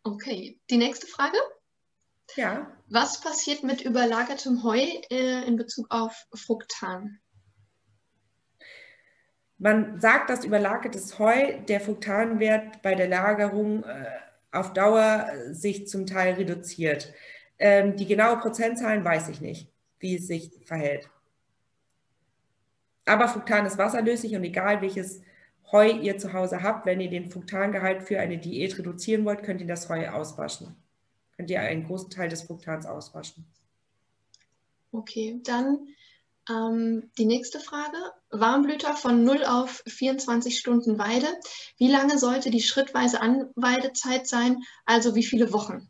[0.04, 1.38] Okay, die nächste Frage.
[2.36, 2.72] Ja.
[2.90, 7.20] Was passiert mit überlagertem Heu äh, in Bezug auf Fructan?
[9.60, 14.06] Man sagt, dass überlagertes Heu der Fruktanwert bei der Lagerung äh,
[14.52, 17.14] auf Dauer sich zum Teil reduziert.
[17.60, 21.10] Ähm, die genaue Prozentzahlen weiß ich nicht, wie es sich verhält.
[23.06, 25.22] Aber Fruktan ist wasserlöslich und egal welches
[25.72, 29.62] Heu ihr zu Hause habt, wenn ihr den Fruktangehalt für eine Diät reduzieren wollt, könnt
[29.62, 30.76] ihr das Heu auswaschen.
[31.36, 33.46] Könnt ihr einen großen Teil des Fruktans auswaschen.
[34.92, 35.88] Okay, dann
[36.50, 37.98] ähm, die nächste Frage.
[38.30, 41.28] Warmblüter von 0 auf 24 Stunden Weide.
[41.78, 44.64] Wie lange sollte die schrittweise Anweidezeit sein?
[44.86, 45.90] Also wie viele Wochen?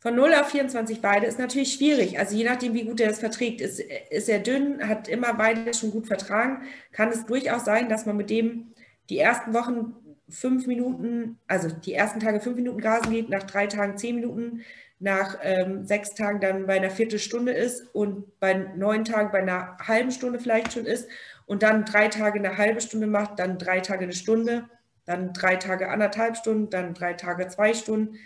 [0.00, 2.18] Von 0 auf 24 Weide ist natürlich schwierig.
[2.18, 3.60] Also je nachdem, wie gut er das verträgt.
[3.60, 6.62] Ist, ist er dünn, hat immer Weide schon gut vertragen,
[6.92, 8.72] kann es durchaus sein, dass man mit dem
[9.10, 9.94] die ersten Wochen
[10.28, 14.62] fünf Minuten, also die ersten Tage fünf Minuten grasen geht, nach drei Tagen zehn Minuten,
[15.00, 19.78] nach ähm, sechs Tagen dann bei einer Viertelstunde ist und bei neun Tagen bei einer
[19.78, 21.08] halben Stunde vielleicht schon ist
[21.46, 24.68] und dann drei Tage eine halbe Stunde macht, dann drei Tage eine Stunde,
[25.06, 28.16] dann drei Tage anderthalb Stunden, dann drei Tage zwei Stunden,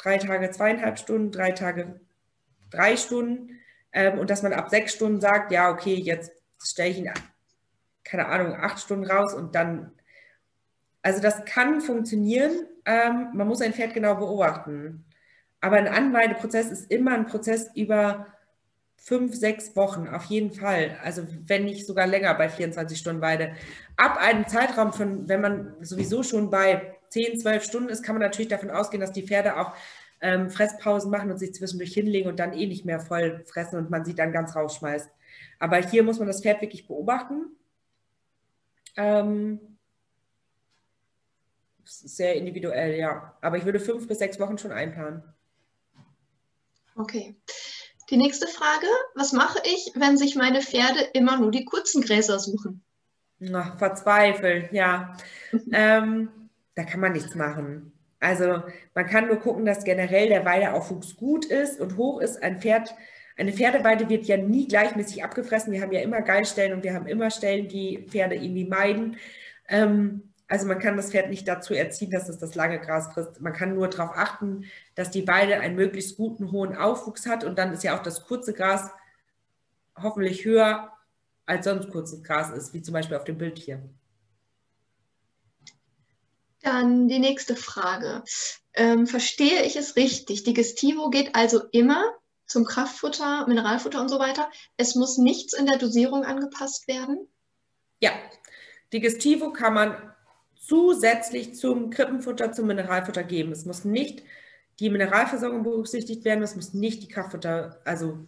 [0.00, 2.00] drei Tage zweieinhalb Stunden, drei Tage
[2.70, 3.60] drei Stunden
[3.92, 6.32] ähm, und dass man ab sechs Stunden sagt, ja, okay, jetzt
[6.62, 7.10] stelle ich ihn,
[8.04, 9.92] keine Ahnung, acht Stunden raus und dann,
[11.02, 15.04] also das kann funktionieren, ähm, man muss ein Pferd genau beobachten.
[15.60, 18.26] Aber ein Anweideprozess ist immer ein Prozess über
[18.96, 20.98] fünf, sechs Wochen, auf jeden Fall.
[21.02, 23.54] Also wenn nicht sogar länger bei 24 Stunden Weide.
[23.96, 28.22] Ab einem Zeitraum von, wenn man sowieso schon bei 10, 12 Stunden ist, kann man
[28.22, 29.74] natürlich davon ausgehen, dass die Pferde auch
[30.20, 33.90] ähm, Fresspausen machen und sich zwischendurch hinlegen und dann eh nicht mehr voll fressen und
[33.90, 35.10] man sie dann ganz rausschmeißt.
[35.58, 37.56] Aber hier muss man das Pferd wirklich beobachten.
[38.96, 39.60] Ähm,
[41.84, 43.36] sehr individuell, ja.
[43.40, 45.22] Aber ich würde fünf bis sechs Wochen schon einplanen.
[46.96, 47.36] Okay.
[48.10, 52.38] Die nächste Frage, was mache ich, wenn sich meine Pferde immer nur die kurzen Gräser
[52.38, 52.82] suchen?
[53.54, 55.16] Ach, verzweifelt, ja.
[55.72, 56.39] ähm,
[56.80, 57.92] da kann man nichts machen.
[58.20, 58.62] Also
[58.94, 62.42] man kann nur gucken, dass generell der Weideaufwuchs gut ist und hoch ist.
[62.42, 62.94] Ein Pferd,
[63.36, 65.74] eine Pferdeweide wird ja nie gleichmäßig abgefressen.
[65.74, 69.16] Wir haben ja immer Geilstellen und wir haben immer Stellen, die Pferde irgendwie meiden.
[69.68, 73.42] Ähm, also man kann das Pferd nicht dazu erziehen, dass es das lange Gras frisst.
[73.42, 77.44] Man kann nur darauf achten, dass die Weide einen möglichst guten, hohen Aufwuchs hat.
[77.44, 78.90] Und dann ist ja auch das kurze Gras
[80.00, 80.90] hoffentlich höher,
[81.44, 83.82] als sonst kurzes Gras ist, wie zum Beispiel auf dem Bild hier.
[86.62, 88.22] Dann die nächste Frage.
[88.74, 90.44] Ähm, verstehe ich es richtig?
[90.44, 92.04] Digestivo geht also immer
[92.46, 94.50] zum Kraftfutter, Mineralfutter und so weiter.
[94.76, 97.28] Es muss nichts in der Dosierung angepasst werden?
[98.00, 98.12] Ja,
[98.92, 100.12] Digestivo kann man
[100.56, 103.52] zusätzlich zum Krippenfutter, zum Mineralfutter geben.
[103.52, 104.22] Es muss nicht
[104.80, 108.18] die Mineralversorgung berücksichtigt werden, es muss nicht die Kraftfutter, also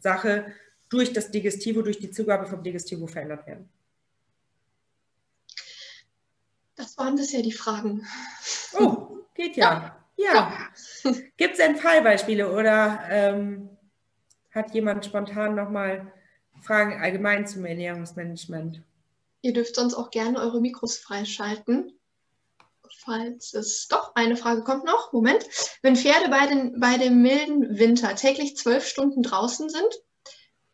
[0.00, 0.46] Sache
[0.88, 3.68] durch das Digestivo, durch die Zugabe vom Digestivo verändert werden.
[6.76, 8.06] Das waren bisher die Fragen.
[8.78, 9.96] Oh, geht ja.
[10.16, 10.34] Ja.
[11.04, 11.12] ja.
[11.36, 13.68] Gibt es denn Fallbeispiele oder ähm,
[14.50, 16.12] hat jemand spontan nochmal
[16.60, 18.82] Fragen allgemein zum Ernährungsmanagement?
[19.42, 21.92] Ihr dürft sonst auch gerne eure Mikros freischalten.
[23.04, 25.12] Falls es doch eine Frage kommt noch.
[25.12, 25.44] Moment.
[25.82, 29.94] Wenn Pferde bei, den, bei dem milden Winter täglich zwölf Stunden draußen sind,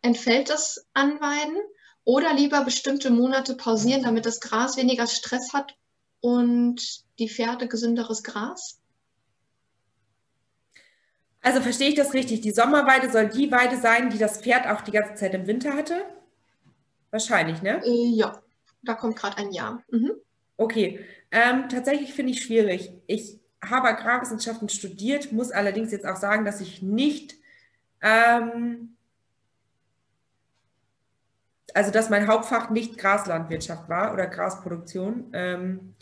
[0.02, 1.56] entfällt das Anweiden
[2.04, 5.74] oder lieber bestimmte Monate pausieren, damit das Gras weniger Stress hat
[6.20, 8.80] und die Pferde gesünderes Gras?
[11.42, 12.42] Also verstehe ich das richtig?
[12.42, 15.74] Die Sommerweide soll die Weide sein, die das Pferd auch die ganze Zeit im Winter
[15.74, 16.02] hatte?
[17.10, 17.82] Wahrscheinlich, ne?
[17.84, 18.40] Äh, ja.
[18.82, 19.82] Da kommt gerade ein Ja.
[19.90, 20.12] Mhm.
[20.56, 22.92] Okay, ähm, tatsächlich finde ich schwierig.
[23.06, 27.36] Ich habe Agrarwissenschaften studiert, muss allerdings jetzt auch sagen, dass ich nicht,
[28.02, 28.96] ähm,
[31.74, 35.30] also dass mein Hauptfach nicht Graslandwirtschaft war oder Grasproduktion.
[35.32, 35.94] Ähm,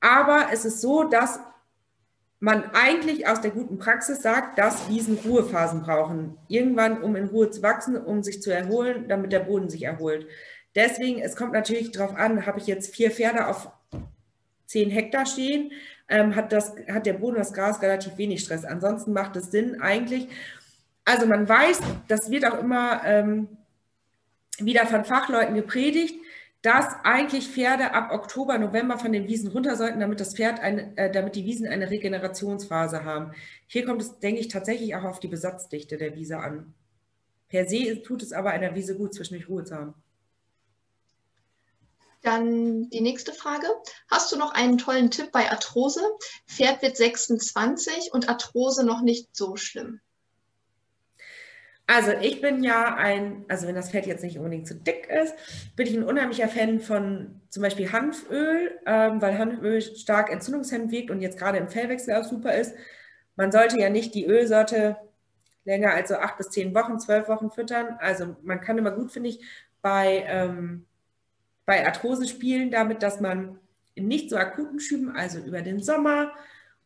[0.00, 1.40] aber es ist so, dass
[2.40, 6.38] man eigentlich aus der guten Praxis sagt, dass Wiesen Ruhephasen brauchen.
[6.46, 10.26] Irgendwann, um in Ruhe zu wachsen, um sich zu erholen, damit der Boden sich erholt.
[10.74, 13.70] Deswegen, es kommt natürlich darauf an, habe ich jetzt vier Pferde auf
[14.66, 15.72] zehn Hektar stehen,
[16.08, 18.64] ähm, hat, das, hat der Boden, das Gras relativ wenig Stress.
[18.64, 20.28] Ansonsten macht es Sinn eigentlich,
[21.04, 23.48] also man weiß, das wird auch immer ähm,
[24.58, 26.14] wieder von Fachleuten gepredigt,
[26.62, 30.96] dass eigentlich Pferde ab Oktober, November von den Wiesen runter sollten, damit das Pferd eine,
[30.96, 33.32] äh, damit die Wiesen eine Regenerationsphase haben.
[33.66, 36.74] Hier kommt es, denke ich, tatsächlich auch auf die Besatzdichte der Wiese an.
[37.48, 39.94] Per se tut es aber einer Wiese gut, zwischendurch Ruhe zu haben.
[42.22, 43.68] Dann die nächste Frage.
[44.10, 46.02] Hast du noch einen tollen Tipp bei Arthrose?
[46.46, 50.00] Pferd wird 26 und Arthrose noch nicht so schlimm.
[51.90, 55.34] Also ich bin ja ein, also wenn das Pferd jetzt nicht unbedingt zu dick ist,
[55.74, 61.10] bin ich ein unheimlicher Fan von zum Beispiel Hanföl, ähm, weil Hanföl stark entzündungshemmend wirkt
[61.10, 62.74] und jetzt gerade im Fellwechsel auch super ist.
[63.36, 64.98] Man sollte ja nicht die Ölsorte
[65.64, 67.96] länger als so acht bis zehn Wochen, zwölf Wochen füttern.
[68.00, 69.40] Also man kann immer gut, finde ich,
[69.80, 70.84] bei, ähm,
[71.64, 73.58] bei Arthrose spielen damit, dass man
[73.94, 76.32] in nicht so akuten Schüben, also über den Sommer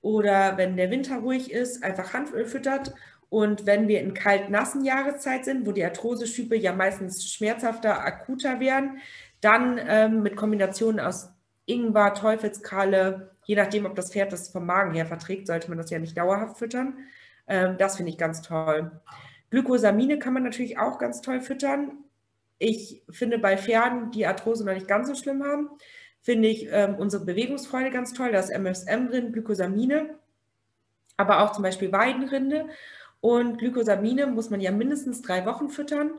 [0.01, 2.95] oder wenn der Winter ruhig ist, einfach Hanföl füttert
[3.33, 8.99] und wenn wir in kalt-nassen Jahreszeit sind, wo die Arthroseschübe ja meistens schmerzhafter, akuter werden,
[9.41, 11.31] dann ähm, mit Kombinationen aus
[11.65, 15.89] Ingwer, Teufelskralle, je nachdem, ob das Pferd das vom Magen her verträgt, sollte man das
[15.89, 16.99] ja nicht dauerhaft füttern.
[17.47, 19.01] Ähm, das finde ich ganz toll.
[19.49, 22.05] Glykosamine kann man natürlich auch ganz toll füttern.
[22.59, 25.71] Ich finde bei Pferden, die Arthrose noch nicht ganz so schlimm haben,
[26.21, 28.31] finde ich ähm, unsere Bewegungsfreude ganz toll.
[28.31, 30.19] Da ist MSM drin, Glykosamine,
[31.17, 32.69] aber auch zum Beispiel Weidenrinde.
[33.23, 36.11] Und Glykosamine muss man ja mindestens drei Wochen füttern,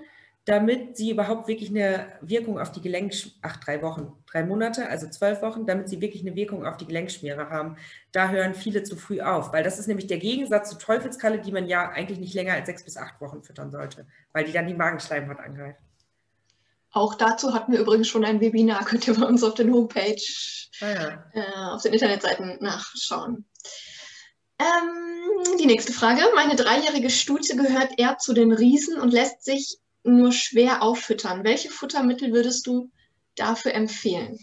[0.46, 5.10] damit sie überhaupt wirklich eine Wirkung auf die Gelenk, ach, drei Wochen, drei Monate, also
[5.10, 7.76] zwölf Wochen, damit sie wirklich eine Wirkung auf die Gelenkschmiere haben.
[8.14, 11.52] Da hören viele zu früh auf, weil das ist nämlich der Gegensatz zu Teufelskralle, die
[11.52, 14.68] man ja eigentlich nicht länger als sechs bis acht Wochen füttern sollte, weil die dann
[14.68, 15.82] die Magenschleimhaut angreift.
[16.92, 20.16] Auch dazu hatten wir übrigens schon ein Webinar, könnt ihr bei uns auf der Homepage,
[20.80, 21.26] ah ja.
[21.34, 23.46] äh, auf den Internetseiten nachschauen.
[24.64, 26.22] Ähm, die nächste Frage.
[26.36, 31.44] Meine dreijährige Stute gehört eher zu den Riesen und lässt sich nur schwer auffüttern.
[31.44, 32.90] Welche Futtermittel würdest du
[33.36, 34.40] dafür empfehlen?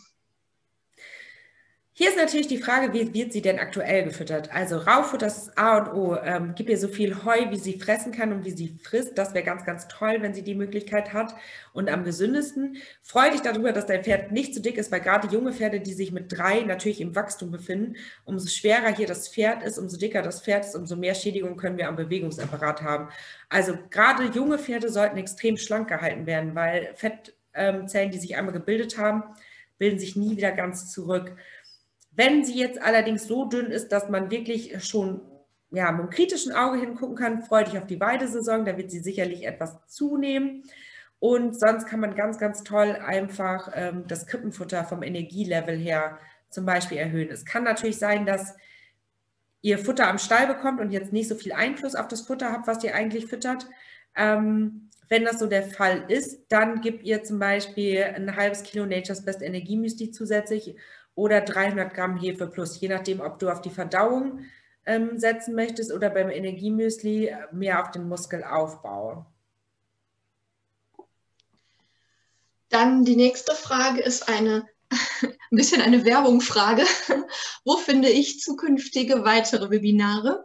[2.00, 4.50] Hier ist natürlich die Frage, wie wird sie denn aktuell gefüttert?
[4.54, 6.16] Also Raufutter ist A und O.
[6.16, 9.18] Ähm, gib ihr so viel Heu, wie sie fressen kann und wie sie frisst.
[9.18, 11.34] Das wäre ganz, ganz toll, wenn sie die Möglichkeit hat.
[11.74, 15.28] Und am gesündesten, freu dich darüber, dass dein Pferd nicht zu dick ist, weil gerade
[15.28, 19.62] junge Pferde, die sich mit drei natürlich im Wachstum befinden, umso schwerer hier das Pferd
[19.62, 23.10] ist, umso dicker das Pferd ist, umso mehr Schädigung können wir am Bewegungsapparat haben.
[23.50, 28.96] Also gerade junge Pferde sollten extrem schlank gehalten werden, weil Fettzellen, die sich einmal gebildet
[28.96, 29.22] haben,
[29.80, 31.34] bilden sich nie wieder ganz zurück.
[32.12, 35.20] Wenn sie jetzt allerdings so dünn ist, dass man wirklich schon
[35.70, 38.98] ja, mit einem kritischen Auge hingucken kann, freue dich auf die Weidesaison, da wird sie
[38.98, 40.64] sicherlich etwas zunehmen.
[41.20, 46.18] Und sonst kann man ganz, ganz toll einfach ähm, das Krippenfutter vom Energielevel her
[46.48, 47.30] zum Beispiel erhöhen.
[47.30, 48.56] Es kann natürlich sein, dass
[49.62, 52.66] ihr Futter am Stall bekommt und jetzt nicht so viel Einfluss auf das Futter habt,
[52.66, 53.68] was ihr eigentlich füttert.
[54.16, 58.86] Ähm, wenn das so der Fall ist, dann gebt ihr zum Beispiel ein halbes Kilo
[58.86, 60.76] Nature's Best Energiemüsli zusätzlich
[61.14, 64.44] oder 300 Gramm Hefe plus, je nachdem, ob du auf die Verdauung
[64.86, 69.26] ähm, setzen möchtest oder beim Energiemüsli mehr auf den Muskelaufbau.
[72.68, 74.68] Dann die nächste Frage ist eine
[75.22, 76.84] ein bisschen eine Werbungfrage.
[77.64, 80.44] Wo finde ich zukünftige weitere Webinare?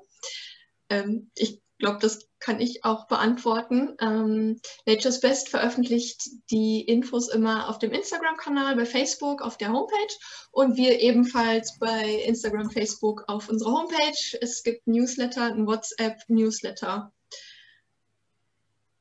[0.89, 3.97] Ähm, ich glaube, das kann ich auch beantworten.
[3.99, 10.13] Ähm, Nature's Best veröffentlicht die Infos immer auf dem Instagram-Kanal, bei Facebook, auf der Homepage
[10.51, 14.37] und wir ebenfalls bei Instagram, Facebook auf unserer Homepage.
[14.41, 17.11] Es gibt Newsletter, ein WhatsApp-Newsletter.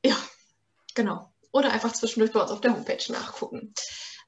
[0.03, 0.17] Ja,
[0.95, 1.31] genau.
[1.51, 3.75] Oder einfach zwischendurch bei uns auf der Homepage nachgucken.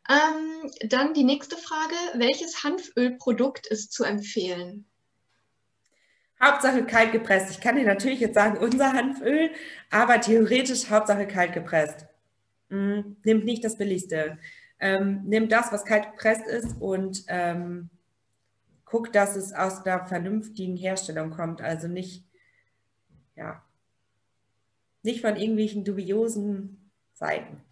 [0.08, 1.96] Ähm, dann die nächste Frage.
[2.14, 4.88] Welches Hanfölprodukt ist zu empfehlen?
[6.42, 7.50] Hauptsache kalt gepresst.
[7.52, 9.50] Ich kann dir natürlich jetzt sagen, unser Hanföl,
[9.90, 12.06] aber theoretisch Hauptsache kalt gepresst.
[12.70, 13.18] Mhm.
[13.24, 14.38] Nimmt nicht das Billigste.
[14.80, 17.90] Ähm, nimmt das, was kalt gepresst ist und ähm,
[18.86, 21.62] guckt, dass es aus einer vernünftigen Herstellung kommt.
[21.62, 22.24] Also nicht,
[23.36, 23.64] ja,
[25.02, 27.64] nicht von irgendwelchen dubiosen Seiten.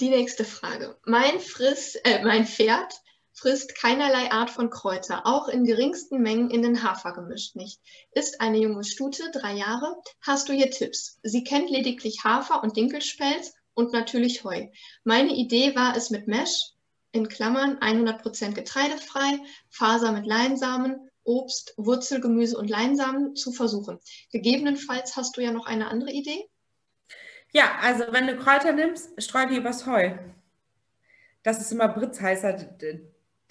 [0.00, 0.96] Die nächste Frage.
[1.04, 3.00] Mein, Friss, äh, mein Pferd
[3.32, 7.80] frisst keinerlei Art von Kräuter, auch in geringsten Mengen in den Hafer gemischt nicht.
[8.12, 11.18] Ist eine junge Stute, drei Jahre, hast du hier Tipps.
[11.22, 14.68] Sie kennt lediglich Hafer und Dinkelspelz und natürlich Heu.
[15.04, 16.72] Meine Idee war es mit Mesh,
[17.12, 23.98] in Klammern 100% getreidefrei, Faser mit Leinsamen, Obst, Wurzelgemüse und Leinsamen zu versuchen.
[24.32, 26.48] Gegebenenfalls hast du ja noch eine andere Idee?
[27.52, 30.16] Ja, also wenn du Kräuter nimmst, streu die übers Heu.
[31.42, 32.52] Das ist immer Britz heißer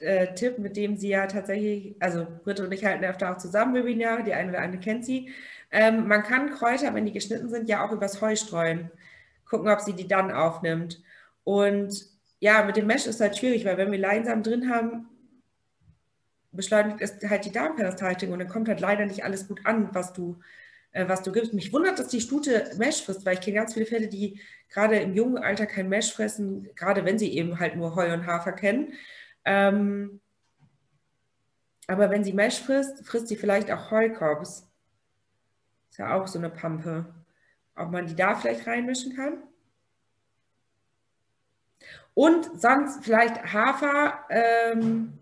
[0.01, 3.73] äh, Tipp, mit dem sie ja tatsächlich, also Britt und ich halten öfter auch zusammen
[3.73, 5.29] Webinare, die eine oder andere kennt sie.
[5.71, 8.91] Ähm, man kann Kräuter, wenn die geschnitten sind, ja auch übers Heu streuen.
[9.45, 11.01] Gucken, ob sie die dann aufnimmt.
[11.43, 12.05] Und
[12.39, 15.07] ja, mit dem Mesh ist halt schwierig, weil wenn wir Leinsamen drin haben,
[16.51, 20.13] beschleunigt es halt die Darmperistaltik und dann kommt halt leider nicht alles gut an, was
[20.13, 20.39] du,
[20.91, 21.53] äh, was du gibst.
[21.53, 24.39] Mich wundert, dass die Stute Mesh frisst, weil ich kenne ganz viele Fälle, die
[24.69, 28.25] gerade im jungen Alter kein Mesh fressen, gerade wenn sie eben halt nur Heu und
[28.25, 28.93] Hafer kennen.
[29.51, 30.21] Ähm,
[31.87, 34.69] aber wenn sie Mesh frisst, frisst sie vielleicht auch Heukorbs.
[35.89, 37.11] Ist ja auch so eine Pampe.
[37.75, 39.41] ob man die da vielleicht reinmischen kann.
[42.13, 44.19] Und sonst vielleicht Hafer.
[44.29, 45.17] Ähm,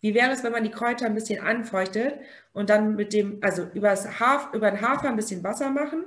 [0.00, 2.18] wie wäre es, wenn man die Kräuter ein bisschen anfeuchtet
[2.54, 6.04] und dann mit dem, also über, das Haf, über den Hafer ein bisschen Wasser machen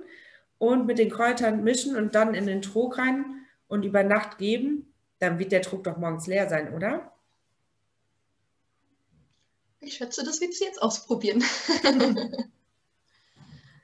[0.57, 4.90] und mit den Kräutern mischen und dann in den Trog rein und über Nacht geben?
[5.22, 7.14] Dann wird der Trog doch morgens leer sein, oder?
[9.80, 11.43] Ich schätze, das wird sie jetzt ausprobieren.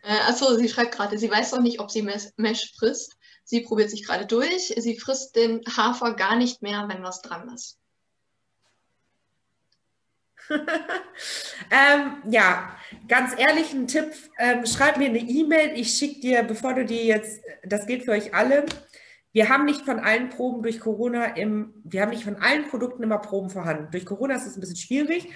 [0.04, 3.18] äh, achso, sie schreibt gerade, sie weiß noch nicht, ob sie Mesh frisst.
[3.44, 4.74] Sie probiert sich gerade durch.
[4.78, 7.78] Sie frisst den Hafer gar nicht mehr, wenn was dran ist.
[10.50, 12.76] ähm, ja,
[13.08, 15.78] ganz ehrlich, ein Tipp, ähm, schreib mir eine E-Mail.
[15.78, 18.66] Ich schicke dir, bevor du die jetzt, das geht für euch alle.
[19.38, 23.04] Wir haben nicht von allen Proben durch Corona im, wir haben nicht von allen Produkten
[23.04, 23.92] immer Proben vorhanden.
[23.92, 25.28] Durch Corona ist es ein bisschen schwierig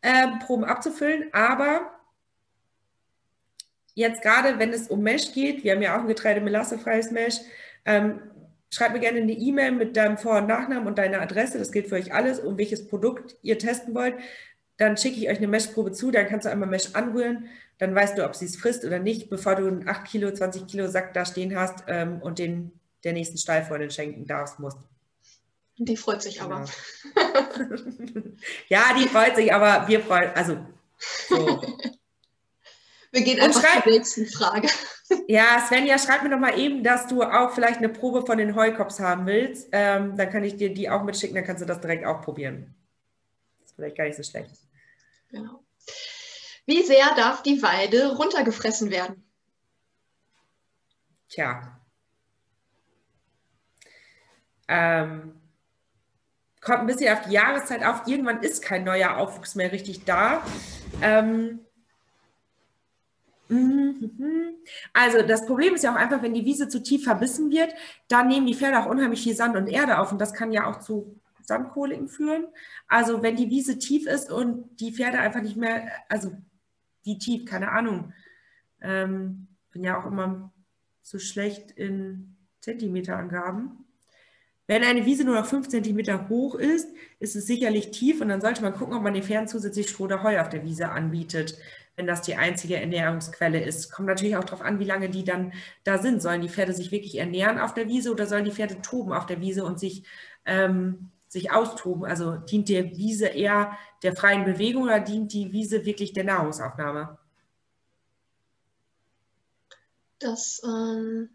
[0.00, 1.28] äh, Proben abzufüllen.
[1.32, 1.90] Aber
[3.92, 7.40] jetzt gerade, wenn es um Mesh geht, wir haben ja auch ein Getreide-Melasse-freies Mesh,
[7.84, 8.22] ähm,
[8.70, 11.58] schreib mir gerne eine E-Mail mit deinem Vor- und Nachnamen und deiner Adresse.
[11.58, 14.14] Das gilt für euch alles, um welches Produkt ihr testen wollt.
[14.78, 18.16] Dann schicke ich euch eine Mesh-Probe zu, dann kannst du einmal Mesh anrühren, dann weißt
[18.16, 21.12] du, ob sie es frisst oder nicht, bevor du einen 8 Kilo, 20 Kilo Sack
[21.12, 22.72] da stehen hast ähm, und den
[23.04, 24.78] der nächsten Stallfreundin schenken darfst, musst.
[25.78, 26.66] Die freut sich aber.
[27.14, 28.22] Genau.
[28.68, 30.58] ja, die freut sich, aber wir freuen, also
[31.28, 31.62] so.
[33.12, 34.68] Wir gehen einfach schreib, zur nächsten Frage.
[35.28, 38.56] Ja, Svenja, schreib mir doch mal eben, dass du auch vielleicht eine Probe von den
[38.56, 39.68] Heukops haben willst.
[39.70, 42.74] Ähm, dann kann ich dir die auch mitschicken, dann kannst du das direkt auch probieren.
[43.60, 44.50] Das ist vielleicht gar nicht so schlecht.
[45.28, 45.62] Genau.
[46.64, 49.22] Wie sehr darf die Weide runtergefressen werden?
[51.28, 51.78] Tja.
[54.68, 55.34] Ähm,
[56.60, 58.06] kommt ein bisschen auf die Jahreszeit auf.
[58.06, 60.42] Irgendwann ist kein neuer Aufwuchs mehr richtig da.
[61.00, 61.60] Ähm,
[63.48, 64.54] mhm.
[64.92, 67.74] also das Problem ist ja auch einfach, wenn die Wiese zu tief verbissen wird,
[68.08, 70.70] dann nehmen die Pferde auch unheimlich viel Sand und Erde auf und das kann ja
[70.70, 72.46] auch zu Sandkoliken führen.
[72.86, 76.32] Also wenn die Wiese tief ist und die Pferde einfach nicht mehr, also
[77.04, 78.12] wie tief, keine Ahnung.
[78.80, 80.52] Ähm, bin ja auch immer
[81.02, 83.84] so schlecht in Zentimeterangaben.
[84.72, 86.88] Wenn eine Wiese nur noch 5 cm hoch ist,
[87.20, 90.04] ist es sicherlich tief und dann sollte man gucken, ob man den Pferden zusätzlich Stroh
[90.04, 91.58] oder Heu auf der Wiese anbietet,
[91.94, 93.92] wenn das die einzige Ernährungsquelle ist.
[93.92, 95.52] Kommt natürlich auch darauf an, wie lange die dann
[95.84, 96.22] da sind.
[96.22, 99.26] Sollen die Pferde sich wirklich ernähren auf der Wiese oder sollen die Pferde toben auf
[99.26, 100.04] der Wiese und sich,
[100.46, 102.06] ähm, sich austoben?
[102.06, 107.18] Also dient die Wiese eher der freien Bewegung oder dient die Wiese wirklich der Nahrungsaufnahme?
[110.18, 111.28] Das ähm,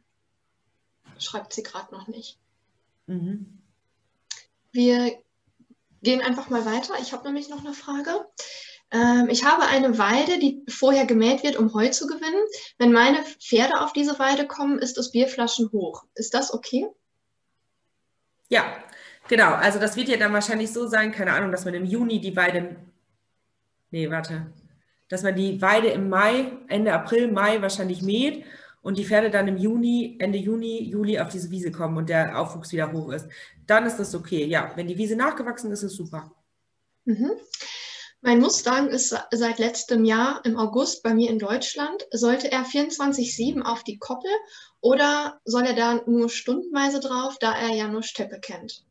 [1.20, 2.40] schreibt sie gerade noch nicht.
[3.08, 3.62] Mhm.
[4.72, 5.18] Wir
[6.04, 6.94] gehen einfach mal weiter.
[7.02, 8.28] Ich habe nämlich noch eine Frage.
[8.92, 12.46] Ähm, ich habe eine Weide, die vorher gemäht wird, um Heu zu gewinnen.
[12.78, 16.06] Wenn meine Pferde auf diese Weide kommen, ist das Bierflaschen hoch.
[16.16, 16.88] Ist das okay?
[18.50, 18.66] Ja,
[19.28, 19.54] genau.
[19.54, 22.36] Also das wird ja dann wahrscheinlich so sein, keine Ahnung, dass man im Juni die
[22.36, 22.78] Weide,
[23.92, 24.54] nee, warte,
[25.10, 28.46] dass man die Weide im Mai, Ende April, Mai wahrscheinlich mäht
[28.82, 32.40] und die Pferde dann im Juni, Ende Juni, Juli auf diese Wiese kommen und der
[32.40, 33.28] Aufwuchs wieder hoch ist,
[33.66, 34.46] dann ist das okay.
[34.46, 36.32] Ja, wenn die Wiese nachgewachsen ist, ist es super.
[37.06, 37.32] Mhm.
[38.22, 42.06] Mein Mustang ist seit letztem Jahr im August bei mir in Deutschland.
[42.12, 44.32] Sollte er 24-7 auf die Koppel
[44.82, 48.84] oder soll er da nur stundenweise drauf, da er ja nur Steppe kennt?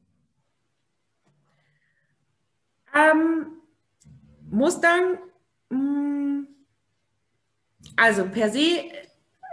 [2.94, 3.60] Ähm,
[4.48, 5.18] Mustang,
[5.70, 6.46] mh, mm,
[7.96, 8.90] also per se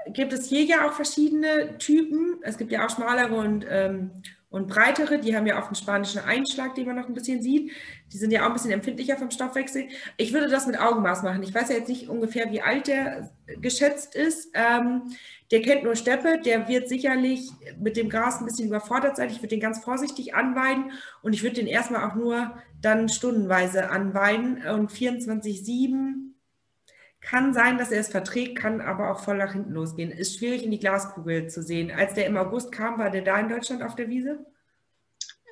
[0.07, 2.39] gibt es hier ja auch verschiedene Typen.
[2.41, 4.11] Es gibt ja auch schmalere und, ähm,
[4.49, 5.19] und breitere.
[5.19, 7.71] Die haben ja auch einen spanischen Einschlag, den man noch ein bisschen sieht.
[8.11, 9.87] Die sind ja auch ein bisschen empfindlicher vom Stoffwechsel.
[10.17, 11.43] Ich würde das mit Augenmaß machen.
[11.43, 13.31] Ich weiß ja jetzt nicht ungefähr, wie alt der
[13.61, 14.49] geschätzt ist.
[14.53, 15.15] Ähm,
[15.51, 16.39] der kennt nur Steppe.
[16.43, 19.29] Der wird sicherlich mit dem Gras ein bisschen überfordert sein.
[19.29, 23.89] Ich würde den ganz vorsichtig anweiden und ich würde den erstmal auch nur dann stundenweise
[23.89, 26.32] anweiden und 24-7
[27.23, 30.11] kann sein, dass er es verträgt, kann aber auch voll nach hinten losgehen.
[30.11, 31.89] Ist schwierig in die Glaskugel zu sehen.
[31.89, 34.45] Als der im August kam, war der da in Deutschland auf der Wiese?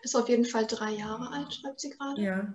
[0.03, 2.21] Ist auf jeden Fall drei Jahre alt, schreibt sie gerade.
[2.21, 2.53] Ja.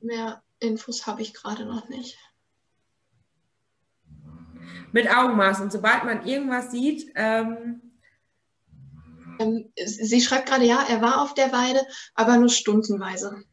[0.00, 2.16] Mehr Infos habe ich gerade noch nicht.
[4.92, 5.60] Mit Augenmaß.
[5.60, 7.82] Und sobald man irgendwas sieht, ähm,
[9.38, 11.82] ähm, sie schreibt gerade, ja, er war auf der Weide,
[12.14, 13.44] aber nur stundenweise.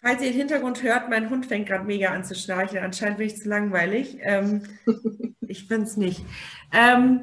[0.00, 2.78] Falls ihr den Hintergrund hört, mein Hund fängt gerade mega an zu schnarchen.
[2.78, 4.18] Anscheinend bin ich zu langweilig.
[4.20, 4.62] Ähm,
[5.40, 6.24] ich bin es nicht.
[6.72, 7.22] Ähm,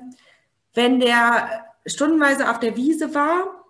[0.74, 3.66] wenn der stundenweise auf der Wiese war,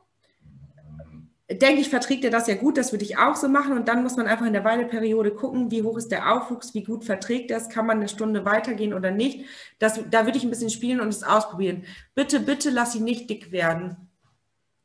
[1.51, 3.73] denke ich, verträgt er das ja gut, das würde ich auch so machen.
[3.73, 6.83] Und dann muss man einfach in der Weideperiode gucken, wie hoch ist der Aufwuchs, wie
[6.83, 9.45] gut verträgt das, kann man eine Stunde weitergehen oder nicht.
[9.77, 11.83] Das, da würde ich ein bisschen spielen und es ausprobieren.
[12.15, 14.09] Bitte, bitte lass ihn nicht dick werden.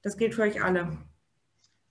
[0.03, 0.99] Das gilt für euch alle.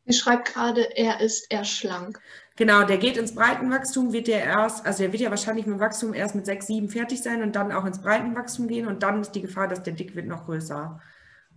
[0.09, 2.19] Sie schreibt gerade, er ist eher schlank.
[2.55, 6.15] Genau, der geht ins Breitenwachstum, wird der erst, also der wird ja wahrscheinlich mit Wachstum
[6.15, 9.33] erst mit 6, 7 fertig sein und dann auch ins Breitenwachstum gehen und dann ist
[9.33, 10.99] die Gefahr, dass der dick wird, noch größer.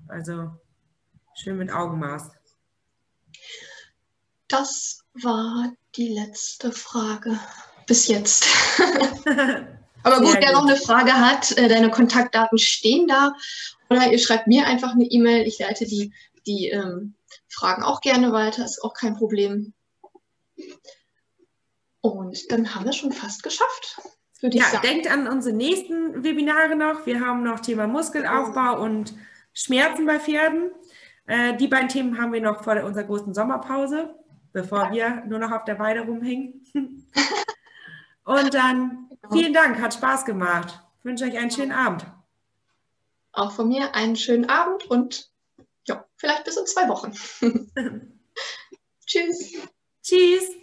[0.07, 0.51] Also
[1.35, 2.31] schön mit Augenmaß.
[4.49, 7.39] Das war die letzte Frage
[7.87, 8.45] bis jetzt.
[10.03, 13.33] Aber gut, wer noch eine Frage hat, äh, deine Kontaktdaten stehen da.
[13.89, 15.47] Oder ihr schreibt mir einfach eine E-Mail.
[15.47, 16.13] Ich leite die,
[16.47, 17.15] die ähm,
[17.53, 19.75] Fragen auch gerne weiter, ist auch kein Problem.
[22.01, 24.01] Und dann haben wir schon fast geschafft.
[24.41, 27.07] Würde ja, denkt an unsere nächsten Webinare noch.
[27.07, 29.15] Wir haben noch Thema Muskelaufbau und
[29.53, 30.73] Schmerzen bei Pferden.
[31.27, 34.15] Äh, die beiden Themen haben wir noch vor unserer großen Sommerpause
[34.53, 36.67] bevor wir nur noch auf der Weide rumhängen.
[38.25, 40.81] Und dann vielen Dank, hat Spaß gemacht.
[40.99, 42.07] Ich wünsche euch einen schönen Abend.
[43.33, 45.32] Auch von mir einen schönen Abend und
[45.87, 47.13] ja, vielleicht bis in zwei Wochen.
[49.07, 49.55] Tschüss.
[50.03, 50.62] Tschüss.